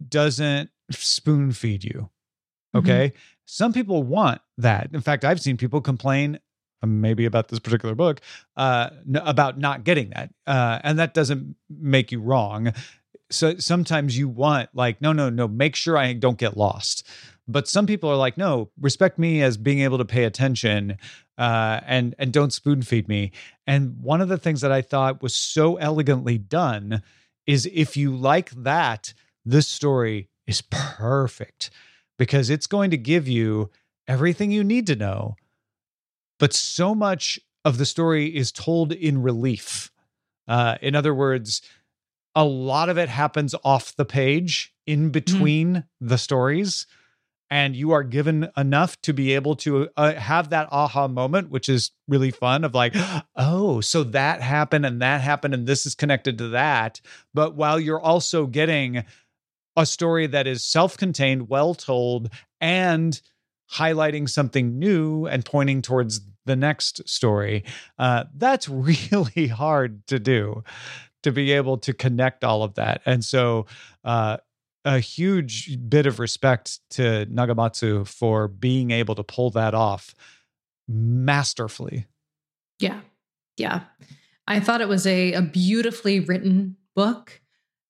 doesn't 0.08 0.70
spoon 0.92 1.52
feed 1.52 1.84
you. 1.84 2.10
Mhm. 2.76 2.80
Okay. 2.80 3.14
Some 3.46 3.74
people 3.74 4.04
want 4.04 4.42
that. 4.58 4.90
In 4.94 5.02
fact, 5.02 5.24
I've 5.26 5.42
seen 5.42 5.58
people 5.58 5.82
complain, 5.82 6.40
um, 6.84 7.02
maybe 7.02 7.26
about 7.26 7.48
this 7.48 7.60
particular 7.60 7.96
book, 7.96 8.22
uh, 8.58 8.90
n- 9.08 9.22
about 9.24 9.58
not 9.58 9.84
getting 9.84 10.10
that. 10.12 10.34
Uh, 10.46 10.80
and 10.84 11.00
that 11.00 11.14
doesn't 11.14 11.56
make 11.70 12.12
you 12.12 12.20
wrong. 12.22 12.74
So 13.30 13.58
sometimes 13.58 14.18
you 14.18 14.28
want, 14.30 14.70
like, 14.74 15.02
no, 15.02 15.12
no, 15.14 15.30
no, 15.30 15.48
make 15.48 15.76
sure 15.76 15.98
I 15.98 16.14
don't 16.14 16.38
get 16.38 16.56
lost. 16.58 17.06
But 17.48 17.68
some 17.68 17.86
people 17.86 18.10
are 18.10 18.18
like, 18.18 18.38
no, 18.38 18.70
respect 18.80 19.18
me 19.18 19.42
as 19.42 19.58
being 19.58 19.80
able 19.80 19.98
to 19.98 20.06
pay 20.06 20.26
attention 20.26 20.98
uh, 21.38 21.80
and 21.86 22.16
and 22.20 22.34
don't 22.34 22.52
spoon 22.52 22.82
feed 22.82 23.08
me. 23.08 23.32
And 23.66 24.02
one 24.02 24.22
of 24.22 24.30
the 24.30 24.38
things 24.38 24.62
that 24.62 24.72
I 24.72 24.82
thought 24.82 25.22
was 25.22 25.34
so 25.34 25.78
elegantly 25.78 26.38
done 26.38 27.02
is 27.46 27.70
if 27.74 27.96
you 27.96 28.16
like 28.16 28.50
that, 28.52 29.14
this 29.46 29.68
story 29.68 30.30
is 30.46 30.62
perfect 30.62 31.70
because 32.18 32.50
it's 32.50 32.68
going 32.68 32.92
to 32.92 32.98
give 32.98 33.28
you 33.28 33.70
everything 34.08 34.52
you 34.52 34.64
need 34.64 34.88
to 34.88 34.96
know. 34.96 35.36
But 36.40 36.54
so 36.54 36.94
much 36.94 37.40
of 37.64 37.78
the 37.78 37.86
story 37.86 38.36
is 38.36 38.52
told 38.52 38.92
in 38.92 39.22
relief. 39.22 39.92
Uh, 40.48 40.78
in 40.82 40.96
other 40.96 41.14
words, 41.14 41.62
a 42.36 42.44
lot 42.44 42.90
of 42.90 42.98
it 42.98 43.10
happens 43.10 43.56
off 43.64 43.96
the 43.96 44.06
page 44.06 44.74
in 44.86 45.10
between 45.10 45.86
the 46.02 46.18
stories 46.18 46.86
and 47.50 47.76
you 47.76 47.92
are 47.92 48.04
given 48.04 48.50
enough 48.58 49.00
to 49.02 49.14
be 49.14 49.34
able 49.34 49.56
to 49.56 49.90
uh, 49.96 50.14
have 50.14 50.50
that 50.50 50.68
aha 50.72 51.08
moment 51.08 51.50
which 51.50 51.70
is 51.70 51.92
really 52.08 52.32
fun 52.32 52.64
of 52.64 52.74
like 52.74 52.94
oh 53.36 53.82
so 53.82 54.04
that 54.04 54.42
happened 54.42 54.86
and 54.86 55.02
that 55.02 55.22
happened 55.22 55.54
and 55.54 55.68
this 55.68 55.86
is 55.86 55.96
connected 55.96 56.38
to 56.38 56.50
that. 56.50 57.02
But 57.34 57.56
while 57.56 57.80
you're 57.80 58.02
also 58.02 58.46
getting 58.46 59.04
a 59.76 59.86
story 59.86 60.28
that 60.28 60.48
is 60.48 60.66
self-contained 60.66 61.50
well 61.50 61.76
told 61.76 62.30
and 62.60 63.20
highlighting 63.72 64.30
something 64.30 64.80
new 64.80 65.26
and 65.26 65.46
pointing 65.46 65.82
towards 65.82 66.22
the 66.46 66.56
next 66.56 67.08
story 67.08 67.66
uh, 68.00 68.24
that's 68.36 68.70
really 68.70 69.48
hard 69.48 70.06
to 70.08 70.20
do 70.20 70.64
to 71.24 71.32
be 71.32 71.52
able 71.52 71.78
to 71.78 71.94
connect 71.94 72.44
all 72.44 72.64
of 72.64 72.76
that. 72.76 73.02
And 73.06 73.24
so 73.24 73.66
uh, 74.04 74.38
a 74.88 75.00
huge 75.00 75.78
bit 75.90 76.06
of 76.06 76.18
respect 76.18 76.80
to 76.92 77.26
Nagamatsu 77.26 78.08
for 78.08 78.48
being 78.48 78.92
able 78.92 79.16
to 79.16 79.24
pull 79.24 79.50
that 79.52 79.74
off 79.74 80.16
masterfully. 80.88 82.06
Yeah. 82.80 83.02
Yeah. 83.58 83.82
I 84.48 84.62
thought 84.62 84.80
it 84.80 84.88
was 84.88 85.06
a, 85.06 85.34
a 85.34 85.42
beautifully 85.42 86.22
written 86.22 86.78
book. 86.96 87.42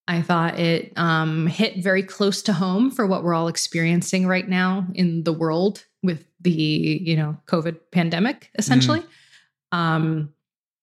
I 0.07 0.23
thought 0.23 0.57
it 0.57 0.91
um, 0.95 1.45
hit 1.45 1.83
very 1.83 2.01
close 2.01 2.41
to 2.43 2.53
home 2.53 2.89
for 2.89 3.05
what 3.05 3.23
we're 3.23 3.35
all 3.35 3.47
experiencing 3.47 4.25
right 4.25 4.47
now 4.47 4.87
in 4.95 5.23
the 5.23 5.33
world 5.33 5.85
with 6.01 6.25
the, 6.41 6.51
you 6.51 7.15
know, 7.15 7.37
COVID 7.45 7.77
pandemic, 7.91 8.49
essentially. 8.57 9.03
Um, 9.71 10.33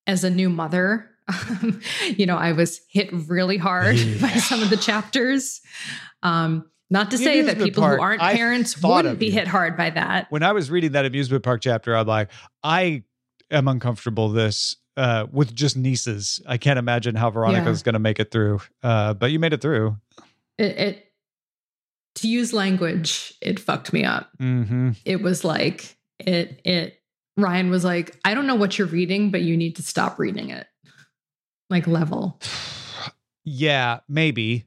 as 0.06 0.22
a 0.22 0.30
new 0.30 0.50
mother, 0.50 1.10
Um, 1.28 1.80
you 2.16 2.26
know, 2.26 2.36
I 2.36 2.52
was 2.52 2.80
hit 2.88 3.10
really 3.12 3.56
hard 3.56 3.96
yeah. 3.96 4.20
by 4.20 4.34
some 4.34 4.62
of 4.62 4.70
the 4.70 4.76
chapters. 4.76 5.60
Um, 6.22 6.70
not 6.90 7.10
to 7.10 7.18
say 7.18 7.42
that 7.42 7.58
people 7.58 7.82
park, 7.82 7.98
who 7.98 8.02
aren't 8.02 8.20
parents 8.20 8.80
wouldn't 8.80 9.18
be 9.18 9.30
hit 9.30 9.48
hard 9.48 9.76
by 9.76 9.90
that. 9.90 10.26
When 10.30 10.42
I 10.42 10.52
was 10.52 10.70
reading 10.70 10.92
that 10.92 11.04
amusement 11.06 11.42
park 11.42 11.60
chapter, 11.62 11.96
I'm 11.96 12.06
like, 12.06 12.30
I 12.62 13.04
am 13.50 13.68
uncomfortable 13.68 14.28
this 14.28 14.76
uh, 14.96 15.26
with 15.32 15.54
just 15.54 15.76
nieces. 15.76 16.40
I 16.46 16.58
can't 16.58 16.78
imagine 16.78 17.14
how 17.14 17.30
Veronica's 17.30 17.80
yeah. 17.80 17.84
going 17.84 17.94
to 17.94 18.00
make 18.00 18.20
it 18.20 18.30
through. 18.30 18.60
Uh, 18.82 19.14
but 19.14 19.30
you 19.30 19.38
made 19.38 19.52
it 19.52 19.60
through. 19.60 19.96
It, 20.58 20.78
it, 20.78 21.12
to 22.16 22.28
use 22.28 22.52
language, 22.52 23.34
it 23.40 23.58
fucked 23.58 23.92
me 23.92 24.04
up. 24.04 24.30
Mm-hmm. 24.40 24.90
It 25.04 25.20
was 25.22 25.44
like 25.44 25.96
it 26.18 26.60
it. 26.64 27.00
Ryan 27.36 27.70
was 27.70 27.84
like, 27.84 28.16
I 28.24 28.34
don't 28.34 28.46
know 28.46 28.54
what 28.54 28.78
you're 28.78 28.86
reading, 28.86 29.32
but 29.32 29.42
you 29.42 29.56
need 29.56 29.74
to 29.76 29.82
stop 29.82 30.20
reading 30.20 30.50
it. 30.50 30.68
Like 31.70 31.86
level. 31.86 32.40
yeah, 33.44 34.00
maybe. 34.08 34.64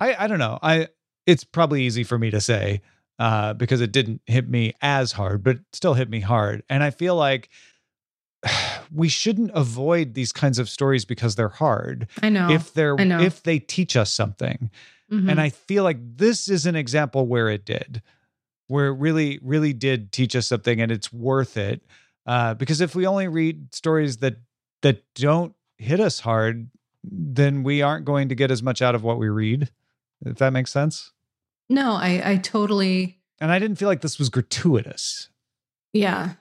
I 0.00 0.24
I 0.24 0.26
don't 0.26 0.38
know. 0.38 0.58
I 0.62 0.88
it's 1.26 1.44
probably 1.44 1.82
easy 1.82 2.04
for 2.04 2.18
me 2.18 2.30
to 2.30 2.40
say 2.40 2.80
uh, 3.18 3.54
because 3.54 3.80
it 3.80 3.92
didn't 3.92 4.22
hit 4.26 4.48
me 4.48 4.74
as 4.80 5.12
hard, 5.12 5.42
but 5.42 5.58
still 5.72 5.94
hit 5.94 6.08
me 6.08 6.20
hard. 6.20 6.62
And 6.68 6.82
I 6.82 6.90
feel 6.90 7.16
like 7.16 7.48
we 8.92 9.08
shouldn't 9.08 9.50
avoid 9.54 10.14
these 10.14 10.32
kinds 10.32 10.58
of 10.58 10.68
stories 10.68 11.04
because 11.04 11.34
they're 11.34 11.48
hard. 11.48 12.08
I 12.22 12.28
know. 12.28 12.50
If 12.50 12.72
they're 12.74 12.96
know. 12.96 13.20
if 13.20 13.42
they 13.42 13.58
teach 13.58 13.96
us 13.96 14.12
something. 14.12 14.70
Mm-hmm. 15.10 15.30
And 15.30 15.40
I 15.40 15.50
feel 15.50 15.84
like 15.84 15.98
this 16.00 16.48
is 16.48 16.66
an 16.66 16.76
example 16.76 17.26
where 17.26 17.48
it 17.48 17.64
did. 17.64 18.02
Where 18.68 18.88
it 18.88 18.98
really, 18.98 19.38
really 19.42 19.72
did 19.72 20.10
teach 20.10 20.34
us 20.34 20.48
something 20.48 20.80
and 20.80 20.90
it's 20.90 21.12
worth 21.12 21.56
it. 21.56 21.82
Uh, 22.26 22.54
because 22.54 22.80
if 22.80 22.96
we 22.96 23.06
only 23.06 23.28
read 23.28 23.72
stories 23.74 24.16
that 24.18 24.36
that 24.82 25.02
don't 25.14 25.54
hit 25.78 26.00
us 26.00 26.20
hard, 26.20 26.70
then 27.04 27.62
we 27.62 27.82
aren't 27.82 28.04
going 28.04 28.28
to 28.28 28.34
get 28.34 28.50
as 28.50 28.62
much 28.62 28.82
out 28.82 28.94
of 28.94 29.02
what 29.02 29.18
we 29.18 29.28
read. 29.28 29.70
If 30.24 30.38
that 30.38 30.52
makes 30.52 30.72
sense. 30.72 31.12
No, 31.68 31.92
I 31.92 32.32
I 32.32 32.36
totally 32.36 33.20
And 33.40 33.50
I 33.50 33.58
didn't 33.58 33.76
feel 33.76 33.88
like 33.88 34.00
this 34.00 34.18
was 34.18 34.28
gratuitous. 34.28 35.28
Yeah. 35.92 36.34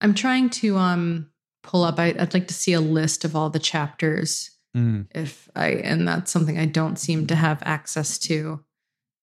I'm 0.00 0.14
trying 0.14 0.50
to 0.50 0.76
um 0.76 1.30
pull 1.62 1.84
up 1.84 1.98
I, 1.98 2.12
would 2.12 2.34
like 2.34 2.48
to 2.48 2.54
see 2.54 2.72
a 2.72 2.80
list 2.80 3.24
of 3.24 3.36
all 3.36 3.50
the 3.50 3.60
chapters 3.60 4.50
mm. 4.76 5.06
if 5.14 5.48
I 5.54 5.68
and 5.68 6.06
that's 6.08 6.32
something 6.32 6.58
I 6.58 6.66
don't 6.66 6.98
seem 6.98 7.26
to 7.28 7.36
have 7.36 7.62
access 7.64 8.18
to. 8.20 8.64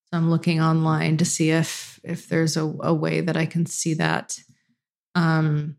So 0.06 0.16
I'm 0.16 0.30
looking 0.30 0.60
online 0.60 1.18
to 1.18 1.24
see 1.24 1.50
if 1.50 2.00
if 2.02 2.28
there's 2.28 2.56
a, 2.56 2.64
a 2.80 2.94
way 2.94 3.20
that 3.20 3.36
I 3.36 3.46
can 3.46 3.66
see 3.66 3.94
that. 3.94 4.38
Um 5.14 5.76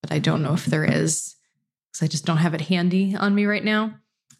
but 0.00 0.12
I 0.12 0.20
don't 0.20 0.42
know 0.42 0.54
if 0.54 0.64
there 0.64 0.84
is 0.84 1.34
because 1.98 2.06
I 2.06 2.10
just 2.10 2.24
don't 2.24 2.38
have 2.38 2.54
it 2.54 2.60
handy 2.62 3.16
on 3.16 3.34
me 3.34 3.46
right 3.46 3.64
now. 3.64 3.94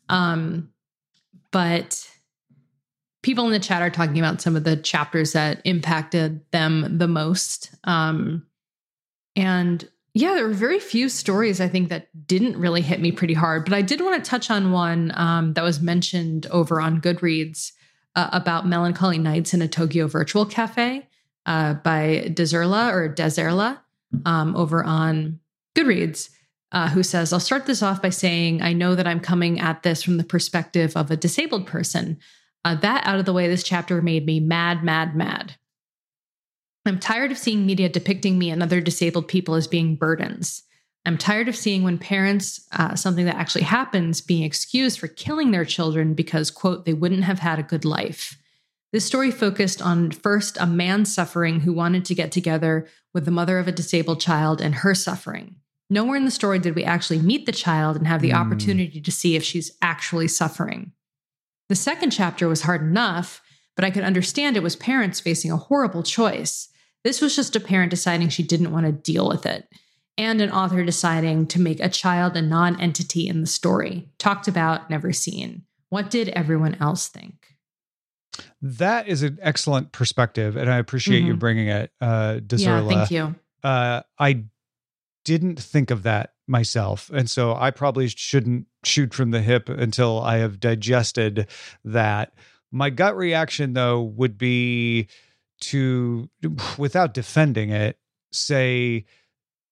Um 0.08 0.70
but 1.50 2.08
people 3.22 3.46
in 3.46 3.52
the 3.52 3.58
chat 3.58 3.82
are 3.82 3.90
talking 3.90 4.18
about 4.18 4.40
some 4.40 4.56
of 4.56 4.64
the 4.64 4.76
chapters 4.76 5.32
that 5.32 5.60
impacted 5.64 6.40
them 6.50 6.98
the 6.98 7.08
most. 7.08 7.70
Um, 7.84 8.46
and 9.34 9.86
yeah, 10.14 10.34
there 10.34 10.46
were 10.46 10.54
very 10.54 10.78
few 10.78 11.08
stories 11.08 11.60
I 11.60 11.68
think 11.68 11.88
that 11.88 12.08
didn't 12.26 12.58
really 12.58 12.80
hit 12.80 13.00
me 13.00 13.12
pretty 13.12 13.34
hard. 13.34 13.64
But 13.64 13.74
I 13.74 13.82
did 13.82 14.00
want 14.00 14.22
to 14.22 14.30
touch 14.30 14.50
on 14.50 14.72
one 14.72 15.12
um, 15.14 15.52
that 15.54 15.64
was 15.64 15.80
mentioned 15.80 16.46
over 16.50 16.80
on 16.80 17.00
Goodreads 17.00 17.72
uh, 18.16 18.30
about 18.32 18.66
Melancholy 18.66 19.18
Nights 19.18 19.52
in 19.52 19.62
a 19.62 19.68
Tokyo 19.68 20.06
Virtual 20.06 20.46
Cafe 20.46 21.06
uh, 21.46 21.74
by 21.74 22.30
Dezerla 22.34 22.92
or 22.92 23.12
Dezerla 23.12 23.78
um, 24.24 24.56
over 24.56 24.82
on 24.82 25.38
Goodreads. 25.74 26.30
Uh, 26.70 26.90
who 26.90 27.02
says, 27.02 27.32
I'll 27.32 27.40
start 27.40 27.64
this 27.64 27.82
off 27.82 28.02
by 28.02 28.10
saying, 28.10 28.60
I 28.60 28.74
know 28.74 28.94
that 28.94 29.06
I'm 29.06 29.20
coming 29.20 29.58
at 29.58 29.82
this 29.82 30.02
from 30.02 30.18
the 30.18 30.24
perspective 30.24 30.94
of 30.98 31.10
a 31.10 31.16
disabled 31.16 31.66
person. 31.66 32.18
Uh, 32.62 32.74
that 32.74 33.06
out 33.06 33.18
of 33.18 33.24
the 33.24 33.32
way, 33.32 33.48
this 33.48 33.62
chapter 33.62 34.02
made 34.02 34.26
me 34.26 34.38
mad, 34.38 34.84
mad, 34.84 35.16
mad. 35.16 35.54
I'm 36.84 36.98
tired 36.98 37.30
of 37.30 37.38
seeing 37.38 37.64
media 37.64 37.88
depicting 37.88 38.38
me 38.38 38.50
and 38.50 38.62
other 38.62 38.82
disabled 38.82 39.28
people 39.28 39.54
as 39.54 39.66
being 39.66 39.96
burdens. 39.96 40.62
I'm 41.06 41.16
tired 41.16 41.48
of 41.48 41.56
seeing 41.56 41.84
when 41.84 41.96
parents, 41.96 42.66
uh, 42.72 42.94
something 42.94 43.24
that 43.24 43.36
actually 43.36 43.62
happens, 43.62 44.20
being 44.20 44.42
excused 44.42 44.98
for 44.98 45.08
killing 45.08 45.50
their 45.50 45.64
children 45.64 46.12
because, 46.12 46.50
quote, 46.50 46.84
they 46.84 46.92
wouldn't 46.92 47.24
have 47.24 47.38
had 47.38 47.58
a 47.58 47.62
good 47.62 47.84
life. 47.86 48.36
This 48.92 49.04
story 49.04 49.30
focused 49.30 49.80
on 49.80 50.10
first 50.10 50.56
a 50.60 50.66
man 50.66 51.04
suffering 51.04 51.60
who 51.60 51.72
wanted 51.72 52.04
to 52.06 52.14
get 52.14 52.32
together 52.32 52.86
with 53.14 53.24
the 53.24 53.30
mother 53.30 53.58
of 53.58 53.68
a 53.68 53.72
disabled 53.72 54.20
child 54.20 54.60
and 54.60 54.76
her 54.76 54.94
suffering. 54.94 55.56
Nowhere 55.90 56.16
in 56.16 56.24
the 56.24 56.30
story 56.30 56.58
did 56.58 56.74
we 56.74 56.84
actually 56.84 57.18
meet 57.18 57.46
the 57.46 57.52
child 57.52 57.96
and 57.96 58.06
have 58.06 58.20
the 58.20 58.30
mm. 58.30 58.36
opportunity 58.36 59.00
to 59.00 59.12
see 59.12 59.36
if 59.36 59.42
she's 59.42 59.72
actually 59.80 60.28
suffering. 60.28 60.92
The 61.68 61.76
second 61.76 62.10
chapter 62.10 62.48
was 62.48 62.62
hard 62.62 62.82
enough, 62.82 63.42
but 63.74 63.84
I 63.84 63.90
could 63.90 64.04
understand 64.04 64.56
it 64.56 64.62
was 64.62 64.76
parents 64.76 65.20
facing 65.20 65.50
a 65.50 65.56
horrible 65.56 66.02
choice. 66.02 66.68
This 67.04 67.20
was 67.20 67.36
just 67.36 67.56
a 67.56 67.60
parent 67.60 67.90
deciding 67.90 68.28
she 68.28 68.42
didn't 68.42 68.72
want 68.72 68.86
to 68.86 68.92
deal 68.92 69.28
with 69.28 69.46
it, 69.46 69.68
and 70.18 70.40
an 70.40 70.50
author 70.50 70.84
deciding 70.84 71.46
to 71.48 71.60
make 71.60 71.80
a 71.80 71.88
child 71.88 72.36
a 72.36 72.42
non 72.42 72.78
entity 72.80 73.28
in 73.28 73.40
the 73.40 73.46
story. 73.46 74.08
Talked 74.18 74.48
about, 74.48 74.90
never 74.90 75.12
seen. 75.12 75.62
What 75.90 76.10
did 76.10 76.28
everyone 76.30 76.76
else 76.80 77.08
think? 77.08 77.34
That 78.60 79.08
is 79.08 79.22
an 79.22 79.38
excellent 79.40 79.92
perspective, 79.92 80.56
and 80.56 80.70
I 80.70 80.78
appreciate 80.78 81.20
mm-hmm. 81.20 81.28
you 81.28 81.36
bringing 81.36 81.68
it, 81.68 81.92
uh, 82.00 82.40
Yeah, 82.50 82.88
thank 82.88 83.10
you. 83.10 83.34
Uh, 83.62 84.02
I 84.18 84.44
didn't 85.28 85.60
think 85.60 85.90
of 85.90 86.04
that 86.04 86.32
myself. 86.46 87.10
And 87.12 87.28
so 87.28 87.54
I 87.54 87.70
probably 87.70 88.08
shouldn't 88.08 88.66
shoot 88.82 89.12
from 89.12 89.30
the 89.30 89.42
hip 89.42 89.68
until 89.68 90.22
I 90.22 90.38
have 90.38 90.58
digested 90.58 91.48
that. 91.84 92.32
My 92.72 92.88
gut 92.88 93.14
reaction, 93.14 93.74
though, 93.74 94.00
would 94.00 94.38
be 94.38 95.08
to, 95.60 96.30
without 96.78 97.12
defending 97.12 97.68
it, 97.68 97.98
say 98.32 99.04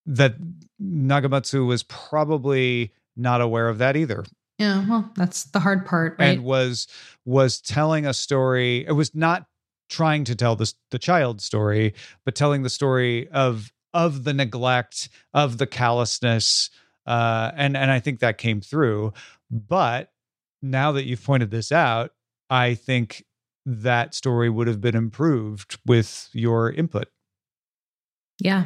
that 0.04 0.34
Nagamatsu 0.78 1.66
was 1.66 1.84
probably 1.84 2.92
not 3.16 3.40
aware 3.40 3.70
of 3.70 3.78
that 3.78 3.96
either. 3.96 4.26
Yeah, 4.58 4.86
well, 4.86 5.10
that's 5.16 5.44
the 5.44 5.60
hard 5.60 5.86
part, 5.86 6.16
right? 6.18 6.36
And 6.36 6.44
was 6.44 6.86
was 7.24 7.62
telling 7.62 8.06
a 8.06 8.12
story. 8.12 8.86
It 8.86 8.92
was 8.92 9.14
not 9.14 9.46
trying 9.88 10.24
to 10.24 10.34
tell 10.34 10.54
the 10.54 10.70
the 10.90 10.98
child 10.98 11.40
story, 11.40 11.94
but 12.24 12.34
telling 12.34 12.62
the 12.62 12.70
story 12.70 13.28
of 13.28 13.72
of 13.96 14.24
the 14.24 14.34
neglect, 14.34 15.08
of 15.32 15.56
the 15.56 15.66
callousness, 15.66 16.68
uh, 17.06 17.50
and 17.56 17.76
and 17.76 17.90
I 17.90 17.98
think 17.98 18.20
that 18.20 18.36
came 18.36 18.60
through. 18.60 19.14
But 19.50 20.12
now 20.60 20.92
that 20.92 21.06
you've 21.06 21.24
pointed 21.24 21.50
this 21.50 21.72
out, 21.72 22.10
I 22.50 22.74
think 22.74 23.24
that 23.64 24.14
story 24.14 24.50
would 24.50 24.66
have 24.66 24.82
been 24.82 24.94
improved 24.94 25.78
with 25.86 26.28
your 26.34 26.70
input. 26.70 27.08
Yeah, 28.38 28.64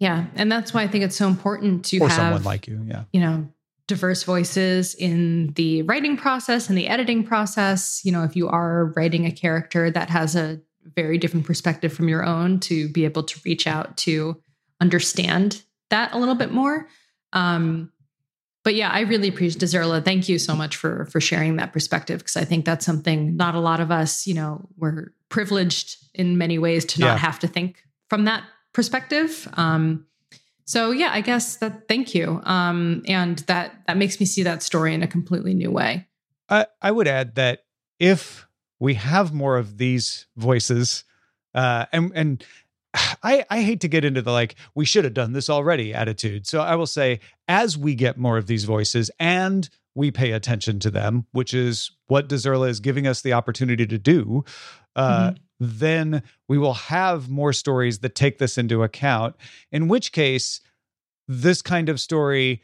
yeah, 0.00 0.26
and 0.34 0.50
that's 0.50 0.74
why 0.74 0.82
I 0.82 0.88
think 0.88 1.04
it's 1.04 1.16
so 1.16 1.28
important 1.28 1.84
to 1.86 1.98
or 1.98 2.08
have 2.08 2.16
someone 2.16 2.42
like 2.42 2.66
you. 2.66 2.84
Yeah, 2.84 3.04
you 3.12 3.20
know, 3.20 3.48
diverse 3.86 4.24
voices 4.24 4.96
in 4.96 5.52
the 5.54 5.82
writing 5.82 6.16
process 6.16 6.68
and 6.68 6.76
the 6.76 6.88
editing 6.88 7.22
process. 7.22 8.00
You 8.04 8.10
know, 8.10 8.24
if 8.24 8.34
you 8.34 8.48
are 8.48 8.86
writing 8.96 9.24
a 9.24 9.30
character 9.30 9.88
that 9.92 10.10
has 10.10 10.34
a 10.34 10.60
very 10.96 11.16
different 11.16 11.46
perspective 11.46 11.92
from 11.92 12.08
your 12.08 12.24
own, 12.24 12.58
to 12.60 12.88
be 12.88 13.04
able 13.04 13.22
to 13.22 13.40
reach 13.44 13.68
out 13.68 13.96
to 13.98 14.42
understand 14.80 15.62
that 15.90 16.12
a 16.12 16.18
little 16.18 16.34
bit 16.34 16.52
more. 16.52 16.88
Um, 17.32 17.92
but 18.64 18.74
yeah, 18.74 18.90
I 18.90 19.00
really 19.00 19.28
appreciate 19.28 19.60
Dezerla. 19.60 20.04
Thank 20.04 20.28
you 20.28 20.38
so 20.38 20.56
much 20.56 20.76
for 20.76 21.04
for 21.06 21.20
sharing 21.20 21.56
that 21.56 21.72
perspective 21.72 22.20
because 22.20 22.36
I 22.36 22.44
think 22.44 22.64
that's 22.64 22.86
something 22.86 23.36
not 23.36 23.54
a 23.54 23.60
lot 23.60 23.80
of 23.80 23.90
us, 23.90 24.26
you 24.26 24.34
know, 24.34 24.66
we're 24.76 25.12
privileged 25.28 25.96
in 26.14 26.38
many 26.38 26.58
ways 26.58 26.84
to 26.86 27.00
not 27.00 27.06
yeah. 27.06 27.16
have 27.18 27.38
to 27.40 27.46
think 27.46 27.84
from 28.08 28.24
that 28.24 28.44
perspective. 28.72 29.48
Um, 29.54 30.06
so 30.64 30.92
yeah, 30.92 31.10
I 31.12 31.20
guess 31.20 31.56
that 31.56 31.88
thank 31.88 32.14
you. 32.14 32.40
Um, 32.44 33.02
and 33.06 33.38
that 33.40 33.74
that 33.86 33.98
makes 33.98 34.18
me 34.18 34.26
see 34.26 34.42
that 34.44 34.62
story 34.62 34.94
in 34.94 35.02
a 35.02 35.06
completely 35.06 35.52
new 35.52 35.70
way. 35.70 36.06
I, 36.48 36.66
I 36.80 36.90
would 36.90 37.08
add 37.08 37.34
that 37.34 37.64
if 37.98 38.46
we 38.78 38.94
have 38.94 39.32
more 39.32 39.56
of 39.56 39.78
these 39.78 40.26
voices, 40.36 41.04
uh, 41.54 41.86
and 41.92 42.12
and 42.14 42.44
I, 43.22 43.44
I 43.50 43.62
hate 43.62 43.80
to 43.80 43.88
get 43.88 44.04
into 44.04 44.22
the 44.22 44.32
like, 44.32 44.54
we 44.74 44.84
should 44.84 45.04
have 45.04 45.14
done 45.14 45.32
this 45.32 45.50
already 45.50 45.92
attitude. 45.92 46.46
So 46.46 46.60
I 46.60 46.76
will 46.76 46.86
say, 46.86 47.20
as 47.48 47.76
we 47.76 47.94
get 47.94 48.16
more 48.16 48.38
of 48.38 48.46
these 48.46 48.64
voices 48.64 49.10
and 49.18 49.68
we 49.94 50.10
pay 50.10 50.32
attention 50.32 50.80
to 50.80 50.90
them, 50.90 51.26
which 51.32 51.54
is 51.54 51.90
what 52.06 52.28
Dezerla 52.28 52.68
is 52.68 52.80
giving 52.80 53.06
us 53.06 53.22
the 53.22 53.32
opportunity 53.32 53.86
to 53.86 53.98
do, 53.98 54.44
uh, 54.96 55.30
mm-hmm. 55.30 55.36
then 55.60 56.22
we 56.48 56.58
will 56.58 56.74
have 56.74 57.28
more 57.28 57.52
stories 57.52 58.00
that 58.00 58.14
take 58.14 58.38
this 58.38 58.58
into 58.58 58.82
account. 58.82 59.36
In 59.70 59.88
which 59.88 60.12
case, 60.12 60.60
this 61.28 61.62
kind 61.62 61.88
of 61.88 62.00
story 62.00 62.62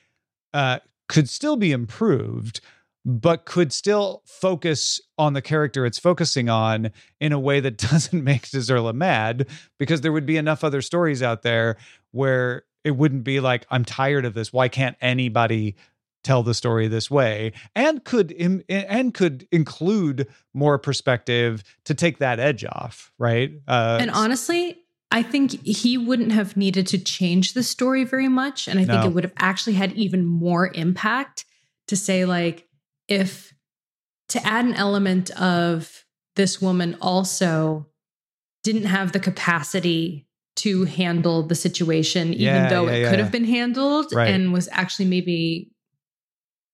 uh, 0.53 0.81
could 1.09 1.29
still 1.29 1.57
be 1.57 1.73
improved, 1.73 2.61
but 3.05 3.45
could 3.47 3.73
still 3.73 4.23
focus 4.27 5.01
on 5.17 5.33
the 5.33 5.43
character 5.43 5.87
it's 5.87 5.99
focusing 5.99 6.49
on 6.49 6.91
in 7.21 7.33
a 7.33 7.39
way 7.39 7.61
that 7.61 7.77
doesn't 7.91 8.25
make 8.25 8.43
Dezerla 8.43 8.95
mad 8.95 9.47
because 9.79 10.01
there 10.01 10.13
would 10.13 10.27
be 10.27 10.37
enough 10.37 10.65
other 10.65 10.83
stories 10.83 11.23
out 11.23 11.43
there 11.43 11.77
where 12.13 12.65
it 12.85 12.93
wouldn't 12.93 13.25
be 13.25 13.41
like 13.41 13.67
I'm 13.71 13.85
tired 13.85 14.25
of 14.25 14.35
this. 14.35 14.53
Why 14.53 14.69
can't 14.69 14.97
anybody 15.01 15.77
tell 16.23 16.43
the 16.43 16.55
story 16.55 16.89
this 16.89 17.11
way? 17.11 17.53
And 17.75 18.05
could 18.05 18.33
Im- 18.33 18.63
and 18.69 19.15
could 19.15 19.47
include 19.51 20.29
more 20.55 20.79
perspective 20.79 21.63
to 21.85 21.95
take 21.95 22.19
that 22.19 22.41
edge 22.41 22.65
off 22.65 23.13
right? 23.19 23.53
Uh, 23.67 23.99
and 24.01 24.11
honestly 24.11 24.79
i 25.13 25.23
think 25.23 25.65
he 25.65 25.97
wouldn't 25.97 26.33
have 26.33 26.57
needed 26.57 26.87
to 26.87 26.99
change 26.99 27.55
the 27.55 27.63
story 27.63 28.05
very 28.05 28.29
much 28.29 28.69
and 28.69 28.79
i 28.79 28.85
think 28.85 29.03
no. 29.03 29.07
it 29.07 29.13
would 29.13 29.25
have 29.25 29.33
actually 29.39 29.75
had 29.75 29.93
even 29.93 30.25
more 30.25 30.71
impact 30.75 31.45
to 31.87 31.97
say 31.97 32.25
like 32.25 32.67
if 33.11 33.53
to 34.31 34.47
add 34.47 34.65
an 34.65 34.75
element 34.75 35.31
of 35.33 36.05
this 36.37 36.63
woman 36.63 36.97
also 37.03 37.87
didn't 38.63 38.85
have 38.85 39.13
the 39.13 39.21
capacity 39.21 40.27
to 40.57 40.85
handle 40.85 41.43
the 41.43 41.55
situation, 41.55 42.33
yeah, 42.33 42.59
even 42.59 42.71
though 42.71 42.87
yeah, 42.87 42.95
it 42.95 43.01
yeah. 43.03 43.11
could 43.11 43.19
have 43.19 43.33
been 43.33 43.45
handled 43.45 44.13
right. 44.13 44.29
and 44.29 44.53
was 44.53 44.69
actually 44.73 45.07
maybe, 45.07 45.71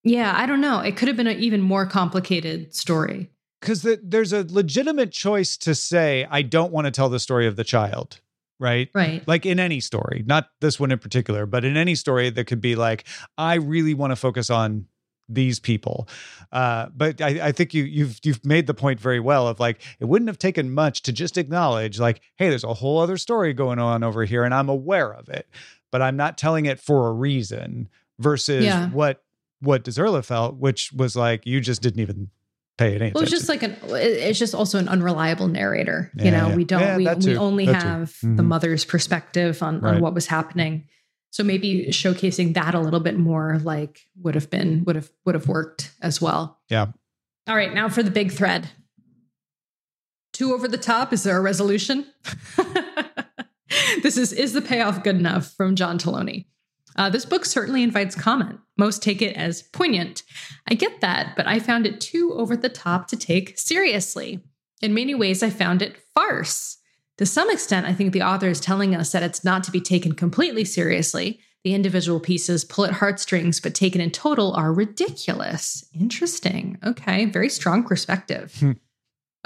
yeah, 0.04 0.34
I 0.36 0.46
don't 0.46 0.60
know. 0.60 0.80
It 0.80 0.96
could 0.96 1.08
have 1.08 1.16
been 1.16 1.26
an 1.26 1.38
even 1.38 1.60
more 1.60 1.86
complicated 1.86 2.74
story. 2.74 3.30
Because 3.60 3.82
the, 3.82 4.00
there's 4.02 4.32
a 4.32 4.44
legitimate 4.48 5.12
choice 5.12 5.56
to 5.58 5.74
say, 5.74 6.26
I 6.30 6.42
don't 6.42 6.72
want 6.72 6.86
to 6.86 6.90
tell 6.90 7.08
the 7.08 7.20
story 7.20 7.46
of 7.46 7.56
the 7.56 7.64
child. 7.64 8.20
Right. 8.58 8.88
Right. 8.94 9.26
Like 9.28 9.44
in 9.44 9.60
any 9.60 9.80
story, 9.80 10.24
not 10.26 10.48
this 10.60 10.80
one 10.80 10.90
in 10.90 10.98
particular, 10.98 11.46
but 11.46 11.64
in 11.64 11.76
any 11.76 11.94
story 11.94 12.30
that 12.30 12.46
could 12.46 12.60
be 12.60 12.74
like, 12.74 13.06
I 13.36 13.54
really 13.54 13.94
want 13.94 14.12
to 14.12 14.16
focus 14.16 14.50
on 14.50 14.86
these 15.28 15.58
people. 15.58 16.08
Uh, 16.52 16.86
but 16.96 17.20
I, 17.20 17.48
I, 17.48 17.52
think 17.52 17.74
you 17.74 17.84
you've 17.84 18.18
you've 18.22 18.44
made 18.44 18.66
the 18.66 18.74
point 18.74 19.00
very 19.00 19.20
well 19.20 19.48
of 19.48 19.58
like 19.58 19.82
it 19.98 20.04
wouldn't 20.04 20.28
have 20.28 20.38
taken 20.38 20.72
much 20.72 21.02
to 21.02 21.12
just 21.12 21.36
acknowledge 21.36 21.98
like, 21.98 22.20
hey, 22.36 22.48
there's 22.48 22.64
a 22.64 22.74
whole 22.74 22.98
other 22.98 23.16
story 23.16 23.52
going 23.52 23.78
on 23.78 24.02
over 24.02 24.24
here, 24.24 24.44
and 24.44 24.54
I'm 24.54 24.68
aware 24.68 25.12
of 25.12 25.28
it, 25.28 25.48
but 25.90 26.02
I'm 26.02 26.16
not 26.16 26.38
telling 26.38 26.66
it 26.66 26.80
for 26.80 27.08
a 27.08 27.12
reason. 27.12 27.88
Versus 28.18 28.64
yeah. 28.64 28.88
what 28.90 29.22
what 29.60 29.84
Dezerla 29.84 30.24
felt, 30.24 30.56
which 30.56 30.90
was 30.92 31.16
like 31.16 31.44
you 31.44 31.60
just 31.60 31.82
didn't 31.82 32.00
even 32.00 32.30
pay 32.78 32.94
any 32.94 33.12
well, 33.12 33.22
it's 33.22 33.32
just 33.32 33.48
like 33.48 33.62
an 33.62 33.76
it's 33.90 34.38
just 34.38 34.54
also 34.54 34.78
an 34.78 34.88
unreliable 34.88 35.48
narrator. 35.48 36.10
Yeah, 36.16 36.24
you 36.24 36.30
know, 36.30 36.48
yeah. 36.48 36.56
we 36.56 36.64
don't 36.64 36.96
we, 36.96 37.32
we 37.32 37.36
only 37.36 37.66
that 37.66 37.82
have 37.82 38.10
mm-hmm. 38.10 38.36
the 38.36 38.42
mother's 38.42 38.84
perspective 38.84 39.62
on, 39.62 39.80
right. 39.80 39.96
on 39.96 40.00
what 40.00 40.14
was 40.14 40.26
happening. 40.26 40.88
So 41.30 41.44
maybe 41.44 41.86
showcasing 41.88 42.54
that 42.54 42.74
a 42.74 42.80
little 42.80 43.00
bit 43.00 43.18
more 43.18 43.60
like 43.62 44.06
would 44.22 44.34
have 44.34 44.50
been 44.50 44.84
would 44.84 44.96
have 44.96 45.10
would 45.24 45.34
have 45.34 45.48
worked 45.48 45.92
as 46.00 46.20
well. 46.20 46.60
Yeah. 46.68 46.86
All 47.46 47.56
right, 47.56 47.72
now 47.72 47.88
for 47.88 48.02
the 48.02 48.10
big 48.10 48.32
thread. 48.32 48.70
Too 50.32 50.52
over 50.52 50.68
the 50.68 50.78
top. 50.78 51.12
Is 51.12 51.22
there 51.22 51.36
a 51.36 51.40
resolution? 51.40 52.06
this 54.02 54.16
is 54.16 54.32
is 54.32 54.52
the 54.52 54.62
payoff 54.62 55.02
good 55.02 55.16
enough 55.16 55.52
from 55.52 55.76
John 55.76 55.98
Taloni. 55.98 56.46
Uh, 56.96 57.10
this 57.10 57.26
book 57.26 57.44
certainly 57.44 57.82
invites 57.82 58.14
comment. 58.14 58.58
Most 58.78 59.02
take 59.02 59.20
it 59.20 59.36
as 59.36 59.62
poignant. 59.62 60.22
I 60.68 60.74
get 60.74 61.00
that, 61.00 61.34
but 61.36 61.46
I 61.46 61.58
found 61.58 61.86
it 61.86 62.00
too 62.00 62.32
over 62.34 62.56
the 62.56 62.68
top 62.68 63.08
to 63.08 63.16
take 63.16 63.58
seriously. 63.58 64.40
In 64.82 64.94
many 64.94 65.14
ways, 65.14 65.42
I 65.42 65.50
found 65.50 65.82
it 65.82 65.98
farce. 66.14 66.75
To 67.18 67.26
some 67.26 67.50
extent, 67.50 67.86
I 67.86 67.94
think 67.94 68.12
the 68.12 68.22
author 68.22 68.48
is 68.48 68.60
telling 68.60 68.94
us 68.94 69.12
that 69.12 69.22
it's 69.22 69.44
not 69.44 69.64
to 69.64 69.70
be 69.70 69.80
taken 69.80 70.12
completely 70.12 70.64
seriously. 70.64 71.40
The 71.64 71.74
individual 71.74 72.20
pieces 72.20 72.64
pull 72.64 72.84
at 72.84 72.92
heartstrings, 72.92 73.58
but 73.58 73.74
taken 73.74 74.00
in 74.00 74.10
total 74.10 74.52
are 74.54 74.72
ridiculous. 74.72 75.84
Interesting. 75.98 76.78
Okay, 76.84 77.24
very 77.24 77.48
strong 77.48 77.84
perspective. 77.84 78.54
Hmm. 78.58 78.72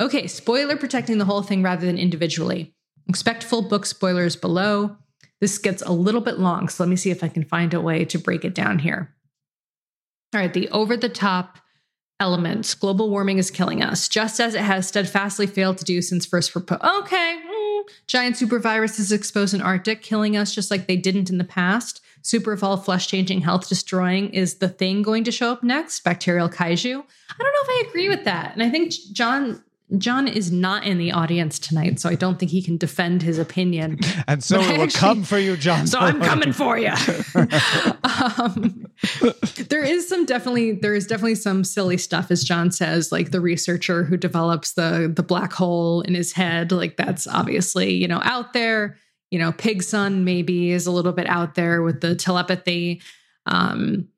okay, 0.01 0.27
spoiler 0.27 0.77
protecting 0.77 1.18
the 1.18 1.25
whole 1.25 1.43
thing 1.43 1.62
rather 1.62 1.87
than 1.87 1.99
individually. 1.99 2.75
Expect 3.09 3.45
full 3.45 3.62
book 3.62 3.87
spoilers 3.87 4.37
below. 4.37 4.97
This 5.41 5.57
gets 5.59 5.83
a 5.83 5.93
little 5.93 6.21
bit 6.21 6.39
long, 6.39 6.68
so 6.68 6.83
let 6.83 6.91
me 6.91 6.97
see 6.97 7.11
if 7.11 7.25
I 7.25 7.29
can 7.29 7.45
find 7.45 7.73
a 7.73 7.81
way 7.81 8.05
to 8.05 8.18
break 8.18 8.45
it 8.45 8.55
down 8.55 8.81
here. 8.81 9.14
All 10.35 10.41
right, 10.41 10.53
the 10.53 10.68
over 10.68 10.97
the 10.97 11.09
top 11.09 11.59
elements. 12.21 12.75
Global 12.75 13.09
warming 13.09 13.39
is 13.39 13.51
killing 13.51 13.83
us, 13.83 14.09
just 14.09 14.39
as 14.39 14.55
it 14.55 14.61
has 14.61 14.87
steadfastly 14.87 15.47
failed 15.47 15.79
to 15.79 15.85
do 15.85 16.03
since 16.03 16.27
first 16.27 16.53
proposed. 16.53 16.83
Okay, 16.85 17.41
Giant 18.07 18.37
super 18.37 18.59
viruses 18.59 19.12
exposed 19.12 19.55
in 19.55 19.62
Arctic, 19.62 20.03
killing 20.03 20.37
us 20.37 20.55
just 20.55 20.70
like 20.70 20.87
they 20.87 20.97
didn't 20.97 21.31
in 21.31 21.39
the 21.39 21.45
past. 21.45 22.01
Super 22.22 22.53
evolved, 22.53 22.85
flesh 22.85 23.07
changing, 23.09 23.41
health 23.41 23.68
destroying. 23.68 24.33
Is 24.35 24.57
the 24.57 24.68
thing 24.68 25.03
going 25.03 25.24
to 25.24 25.33
show 25.33 25.53
up 25.53 25.62
next? 25.62 26.05
Bacterial 26.05 26.49
kaiju? 26.49 26.97
I 26.97 27.43
don't 27.43 27.53
know 27.53 27.62
if 27.62 27.68
I 27.68 27.85
agree 27.89 28.09
with 28.09 28.24
that. 28.24 28.53
And 28.53 28.62
I 28.62 28.68
think 28.68 28.93
John 29.12 29.62
John 29.99 30.28
is 30.28 30.53
not 30.53 30.84
in 30.84 30.99
the 30.99 31.12
audience 31.12 31.59
tonight, 31.59 31.99
so 31.99 32.09
I 32.09 32.14
don't 32.14 32.38
think 32.38 32.51
he 32.51 32.62
can 32.62 32.76
defend 32.76 33.22
his 33.22 33.38
opinion. 33.38 33.99
And 34.28 34.45
so 34.45 34.61
it 34.61 34.78
will 34.78 34.88
come 34.88 35.24
for 35.24 35.38
you, 35.38 35.57
John. 35.57 35.88
So 35.88 35.99
I'm 35.99 36.20
coming 36.20 36.53
for 36.53 36.78
you. 36.78 36.93
um, 38.05 38.86
there 39.68 39.82
is 39.82 40.09
some 40.09 40.24
definitely 40.24 40.72
there 40.72 40.95
is 40.95 41.07
definitely 41.07 41.34
some 41.34 41.64
silly 41.64 41.97
stuff, 41.97 42.30
as 42.30 42.45
John 42.45 42.70
says, 42.70 43.11
like 43.11 43.32
the 43.32 43.41
researcher 43.41 44.05
who 44.05 44.16
develops 44.16 44.74
the 44.74 45.12
the 45.14 45.22
black 45.22 45.53
hole 45.53 46.03
in 46.03 46.14
his 46.14 46.32
head. 46.32 46.70
Like 46.70 46.97
that's 46.97 47.26
obviously 47.26 47.95
you 47.95 48.07
know 48.07 48.20
out 48.22 48.53
there. 48.53 48.99
You 49.30 49.38
know, 49.38 49.53
Pig 49.53 49.82
Son 49.82 50.24
maybe 50.24 50.70
is 50.70 50.86
a 50.86 50.93
little 50.93 51.12
bit 51.12 51.26
out 51.26 51.55
there 51.55 51.82
with 51.82 52.01
the 52.01 52.14
telepathy. 52.14 53.01
Um, 53.47 54.09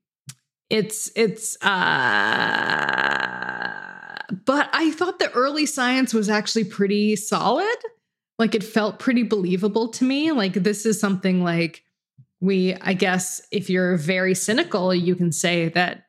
it's 0.68 1.11
it's 1.14 1.57
uh 1.62 3.62
but 4.45 4.70
I 4.72 4.91
thought 4.91 5.18
the 5.18 5.30
early 5.33 5.66
science 5.66 6.14
was 6.14 6.28
actually 6.28 6.64
pretty 6.64 7.16
solid. 7.16 7.76
Like 8.39 8.55
it 8.55 8.64
felt 8.64 8.99
pretty 8.99 9.22
believable 9.22 9.89
to 9.89 10.05
me. 10.05 10.33
Like 10.33 10.55
this 10.55 10.87
is 10.87 10.99
something 10.99 11.45
like 11.45 11.83
we, 12.41 12.74
I 12.80 12.95
guess, 12.95 13.41
if 13.53 13.70
you're 13.70 13.97
very 13.97 14.35
cynical, 14.35 14.95
you 14.95 15.14
can 15.14 15.30
say 15.30 15.68
that 15.68 16.07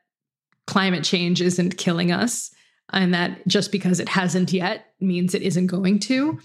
climate 0.66 1.04
change 1.04 1.40
isn't 1.40 1.76
killing 1.76 2.10
us 2.10 2.50
and 2.92 3.14
that 3.14 3.46
just 3.46 3.70
because 3.70 4.00
it 4.00 4.08
hasn't 4.08 4.52
yet 4.52 4.86
means 5.00 5.34
it 5.34 5.42
isn't 5.42 5.66
going 5.66 5.98
to. 6.00 6.38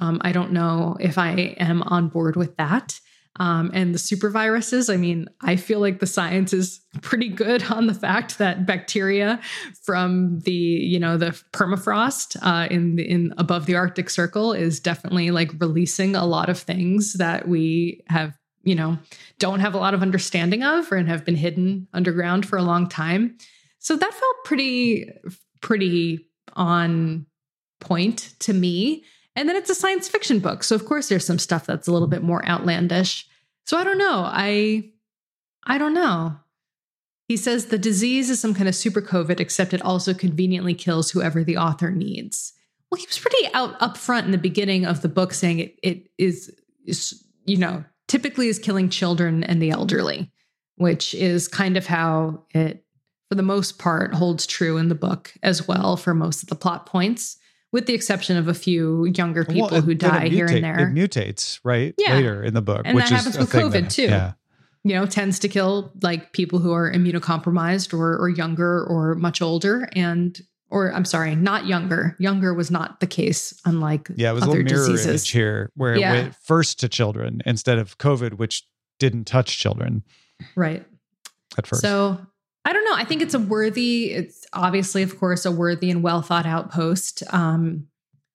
Um, 0.00 0.20
I 0.22 0.32
don't 0.32 0.52
know 0.52 0.96
if 1.00 1.18
I 1.18 1.56
am 1.58 1.82
on 1.82 2.08
board 2.08 2.36
with 2.36 2.56
that. 2.56 2.98
Um, 3.40 3.72
and 3.74 3.92
the 3.92 3.98
super 3.98 4.30
viruses, 4.30 4.88
I 4.88 4.96
mean, 4.96 5.28
I 5.40 5.56
feel 5.56 5.80
like 5.80 5.98
the 5.98 6.06
science 6.06 6.52
is 6.52 6.80
pretty 7.02 7.28
good 7.28 7.64
on 7.70 7.86
the 7.86 7.94
fact 7.94 8.38
that 8.38 8.66
bacteria 8.66 9.40
from 9.82 10.40
the, 10.40 10.52
you 10.52 11.00
know, 11.00 11.16
the 11.16 11.30
permafrost 11.52 12.36
uh, 12.42 12.68
in 12.70 12.96
the, 12.96 13.02
in 13.02 13.34
above 13.36 13.66
the 13.66 13.74
Arctic 13.74 14.08
Circle 14.08 14.52
is 14.52 14.78
definitely 14.78 15.30
like 15.30 15.50
releasing 15.58 16.14
a 16.14 16.24
lot 16.24 16.48
of 16.48 16.58
things 16.58 17.14
that 17.14 17.48
we 17.48 18.02
have, 18.06 18.38
you 18.62 18.74
know, 18.74 18.98
don't 19.38 19.60
have 19.60 19.74
a 19.74 19.78
lot 19.78 19.94
of 19.94 20.02
understanding 20.02 20.62
of 20.62 20.90
and 20.92 21.08
have 21.08 21.24
been 21.24 21.36
hidden 21.36 21.88
underground 21.92 22.46
for 22.46 22.56
a 22.56 22.62
long 22.62 22.88
time. 22.88 23.36
So 23.80 23.96
that 23.96 24.14
felt 24.14 24.36
pretty, 24.44 25.10
pretty 25.60 26.28
on 26.54 27.26
point 27.80 28.34
to 28.40 28.52
me. 28.52 29.04
And 29.36 29.48
then 29.48 29.56
it's 29.56 29.70
a 29.70 29.74
science 29.74 30.08
fiction 30.08 30.38
book. 30.38 30.62
So 30.62 30.74
of 30.74 30.84
course 30.84 31.08
there's 31.08 31.26
some 31.26 31.38
stuff 31.38 31.66
that's 31.66 31.88
a 31.88 31.92
little 31.92 32.08
bit 32.08 32.22
more 32.22 32.46
outlandish. 32.46 33.26
So 33.66 33.76
I 33.76 33.84
don't 33.84 33.98
know. 33.98 34.22
I 34.24 34.90
I 35.66 35.78
don't 35.78 35.94
know. 35.94 36.36
He 37.26 37.36
says 37.36 37.66
the 37.66 37.78
disease 37.78 38.28
is 38.28 38.38
some 38.38 38.54
kind 38.54 38.68
of 38.68 38.74
super 38.74 39.00
COVID, 39.00 39.40
except 39.40 39.72
it 39.72 39.82
also 39.82 40.12
conveniently 40.12 40.74
kills 40.74 41.10
whoever 41.10 41.42
the 41.42 41.56
author 41.56 41.90
needs. 41.90 42.52
Well, 42.90 43.00
he 43.00 43.06
was 43.06 43.18
pretty 43.18 43.48
out 43.54 43.78
upfront 43.80 44.26
in 44.26 44.30
the 44.30 44.38
beginning 44.38 44.84
of 44.84 45.00
the 45.00 45.08
book 45.08 45.32
saying 45.32 45.58
it 45.58 45.78
it 45.82 46.10
is, 46.18 46.54
is 46.86 47.24
you 47.46 47.56
know, 47.56 47.84
typically 48.08 48.48
is 48.48 48.58
killing 48.58 48.90
children 48.90 49.42
and 49.42 49.60
the 49.60 49.70
elderly, 49.70 50.30
which 50.76 51.14
is 51.14 51.48
kind 51.48 51.76
of 51.76 51.86
how 51.86 52.44
it, 52.50 52.84
for 53.30 53.34
the 53.34 53.42
most 53.42 53.78
part, 53.78 54.14
holds 54.14 54.46
true 54.46 54.76
in 54.76 54.88
the 54.88 54.94
book 54.94 55.32
as 55.42 55.66
well 55.66 55.96
for 55.96 56.14
most 56.14 56.42
of 56.42 56.50
the 56.50 56.54
plot 56.54 56.86
points 56.86 57.38
with 57.74 57.86
the 57.86 57.92
exception 57.92 58.36
of 58.36 58.46
a 58.46 58.54
few 58.54 59.04
younger 59.06 59.44
people 59.44 59.68
well, 59.68 59.82
who 59.82 59.94
die 59.94 60.28
here 60.28 60.46
and 60.46 60.62
there. 60.62 60.78
It 60.78 60.94
mutates, 60.94 61.58
right? 61.64 61.92
Yeah. 61.98 62.14
Later 62.14 62.40
in 62.40 62.54
the 62.54 62.62
book. 62.62 62.82
And 62.84 62.96
that 62.96 63.08
happens 63.08 63.36
with 63.36 63.50
COVID 63.50 63.72
that, 63.72 63.90
too. 63.90 64.04
Yeah. 64.04 64.34
You 64.84 64.94
know, 64.94 65.06
tends 65.06 65.40
to 65.40 65.48
kill 65.48 65.90
like 66.00 66.32
people 66.32 66.60
who 66.60 66.72
are 66.72 66.88
immunocompromised 66.88 67.92
or 67.92 68.16
or 68.16 68.28
younger 68.28 68.84
or 68.84 69.16
much 69.16 69.42
older 69.42 69.88
and 69.96 70.40
or 70.70 70.94
I'm 70.94 71.04
sorry, 71.04 71.34
not 71.34 71.66
younger. 71.66 72.14
Younger 72.20 72.54
was 72.54 72.70
not 72.70 73.00
the 73.00 73.08
case, 73.08 73.60
unlike 73.64 74.08
yeah, 74.14 74.30
it 74.30 74.34
was 74.34 74.44
other 74.44 74.60
a 74.60 74.62
little 74.62 74.76
mirror 74.76 74.88
diseases. 74.92 75.28
here 75.28 75.72
where 75.74 75.96
yeah. 75.96 76.12
it 76.12 76.22
went 76.22 76.34
first 76.36 76.78
to 76.78 76.88
children 76.88 77.42
instead 77.44 77.78
of 77.78 77.98
COVID, 77.98 78.34
which 78.34 78.68
didn't 79.00 79.24
touch 79.24 79.58
children. 79.58 80.04
Right. 80.54 80.86
At 81.58 81.66
first. 81.66 81.82
So 81.82 82.24
I 82.64 82.72
don't 82.72 82.84
know. 82.84 82.94
I 82.94 83.04
think 83.04 83.22
it's 83.22 83.34
a 83.34 83.38
worthy, 83.38 84.12
it's 84.12 84.46
obviously, 84.52 85.02
of 85.02 85.18
course, 85.18 85.44
a 85.44 85.52
worthy 85.52 85.90
and 85.90 86.02
well 86.02 86.22
thought 86.22 86.46
out 86.46 86.70
post. 86.70 87.22
Um, 87.30 87.88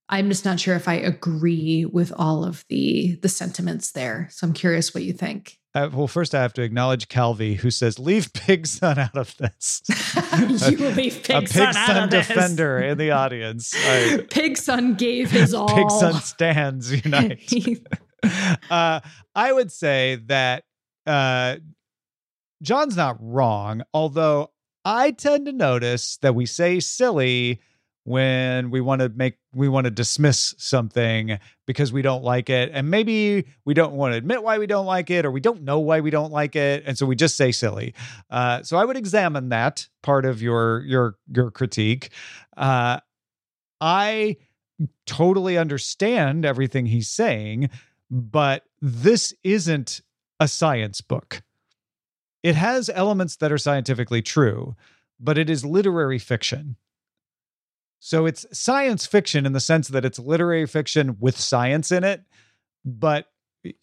I'm 0.10 0.28
just 0.30 0.44
not 0.44 0.60
sure 0.60 0.76
if 0.76 0.88
I 0.88 0.96
agree 0.96 1.86
with 1.86 2.12
all 2.16 2.44
of 2.44 2.66
the 2.68 3.18
the 3.22 3.30
sentiments 3.30 3.92
there. 3.92 4.28
So 4.32 4.48
I'm 4.48 4.54
curious 4.54 4.94
what 4.94 5.04
you 5.04 5.14
think. 5.14 5.60
Uh, 5.76 5.88
well, 5.94 6.08
first 6.08 6.34
I 6.34 6.42
have 6.42 6.54
to 6.54 6.64
acknowledge 6.64 7.10
Calvi, 7.10 7.54
who 7.54 7.70
says, 7.70 8.00
"Leave 8.00 8.34
Pig 8.34 8.66
Son 8.66 8.98
out 9.00 9.16
of 9.16 9.38
this." 9.38 9.84
you 10.68 10.90
leave 10.90 11.22
Pig, 11.24 11.36
a 11.36 11.42
Pig 11.42 11.74
Son, 11.74 12.10
defender 12.10 12.80
in 12.80 12.98
the 12.98 13.12
audience. 13.12 13.74
I, 13.78 14.26
Pig 14.30 14.58
Son 14.58 14.96
gave 14.96 15.30
his 15.30 15.54
all. 15.54 15.70
Pig 15.70 15.92
Son 15.92 16.16
stands 16.22 16.92
unite. 16.92 17.54
uh, 18.72 19.00
I 19.36 19.54
would 19.54 19.72
say 19.72 20.16
that 20.26 20.64
uh, 21.06 21.58
John's 22.62 22.98
not 22.98 23.18
wrong, 23.20 23.84
although 23.94 24.52
I 24.86 25.12
tend 25.12 25.46
to 25.46 25.54
notice 25.54 26.18
that 26.18 26.36
we 26.36 26.46
say 26.46 26.80
silly 26.80 27.62
when 28.10 28.72
we 28.72 28.82
want 28.82 29.02
to 29.02 29.10
make 29.10 29.38
we 29.54 29.68
want 29.70 29.86
to 29.86 29.92
dismiss 29.92 30.56
something 30.58 31.38
because 31.68 31.94
we 31.94 32.02
don't 32.02 32.24
like 32.24 32.50
it 32.50 32.72
and 32.74 32.90
maybe 32.90 33.46
we 33.66 33.74
don't 33.74 33.94
want 33.94 34.14
to 34.14 34.18
admit 34.18 34.42
why 34.42 34.58
we 34.58 34.66
don't 34.66 34.86
like 34.86 35.12
it 35.12 35.26
or 35.26 35.32
we 35.32 35.40
don't 35.40 35.62
know 35.62 35.80
why 35.80 36.00
we 36.00 36.10
don't 36.10 36.32
like 36.32 36.56
it 36.56 36.82
and 36.88 36.98
so 36.98 37.06
we 37.06 37.16
just 37.16 37.38
say 37.38 37.52
silly. 37.52 37.94
Uh, 38.30 38.64
so 38.64 38.78
i 38.78 38.86
would 38.86 38.98
examine 38.98 39.50
that 39.50 39.88
part 40.02 40.26
of 40.26 40.42
your 40.42 40.82
your 40.82 41.18
your 41.32 41.52
critique. 41.52 42.10
Uh, 42.58 43.00
i 43.80 44.36
totally 45.06 45.58
understand 45.58 46.46
everything 46.46 46.86
he's 46.86 47.10
saying 47.10 47.70
but 48.10 48.64
this 48.82 49.34
isn't 49.44 50.02
a 50.40 50.48
science 50.48 51.02
book 51.02 51.44
it 52.44 52.56
has 52.56 52.90
elements 52.94 53.36
that 53.38 53.52
are 53.52 53.58
scientifically 53.58 54.22
true 54.22 54.76
but 55.20 55.38
it 55.38 55.50
is 55.50 55.66
literary 55.66 56.20
fiction 56.20 56.76
so 58.00 58.26
it's 58.26 58.46
science 58.58 59.06
fiction 59.06 59.46
in 59.46 59.54
the 59.54 59.60
sense 59.60 59.90
that 59.90 60.06
it's 60.06 60.20
literary 60.20 60.66
fiction 60.66 61.18
with 61.20 61.38
science 61.38 61.92
in 61.92 62.04
it, 62.04 62.24
but 62.86 63.28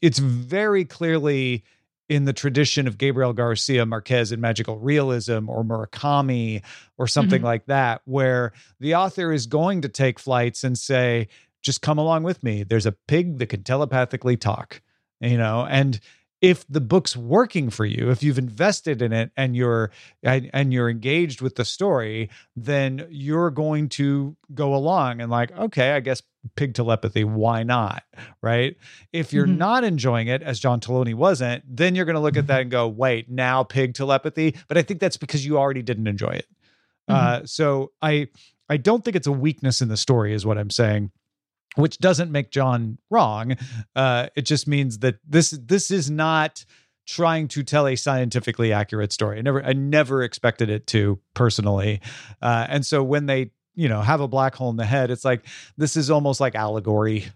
it's 0.00 0.18
very 0.18 0.84
clearly 0.84 1.64
in 2.09 2.24
the 2.24 2.32
tradition 2.32 2.86
of 2.86 2.98
Gabriel 2.98 3.32
Garcia 3.32 3.84
Marquez 3.84 4.32
in 4.32 4.40
magical 4.40 4.78
realism 4.78 5.50
or 5.50 5.64
Murakami 5.64 6.62
or 6.96 7.07
something 7.07 7.38
mm-hmm. 7.38 7.46
like 7.46 7.66
that, 7.66 8.00
where 8.04 8.52
the 8.80 8.94
author 8.94 9.32
is 9.32 9.46
going 9.46 9.82
to 9.82 9.88
take 9.88 10.18
flights 10.18 10.64
and 10.64 10.78
say, 10.78 11.28
just 11.62 11.82
come 11.82 11.98
along 11.98 12.22
with 12.22 12.42
me. 12.42 12.62
There's 12.62 12.86
a 12.86 12.92
pig 12.92 13.38
that 13.38 13.48
can 13.48 13.64
telepathically 13.64 14.36
talk, 14.36 14.80
you 15.20 15.36
know, 15.36 15.66
and 15.68 16.00
if 16.43 16.66
the 16.68 16.80
book's 16.80 17.16
working 17.16 17.70
for 17.70 17.84
you 17.84 18.11
if 18.11 18.22
you've 18.22 18.39
invested 18.39 19.01
in 19.01 19.12
it 19.12 19.30
and 19.37 19.57
you're 19.57 19.91
and 20.22 20.72
you're 20.72 20.91
engaged 20.91 21.41
with 21.41 21.57
the 21.57 21.64
story 21.64 22.28
then 22.55 23.07
you're 23.11 23.51
going 23.51 23.89
to 23.89 24.37
go 24.55 24.74
along 24.74 25.20
and 25.20 25.30
like 25.30 25.51
okay 25.53 25.93
i 25.93 26.01
guess 26.01 26.22
pig 26.55 26.74
telepathy 26.74 27.24
why 27.24 27.62
not? 27.62 28.05
Right? 28.41 28.76
If 29.12 29.32
you're 29.32 29.47
mm-hmm. 29.47 29.59
not 29.59 29.84
enjoying 29.84 30.28
it 30.28 30.43
as 30.43 30.61
john 30.61 30.80
Taloni 30.80 31.14
wasn't 31.14 31.64
then 31.68 31.95
you're 31.95 32.05
going 32.05 32.14
to 32.14 32.20
look 32.20 32.37
at 32.37 32.47
that 32.47 32.62
and 32.62 32.70
go 32.70 32.87
wait 32.87 33.30
now 33.30 33.64
pig 33.64 33.95
telepathy? 33.95 34.57
But 34.68 34.78
i 34.78 34.82
think 34.82 35.01
that's 35.01 35.16
because 35.16 35.45
you 35.45 35.59
already 35.59 35.82
didn't 35.82 36.07
enjoy 36.07 36.30
it. 36.30 36.47
Mm-hmm. 37.11 37.14
uh, 37.14 37.47
so 37.47 37.93
i 38.03 38.28
i 38.68 38.76
don't 38.76 39.05
think 39.05 39.16
it's 39.16 39.26
a 39.26 39.32
weakness 39.32 39.80
in 39.80 39.89
the 39.89 39.97
story 39.97 40.34
is 40.34 40.45
what 40.45 40.59
i'm 40.59 40.70
saying 40.70 41.11
which 41.76 41.98
doesn't 41.98 42.30
make 42.30 42.50
John 42.50 42.98
wrong. 43.10 43.56
Uh, 43.94 44.28
it 44.34 44.42
just 44.42 44.66
means 44.66 44.98
that 44.98 45.16
this 45.26 45.50
this 45.50 45.90
is 45.90 46.10
not 46.10 46.64
trying 47.06 47.46
to 47.48 47.62
tell 47.62 47.86
a 47.86 47.96
scientifically 47.96 48.72
accurate 48.72 49.12
story. 49.12 49.38
I 49.38 49.42
never 49.42 49.64
I 49.64 49.72
never 49.72 50.22
expected 50.22 50.68
it 50.68 50.86
to 50.88 51.18
personally, 51.34 52.00
uh, 52.42 52.66
and 52.68 52.84
so 52.84 53.02
when 53.02 53.26
they 53.26 53.52
you 53.74 53.88
know 53.88 54.02
have 54.02 54.20
a 54.20 54.28
black 54.28 54.54
hole 54.54 54.70
in 54.70 54.76
the 54.76 54.84
head, 54.84 55.10
it's 55.10 55.24
like 55.24 55.46
this 55.76 55.96
is 55.96 56.10
almost 56.10 56.40
like 56.40 56.54
allegory 56.54 57.26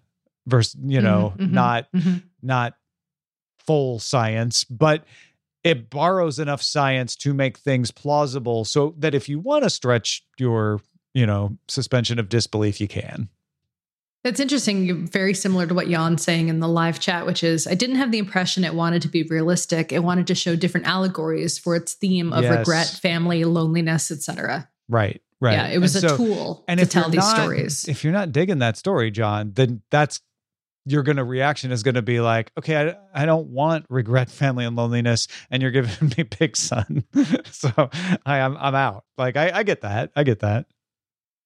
versus 0.47 0.77
you 0.83 0.99
mm-hmm, 0.99 1.07
know 1.07 1.35
mm-hmm, 1.37 1.55
not 1.55 1.93
mm-hmm. 1.93 2.19
not 2.43 2.75
full 3.67 3.99
science, 3.99 4.65
but 4.65 5.05
it 5.63 5.91
borrows 5.91 6.39
enough 6.39 6.63
science 6.63 7.15
to 7.17 7.35
make 7.35 7.59
things 7.59 7.91
plausible 7.91 8.65
so 8.65 8.95
that 8.99 9.15
if 9.15 9.29
you 9.29 9.39
want 9.39 9.65
to 9.65 9.71
stretch 9.71 10.25
your 10.39 10.81
you 11.15 11.27
know 11.27 11.57
suspension 11.69 12.19
of 12.19 12.29
disbelief 12.29 12.81
you 12.81 12.89
can 12.89 13.29
that's 14.23 14.41
interesting. 14.41 15.07
Very 15.07 15.35
similar 15.35 15.67
to 15.67 15.75
what 15.75 15.89
Jan's 15.89 16.23
saying 16.23 16.49
in 16.49 16.61
the 16.61 16.69
live 16.69 17.01
chat, 17.01 17.25
which 17.25 17.43
is 17.43 17.67
I 17.67 17.75
didn't 17.75 17.97
have 17.97 18.13
the 18.13 18.19
impression 18.19 18.65
it 18.65 18.75
wanted 18.75 19.03
to 19.03 19.09
be 19.09 19.23
realistic. 19.23 19.93
It 19.93 20.01
wanted 20.01 20.27
to 20.27 20.35
show 20.35 20.57
different 20.57 20.87
allegories 20.87 21.59
for 21.59 21.75
its 21.75 21.95
theme 21.95 22.33
of 22.33 22.45
yes. 22.45 22.59
regret, 22.59 22.87
family, 22.87 23.45
loneliness, 23.45 24.11
etc. 24.11 24.69
Right. 24.89 25.23
Right. 25.43 25.55
Yeah, 25.55 25.69
it 25.69 25.79
was 25.79 25.97
and 25.97 26.05
a 26.05 26.09
so, 26.11 26.17
tool 26.19 26.65
and 26.69 26.79
to 26.81 26.87
tell 26.87 27.09
these 27.09 27.21
not, 27.21 27.37
stories. 27.37 27.89
If 27.89 28.05
you're 28.05 28.13
not 28.13 28.31
digging 28.31 28.59
that 28.59 28.77
story, 28.77 29.11
John, 29.11 29.53
then 29.55 29.81
that's 29.91 30.21
your 30.85 31.03
gonna 31.03 31.25
reaction 31.25 31.73
is 31.73 31.83
gonna 31.83 32.03
be 32.03 32.21
like, 32.21 32.53
okay, 32.59 32.95
I, 33.15 33.23
I 33.23 33.25
don't 33.25 33.49
want 33.49 33.87
regret, 33.89 34.31
family, 34.31 34.67
and 34.67 34.77
loneliness, 34.77 35.29
and 35.51 35.63
you're 35.63 35.71
giving 35.71 36.13
me 36.19 36.25
Pig 36.25 36.59
Son. 36.59 37.05
so 37.51 37.71
I, 38.27 38.41
I'm 38.41 38.55
I'm 38.59 38.75
out. 38.75 39.05
Like 39.17 39.37
I, 39.37 39.51
I 39.51 39.63
get 39.63 39.81
that. 39.81 40.11
I 40.15 40.25
get 40.25 40.41
that. 40.41 40.67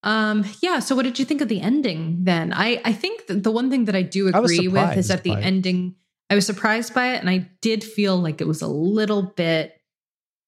Um, 0.05 0.45
yeah. 0.61 0.81
So, 0.81 0.95
what 0.95 1.03
did 1.03 1.19
you 1.19 1.25
think 1.25 1.41
of 1.41 1.49
the 1.49 1.61
ending 1.61 2.19
then? 2.23 2.53
I, 2.53 2.81
I 2.85 2.93
think 2.93 3.25
the 3.27 3.51
one 3.51 3.71
thing 3.71 3.87
that 3.87 3.97
I 3.97 4.03
do 4.03 4.29
agree 4.29 4.69
I 4.69 4.71
with 4.71 4.99
is 4.99 5.09
that 5.09 5.25
the 5.25 5.33
ending, 5.33 5.97
I 6.29 6.35
was 6.35 6.45
surprised 6.45 6.95
by 6.95 7.15
it. 7.15 7.21
And 7.21 7.31
I 7.31 7.49
did 7.63 7.83
feel 7.83 8.17
like 8.17 8.41
it 8.41 8.47
was 8.47 8.61
a 8.61 8.69
little 8.69 9.23
bit, 9.23 9.75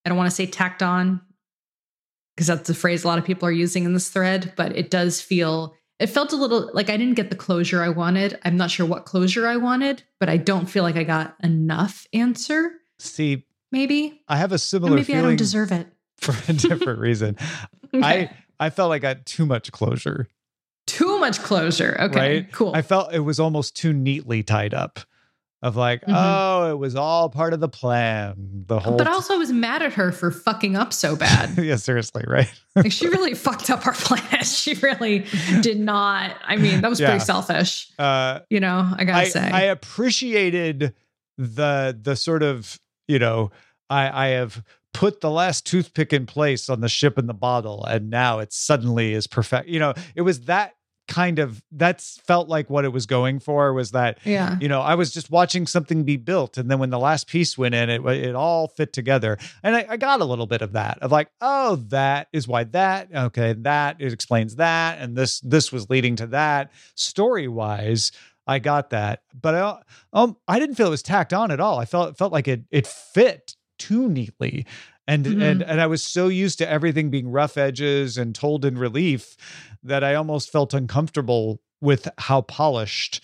I 0.05 0.09
don't 0.09 0.17
want 0.17 0.29
to 0.29 0.35
say 0.35 0.45
tacked 0.45 0.83
on, 0.83 1.21
because 2.35 2.47
that's 2.47 2.67
the 2.67 2.75
phrase 2.75 3.03
a 3.03 3.07
lot 3.07 3.17
of 3.17 3.25
people 3.25 3.47
are 3.47 3.51
using 3.51 3.83
in 3.83 3.93
this 3.93 4.09
thread, 4.09 4.53
but 4.55 4.77
it 4.77 4.91
does 4.91 5.19
feel, 5.19 5.73
it 5.99 6.07
felt 6.07 6.33
a 6.33 6.35
little 6.35 6.69
like 6.73 6.91
I 6.91 6.97
didn't 6.97 7.15
get 7.15 7.31
the 7.31 7.35
closure 7.35 7.81
I 7.81 7.89
wanted. 7.89 8.39
I'm 8.45 8.57
not 8.57 8.69
sure 8.69 8.85
what 8.85 9.05
closure 9.05 9.47
I 9.47 9.57
wanted, 9.57 10.03
but 10.19 10.29
I 10.29 10.37
don't 10.37 10.67
feel 10.67 10.83
like 10.83 10.97
I 10.97 11.03
got 11.03 11.35
enough 11.41 12.05
answer. 12.13 12.73
See, 12.99 13.47
maybe 13.71 14.21
I 14.27 14.37
have 14.37 14.51
a 14.51 14.59
similar 14.59 14.97
maybe 14.97 15.15
I 15.15 15.23
don't 15.23 15.35
deserve 15.35 15.71
it 15.71 15.87
for 16.17 16.35
a 16.47 16.53
different 16.53 16.99
reason. 16.99 17.37
okay. 17.95 18.05
I, 18.05 18.29
I 18.59 18.69
felt 18.69 18.89
like 18.89 19.03
I 19.03 19.13
got 19.13 19.25
too 19.25 19.45
much 19.45 19.71
closure. 19.71 20.27
Too 20.87 21.19
much 21.19 21.39
closure. 21.39 21.97
Okay. 21.99 22.19
Right? 22.19 22.51
Cool. 22.51 22.71
I 22.73 22.81
felt 22.81 23.13
it 23.13 23.19
was 23.19 23.39
almost 23.39 23.75
too 23.75 23.93
neatly 23.93 24.43
tied 24.43 24.73
up. 24.73 24.99
Of 25.63 25.75
like, 25.75 26.01
mm-hmm. 26.01 26.13
oh, 26.15 26.69
it 26.71 26.77
was 26.77 26.95
all 26.95 27.29
part 27.29 27.51
of 27.51 27.59
the 27.59 27.67
plan. 27.67 28.35
The 28.67 28.79
whole. 28.79 28.95
But 28.95 29.07
also, 29.07 29.33
I 29.33 29.37
was 29.37 29.51
mad 29.51 29.81
at 29.81 29.93
her 29.93 30.11
for 30.11 30.29
fucking 30.29 30.75
up 30.75 30.93
so 30.93 31.15
bad. 31.17 31.57
yeah, 31.57 31.77
seriously, 31.77 32.23
right? 32.27 32.51
like 32.75 32.91
she 32.91 33.07
really 33.07 33.33
fucked 33.35 33.71
up 33.71 33.85
our 33.87 33.93
plan. 33.93 34.23
She 34.43 34.75
really 34.75 35.25
did 35.61 35.79
not. 35.79 36.35
I 36.45 36.57
mean, 36.57 36.81
that 36.81 36.89
was 36.89 36.99
yeah. 36.99 37.09
pretty 37.09 37.25
selfish. 37.25 37.89
Uh, 37.97 38.41
you 38.49 38.59
know, 38.59 38.87
I 38.95 39.03
gotta 39.03 39.19
I, 39.19 39.23
say, 39.25 39.49
I 39.49 39.61
appreciated 39.63 40.93
the 41.37 41.97
the 41.99 42.15
sort 42.15 42.43
of 42.43 42.79
you 43.07 43.17
know, 43.17 43.51
I 43.89 44.25
I 44.25 44.27
have 44.29 44.63
put 44.97 45.21
the 45.21 45.29
last 45.29 45.63
toothpick 45.63 46.11
in 46.11 46.25
place 46.25 46.69
on 46.69 46.81
the 46.81 46.89
ship 46.89 47.19
in 47.19 47.27
the 47.27 47.33
bottle 47.33 47.85
and 47.85 48.09
now 48.09 48.39
it 48.39 48.51
suddenly 48.51 49.13
is 49.13 49.27
perfect. 49.27 49.69
You 49.69 49.79
know 49.79 49.93
it 50.15 50.23
was 50.23 50.41
that 50.41 50.73
kind 51.07 51.37
of 51.39 51.63
that's 51.71 52.19
felt 52.25 52.49
like 52.49 52.69
what 52.69 52.83
it 52.83 52.89
was 52.89 53.05
going 53.05 53.39
for 53.39 53.71
was 53.73 53.91
that 53.91 54.19
yeah. 54.25 54.57
you 54.59 54.67
know 54.67 54.81
i 54.81 54.93
was 54.93 55.13
just 55.13 55.31
watching 55.31 55.65
something 55.65 56.03
be 56.03 56.17
built 56.17 56.57
and 56.57 56.69
then 56.69 56.79
when 56.79 56.89
the 56.89 56.99
last 56.99 57.27
piece 57.27 57.57
went 57.57 57.73
in 57.73 57.89
it 57.89 58.05
it 58.07 58.35
all 58.35 58.67
fit 58.67 58.91
together. 58.91 59.37
And 59.63 59.73
I, 59.73 59.85
I 59.91 59.97
got 59.97 60.19
a 60.19 60.25
little 60.25 60.47
bit 60.47 60.61
of 60.61 60.73
that 60.73 60.97
of 61.01 61.11
like 61.11 61.29
oh 61.39 61.77
that 61.87 62.27
is 62.33 62.47
why 62.47 62.63
that 62.65 63.09
okay 63.13 63.53
that 63.53 63.97
it 63.99 64.11
explains 64.11 64.55
that 64.55 64.99
and 64.99 65.15
this 65.15 65.39
this 65.41 65.71
was 65.71 65.89
leading 65.89 66.15
to 66.17 66.27
that. 66.27 66.71
Story 66.95 67.47
wise 67.47 68.11
I 68.47 68.59
got 68.59 68.91
that, 68.91 69.23
but 69.39 69.55
I, 69.55 69.81
um, 70.13 70.37
I 70.47 70.57
didn't 70.57 70.75
feel 70.75 70.87
it 70.87 70.91
was 70.91 71.03
tacked 71.03 71.33
on 71.33 71.51
at 71.51 71.59
all. 71.59 71.79
I 71.79 71.85
felt 71.85 72.11
it 72.11 72.17
felt 72.17 72.31
like 72.31 72.47
it 72.47 72.63
it 72.71 72.87
fit 72.87 73.56
too 73.77 74.09
neatly 74.09 74.65
and 75.07 75.25
mm-hmm. 75.25 75.41
and 75.41 75.61
and 75.63 75.81
I 75.81 75.87
was 75.87 76.03
so 76.03 76.27
used 76.27 76.57
to 76.59 76.69
everything 76.69 77.09
being 77.09 77.29
rough 77.29 77.57
edges 77.57 78.17
and 78.17 78.35
told 78.35 78.65
in 78.65 78.77
relief 78.77 79.37
that 79.83 80.03
I 80.03 80.15
almost 80.15 80.51
felt 80.51 80.73
uncomfortable 80.73 81.61
with 81.81 82.07
how 82.17 82.41
polished 82.41 83.23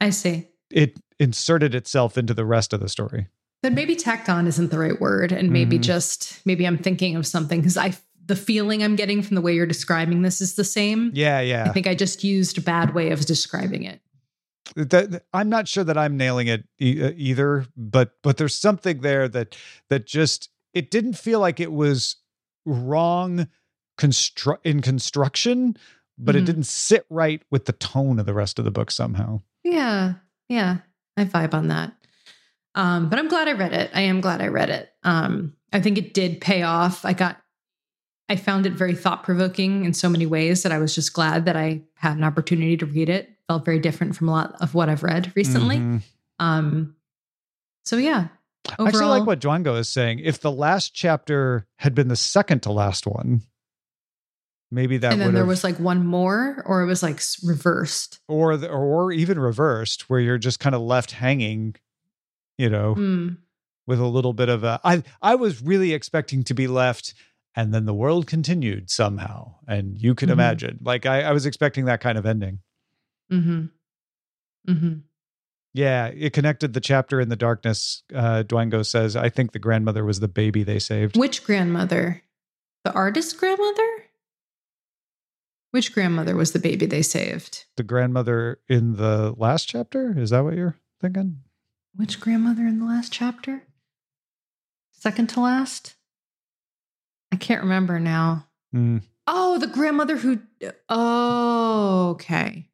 I 0.00 0.10
see 0.10 0.48
it 0.70 0.98
inserted 1.18 1.74
itself 1.74 2.16
into 2.16 2.32
the 2.32 2.44
rest 2.44 2.72
of 2.72 2.80
the 2.80 2.88
story. 2.88 3.28
Then 3.62 3.74
maybe 3.74 3.94
tacked 3.94 4.28
on 4.28 4.46
isn't 4.46 4.70
the 4.70 4.78
right 4.78 4.98
word, 4.98 5.32
and 5.32 5.50
maybe 5.50 5.76
mm-hmm. 5.76 5.82
just 5.82 6.40
maybe 6.46 6.66
I'm 6.66 6.78
thinking 6.78 7.16
of 7.16 7.26
something 7.26 7.60
because 7.60 7.76
I 7.76 7.92
the 8.24 8.36
feeling 8.36 8.82
I'm 8.82 8.96
getting 8.96 9.22
from 9.22 9.34
the 9.34 9.40
way 9.40 9.54
you're 9.54 9.66
describing 9.66 10.22
this 10.22 10.40
is 10.40 10.54
the 10.54 10.64
same. 10.64 11.10
Yeah, 11.14 11.40
yeah. 11.40 11.64
I 11.68 11.72
think 11.72 11.86
I 11.86 11.94
just 11.94 12.24
used 12.24 12.56
a 12.56 12.60
bad 12.62 12.94
way 12.94 13.10
of 13.10 13.26
describing 13.26 13.82
it 13.82 14.00
that 14.76 15.24
I'm 15.32 15.48
not 15.48 15.68
sure 15.68 15.84
that 15.84 15.98
I'm 15.98 16.16
nailing 16.16 16.48
it 16.48 16.64
e- 16.80 17.02
uh, 17.02 17.12
either, 17.16 17.66
but 17.76 18.12
but 18.22 18.36
there's 18.36 18.54
something 18.54 19.00
there 19.00 19.28
that 19.28 19.56
that 19.88 20.06
just 20.06 20.50
it 20.74 20.90
didn't 20.90 21.14
feel 21.14 21.40
like 21.40 21.60
it 21.60 21.72
was 21.72 22.16
wrong 22.64 23.48
constru- 23.98 24.58
in 24.64 24.80
construction, 24.80 25.76
but 26.18 26.34
mm-hmm. 26.34 26.42
it 26.42 26.46
didn't 26.46 26.66
sit 26.66 27.06
right 27.10 27.42
with 27.50 27.64
the 27.64 27.72
tone 27.72 28.18
of 28.18 28.26
the 28.26 28.34
rest 28.34 28.58
of 28.58 28.64
the 28.64 28.70
book 28.70 28.90
somehow. 28.90 29.40
Yeah, 29.64 30.14
yeah, 30.48 30.78
I 31.16 31.24
vibe 31.24 31.54
on 31.54 31.68
that. 31.68 31.92
Um, 32.74 33.08
but 33.08 33.18
I'm 33.18 33.28
glad 33.28 33.48
I 33.48 33.52
read 33.52 33.72
it. 33.72 33.90
I 33.94 34.02
am 34.02 34.20
glad 34.20 34.40
I 34.40 34.46
read 34.46 34.70
it. 34.70 34.90
Um, 35.02 35.54
I 35.72 35.80
think 35.80 35.98
it 35.98 36.14
did 36.14 36.40
pay 36.40 36.62
off. 36.62 37.04
I 37.04 37.12
got 37.12 37.40
I 38.28 38.36
found 38.36 38.64
it 38.64 38.74
very 38.74 38.94
thought 38.94 39.24
provoking 39.24 39.84
in 39.84 39.92
so 39.92 40.08
many 40.08 40.24
ways 40.24 40.62
that 40.62 40.70
I 40.70 40.78
was 40.78 40.94
just 40.94 41.12
glad 41.12 41.46
that 41.46 41.56
I 41.56 41.82
had 41.94 42.16
an 42.16 42.22
opportunity 42.22 42.76
to 42.76 42.86
read 42.86 43.08
it. 43.08 43.28
Felt 43.50 43.64
very 43.64 43.80
different 43.80 44.14
from 44.14 44.28
a 44.28 44.32
lot 44.32 44.54
of 44.60 44.74
what 44.74 44.88
I've 44.88 45.02
read 45.02 45.32
recently. 45.34 45.78
Mm-hmm. 45.78 45.96
Um, 46.38 46.94
so 47.84 47.96
yeah. 47.96 48.28
Overall, 48.78 48.86
I 48.86 48.88
actually 48.88 49.06
like 49.06 49.26
what 49.26 49.40
Dwango 49.40 49.76
is 49.76 49.88
saying. 49.88 50.20
If 50.20 50.40
the 50.40 50.52
last 50.52 50.94
chapter 50.94 51.66
had 51.74 51.92
been 51.92 52.06
the 52.06 52.14
second 52.14 52.62
to 52.62 52.70
last 52.72 53.08
one, 53.08 53.42
maybe 54.70 54.98
that. 54.98 55.12
And 55.12 55.20
then 55.20 55.34
there 55.34 55.44
was 55.44 55.64
like 55.64 55.80
one 55.80 56.06
more, 56.06 56.62
or 56.64 56.82
it 56.82 56.86
was 56.86 57.02
like 57.02 57.20
reversed, 57.42 58.20
or 58.28 58.56
the, 58.56 58.68
or 58.70 59.10
even 59.10 59.36
reversed, 59.40 60.08
where 60.08 60.20
you're 60.20 60.38
just 60.38 60.60
kind 60.60 60.76
of 60.76 60.80
left 60.82 61.10
hanging. 61.10 61.74
You 62.56 62.70
know. 62.70 62.94
Mm 62.94 63.36
with 63.90 63.98
a 63.98 64.06
little 64.06 64.32
bit 64.32 64.48
of 64.48 64.62
a 64.62 64.80
I 64.84 65.02
I 65.20 65.34
was 65.34 65.60
really 65.60 65.92
expecting 65.92 66.44
to 66.44 66.54
be 66.54 66.68
left 66.68 67.12
and 67.56 67.74
then 67.74 67.86
the 67.86 67.94
world 67.94 68.28
continued 68.28 68.88
somehow. 68.88 69.56
And 69.66 70.00
you 70.00 70.14
can 70.14 70.28
Mhm. 70.28 70.34
imagine. 70.34 70.78
Like 70.82 71.06
I, 71.06 71.22
I 71.22 71.32
was 71.32 71.44
expecting 71.44 71.86
that 71.86 72.00
kind 72.00 72.16
of 72.16 72.24
ending. 72.24 72.60
Mm-hmm. 73.32 73.66
Mm-hmm. 74.72 74.94
Yeah, 75.72 76.06
it 76.06 76.32
connected 76.32 76.72
the 76.72 76.80
chapter 76.80 77.20
in 77.20 77.28
the 77.28 77.36
darkness. 77.36 78.02
Uh 78.14 78.42
Dwango 78.46 78.84
says, 78.84 79.16
I 79.16 79.28
think 79.28 79.52
the 79.52 79.58
grandmother 79.58 80.04
was 80.04 80.20
the 80.20 80.28
baby 80.28 80.62
they 80.62 80.78
saved. 80.78 81.16
Which 81.16 81.44
grandmother? 81.44 82.22
The 82.84 82.92
artist 82.92 83.38
grandmother? 83.38 83.88
Which 85.70 85.92
grandmother 85.94 86.34
was 86.34 86.50
the 86.52 86.58
baby 86.58 86.86
they 86.86 87.02
saved? 87.02 87.66
The 87.76 87.84
grandmother 87.84 88.58
in 88.68 88.96
the 88.96 89.32
last 89.36 89.68
chapter? 89.68 90.18
Is 90.18 90.30
that 90.30 90.42
what 90.42 90.54
you're 90.54 90.76
thinking? 91.00 91.40
Which 91.94 92.18
grandmother 92.18 92.62
in 92.66 92.80
the 92.80 92.86
last 92.86 93.12
chapter? 93.12 93.62
Second 94.92 95.28
to 95.30 95.40
last? 95.40 95.94
I 97.32 97.36
can't 97.36 97.62
remember 97.62 98.00
now. 98.00 98.48
Mm, 98.74 99.02
Oh, 99.26 99.58
the 99.58 99.68
grandmother 99.68 100.16
who. 100.16 100.40
Oh, 100.88 102.10
okay. 102.10 102.66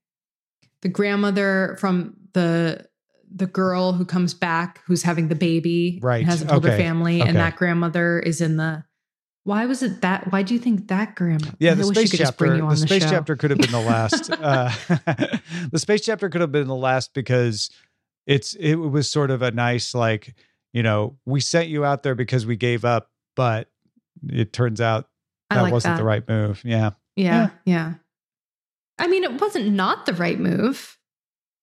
The 0.87 0.93
grandmother 0.93 1.77
from 1.81 2.15
the 2.33 2.87
the 3.35 3.47
girl 3.49 3.93
who 3.93 4.05
comes 4.05 4.35
back, 4.35 4.81
who's 4.87 5.03
having 5.03 5.27
the 5.27 5.35
baby, 5.35 5.99
Right. 6.01 6.19
and 6.19 6.27
hasn't 6.27 6.49
told 6.49 6.65
her 6.65 6.77
family, 6.77 7.21
Okay. 7.21 7.29
and 7.29 7.37
that 7.39 7.57
grandmother 7.57 8.21
is 8.21 8.41
in 8.41 8.57
the. 8.57 8.85
Why 9.43 9.67
was 9.67 9.83
it 9.83 10.01
that? 10.03 10.31
Why 10.31 10.45
do 10.45 10.55
you 10.55 10.61
think 10.61 10.87
that 10.87 11.17
grandma? 11.17 11.49
Yeah, 11.59 11.75
the 11.75 11.83
space 11.83 12.13
could 12.13 12.21
just 12.21 12.39
bring 12.39 12.53
chapter. 12.61 12.63
The 12.67 12.81
the 12.83 12.87
space 12.87 13.03
show. 13.03 13.11
chapter 13.11 13.35
could 13.35 13.51
have 13.51 13.59
been 13.59 13.73
the 13.73 13.81
last. 13.81 14.31
uh, 14.41 14.71
the 15.73 15.79
space 15.81 16.03
chapter 16.05 16.29
could 16.29 16.41
have 16.41 16.53
been 16.53 16.69
the 16.69 16.77
last 16.77 17.15
because 17.15 17.69
it's 18.29 18.55
it 18.55 18.77
was 18.77 19.11
sort 19.11 19.33
of 19.33 19.43
a 19.43 19.51
nice 19.51 19.93
like 19.93 20.37
you 20.73 20.85
know 20.85 21.17
we 21.27 21.41
sent 21.41 21.69
you 21.69 21.85
out 21.85 22.05
there 22.05 22.15
because 22.15 22.47
we 22.47 22.55
gave 22.55 22.85
up, 22.85 23.11
but 23.35 23.69
it 24.29 24.53
turns 24.53 24.81
out 24.81 25.09
that 25.51 25.63
like 25.63 25.73
wasn't 25.73 25.95
that. 25.95 25.99
the 25.99 26.05
right 26.07 26.29
move. 26.29 26.63
Yeah, 26.65 26.91
Yeah, 27.17 27.51
yeah. 27.65 27.95
I 28.99 29.07
mean, 29.07 29.25
it 29.25 29.41
wasn't 29.41 29.73
not 29.73 30.07
the 30.07 30.15
right 30.15 30.39
move. 30.39 30.97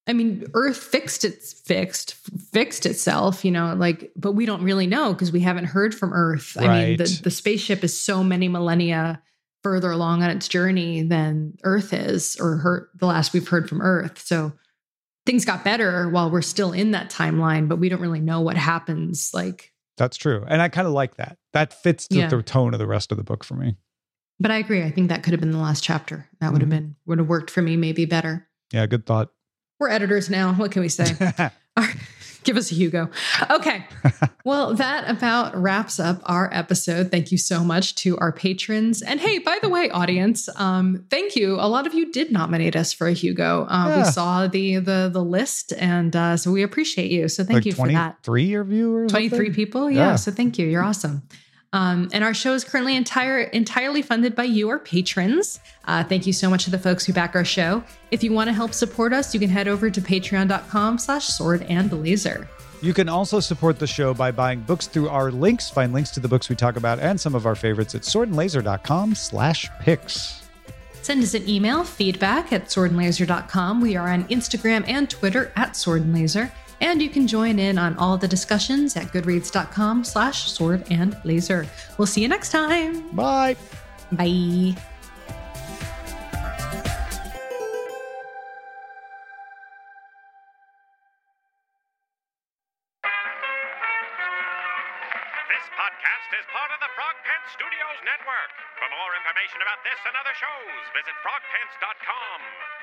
I 0.06 0.14
mean, 0.14 0.46
Earth 0.54 0.78
fixed 0.78 1.24
its 1.24 1.54
fixed 1.54 2.16
fixed 2.52 2.86
itself, 2.86 3.46
you 3.46 3.52
know, 3.52 3.74
like, 3.74 4.12
but 4.18 4.34
we 4.34 4.46
don't 4.46 4.64
really 4.64 4.86
know 4.88 5.14
because 5.14 5.32
we 5.32 5.40
haven't 5.40 5.66
heard 5.66 5.96
from 5.96 6.12
Earth. 6.14 6.58
I 6.60 6.68
mean, 6.86 6.98
the, 6.98 7.22
the 7.24 7.32
spaceship 7.32 7.84
is 7.84 7.98
so 7.98 8.22
many 8.24 8.50
millennia 8.50 9.22
further 9.64 9.92
along 9.92 10.22
on 10.22 10.30
its 10.30 10.50
journey 10.50 11.04
than 11.04 11.58
Earth 11.64 11.94
is, 11.94 12.36
or 12.38 12.58
her, 12.58 12.90
the 12.96 13.06
last 13.06 13.32
we've 13.32 13.48
heard 13.48 13.70
from 13.70 13.82
Earth. 13.82 14.22
So 14.26 14.52
things 15.26 15.46
got 15.46 15.64
better 15.64 16.10
while 16.10 16.30
we're 16.30 16.42
still 16.42 16.74
in 16.74 16.92
that 16.92 17.10
timeline, 17.10 17.70
but 17.70 17.78
we 17.78 17.88
don't 17.88 18.02
really 18.02 18.20
know 18.20 18.42
what 18.42 18.58
happens. 18.58 19.32
Like, 19.34 19.72
that's 19.96 20.18
true, 20.18 20.44
and 20.48 20.62
I 20.62 20.68
kind 20.68 20.86
of 20.86 20.94
like 20.94 21.16
that. 21.16 21.38
That 21.54 21.72
fits 21.72 22.08
the, 22.08 22.18
Yeah. 22.18 22.28
the 22.28 22.44
tone 22.44 22.74
of 22.74 22.80
the 22.80 22.88
rest 22.88 23.12
of 23.14 23.18
the 23.18 23.24
book 23.24 23.46
for 23.46 23.56
me. 23.56 23.78
But 24.40 24.52
I 24.52 24.58
agree. 24.58 24.84
I 24.84 24.92
think 24.92 25.10
that 25.10 25.24
could 25.24 25.32
have 25.32 25.40
been 25.40 25.52
the 25.52 25.58
last 25.58 25.84
chapter. 25.84 26.28
That 26.42 26.52
would 26.54 26.62
have 26.62 26.68
Mhm. 26.70 26.72
been 26.72 26.96
would 27.06 27.18
have 27.20 27.28
worked 27.28 27.50
for 27.52 27.62
me 27.62 27.78
maybe 27.78 28.06
better. 28.06 28.48
Yeah, 28.72 28.86
good 28.88 29.06
thought. 29.06 29.30
We're 29.80 29.90
editors 29.90 30.30
now. 30.30 30.54
What 30.54 30.72
can 30.72 30.82
we 30.82 30.90
say? 30.90 31.16
Right. 31.78 31.96
Give 32.44 32.58
us 32.58 32.72
a 32.72 32.76
Hugo. 32.76 33.10
Okay. 33.50 33.86
Well, 34.46 34.74
that 34.76 35.10
about 35.10 35.56
wraps 35.56 36.02
up 36.02 36.22
our 36.26 36.50
episode. 36.54 37.10
Thank 37.10 37.32
you 37.32 37.38
so 37.38 37.64
much 37.64 37.96
to 38.04 38.18
our 38.18 38.34
patrons. 38.34 39.02
And 39.02 39.22
hey, 39.22 39.38
by 39.40 39.58
the 39.62 39.70
way, 39.70 39.90
audience, 39.90 40.50
um, 40.58 41.06
thank 41.10 41.38
you. 41.38 41.56
A 41.56 41.68
lot 41.70 41.88
of 41.88 41.94
you 41.94 42.12
did 42.12 42.30
nominate 42.30 42.76
us 42.76 42.92
for 42.92 43.08
a 43.08 43.14
Hugo. 43.14 43.66
Uh, 43.70 43.86
Yeah. 43.88 43.98
We 44.00 44.04
saw 44.12 44.48
the 44.48 44.80
the 44.80 45.10
the 45.14 45.24
list, 45.24 45.72
and 45.78 46.14
uh, 46.14 46.36
so 46.36 46.52
we 46.52 46.62
appreciate 46.62 47.10
you. 47.10 47.30
So 47.30 47.46
thank 47.46 47.56
like 47.60 47.66
you 47.68 47.72
for 47.72 47.88
that. 47.88 48.22
Twenty-three 48.24 48.54
of 48.56 48.70
you 48.74 49.08
23 49.08 49.52
people. 49.52 49.90
Yeah, 49.90 50.10
Yeah. 50.10 50.16
So 50.18 50.30
thank 50.30 50.60
you. 50.60 50.68
You're 50.68 50.84
awesome. 50.84 51.22
Um, 51.74 52.10
and 52.14 52.24
our 52.24 52.34
show 52.34 52.54
is 52.54 52.64
currently 52.64 52.96
entire 52.96 53.42
entirely 53.42 54.02
funded 54.02 54.36
by 54.36 54.44
you, 54.44 54.70
our 54.70 54.80
patrons. 54.80 55.60
Uh, 55.86 56.04
thank 56.04 56.26
you 56.26 56.32
so 56.32 56.50
much 56.50 56.64
to 56.66 56.72
the 56.72 56.80
folks 56.80 57.06
who 57.06 57.14
back 57.14 57.36
our 57.36 57.44
show. 57.44 57.84
If 58.12 58.24
you 58.24 58.32
want 58.32 58.48
to 58.48 58.54
help 58.54 58.74
support 58.74 59.12
us, 59.12 59.34
you 59.34 59.40
can 59.40 59.50
head 59.50 59.68
over 59.68 59.90
to 59.90 60.00
patreon.com 60.00 61.00
slash 61.00 61.26
sword 61.26 61.64
and 61.64 61.92
laser. 61.92 62.48
You 62.82 62.94
can 62.94 63.10
also 63.10 63.40
support 63.40 63.80
the 63.80 63.88
show 63.88 64.14
by 64.14 64.32
buying 64.32 64.60
books 64.62 64.88
through 64.88 65.10
our 65.10 65.32
links. 65.32 65.70
Find 65.70 65.94
links 65.94 66.12
to 66.12 66.20
the 66.20 66.28
books 66.28 66.50
we 66.50 66.56
talk 66.56 66.76
about 66.76 67.00
and 67.00 67.20
some 67.20 67.34
of 67.34 67.46
our 67.46 67.56
favorites 67.56 67.96
at 67.96 68.02
swordandlaser.com 68.02 69.16
slash 69.16 69.70
picks. 69.80 70.44
Send 71.02 71.24
us 71.24 71.34
an 71.34 71.48
email, 71.50 71.84
feedback 71.84 72.54
at 72.54 72.66
swordandlaser.com. 72.66 73.82
We 73.82 73.96
are 73.96 74.10
on 74.10 74.26
Instagram 74.26 74.88
and 74.88 75.10
Twitter 75.10 75.52
at 75.56 75.76
Sword 75.76 76.06
and 76.82 77.02
you 77.02 77.10
can 77.10 77.28
join 77.28 77.60
in 77.60 77.78
on 77.78 77.96
all 77.98 78.18
the 78.18 78.28
discussions 78.28 78.96
at 78.96 79.08
goodreads.com 79.08 80.04
slash 80.04 80.52
sword 80.52 80.84
and 80.90 81.18
laser. 81.24 81.66
We'll 81.98 82.08
see 82.08 82.22
you 82.22 82.28
next 82.28 82.52
time. 82.52 83.10
Bye. 83.16 83.56
Bye. 84.12 84.76
This 95.50 95.66
podcast 95.78 96.30
is 96.36 96.46
part 96.50 96.72
of 96.74 96.80
the 96.82 96.92
Frog 96.98 97.16
Pants 97.24 97.50
Studios 97.54 98.00
Network. 98.04 98.52
For 98.82 98.90
more 98.90 99.12
information 99.16 99.62
about 99.62 99.80
this 99.86 100.00
and 100.06 100.16
other 100.18 100.36
shows, 100.36 100.84
visit 100.98 101.16
frogpants.com. 101.22 102.83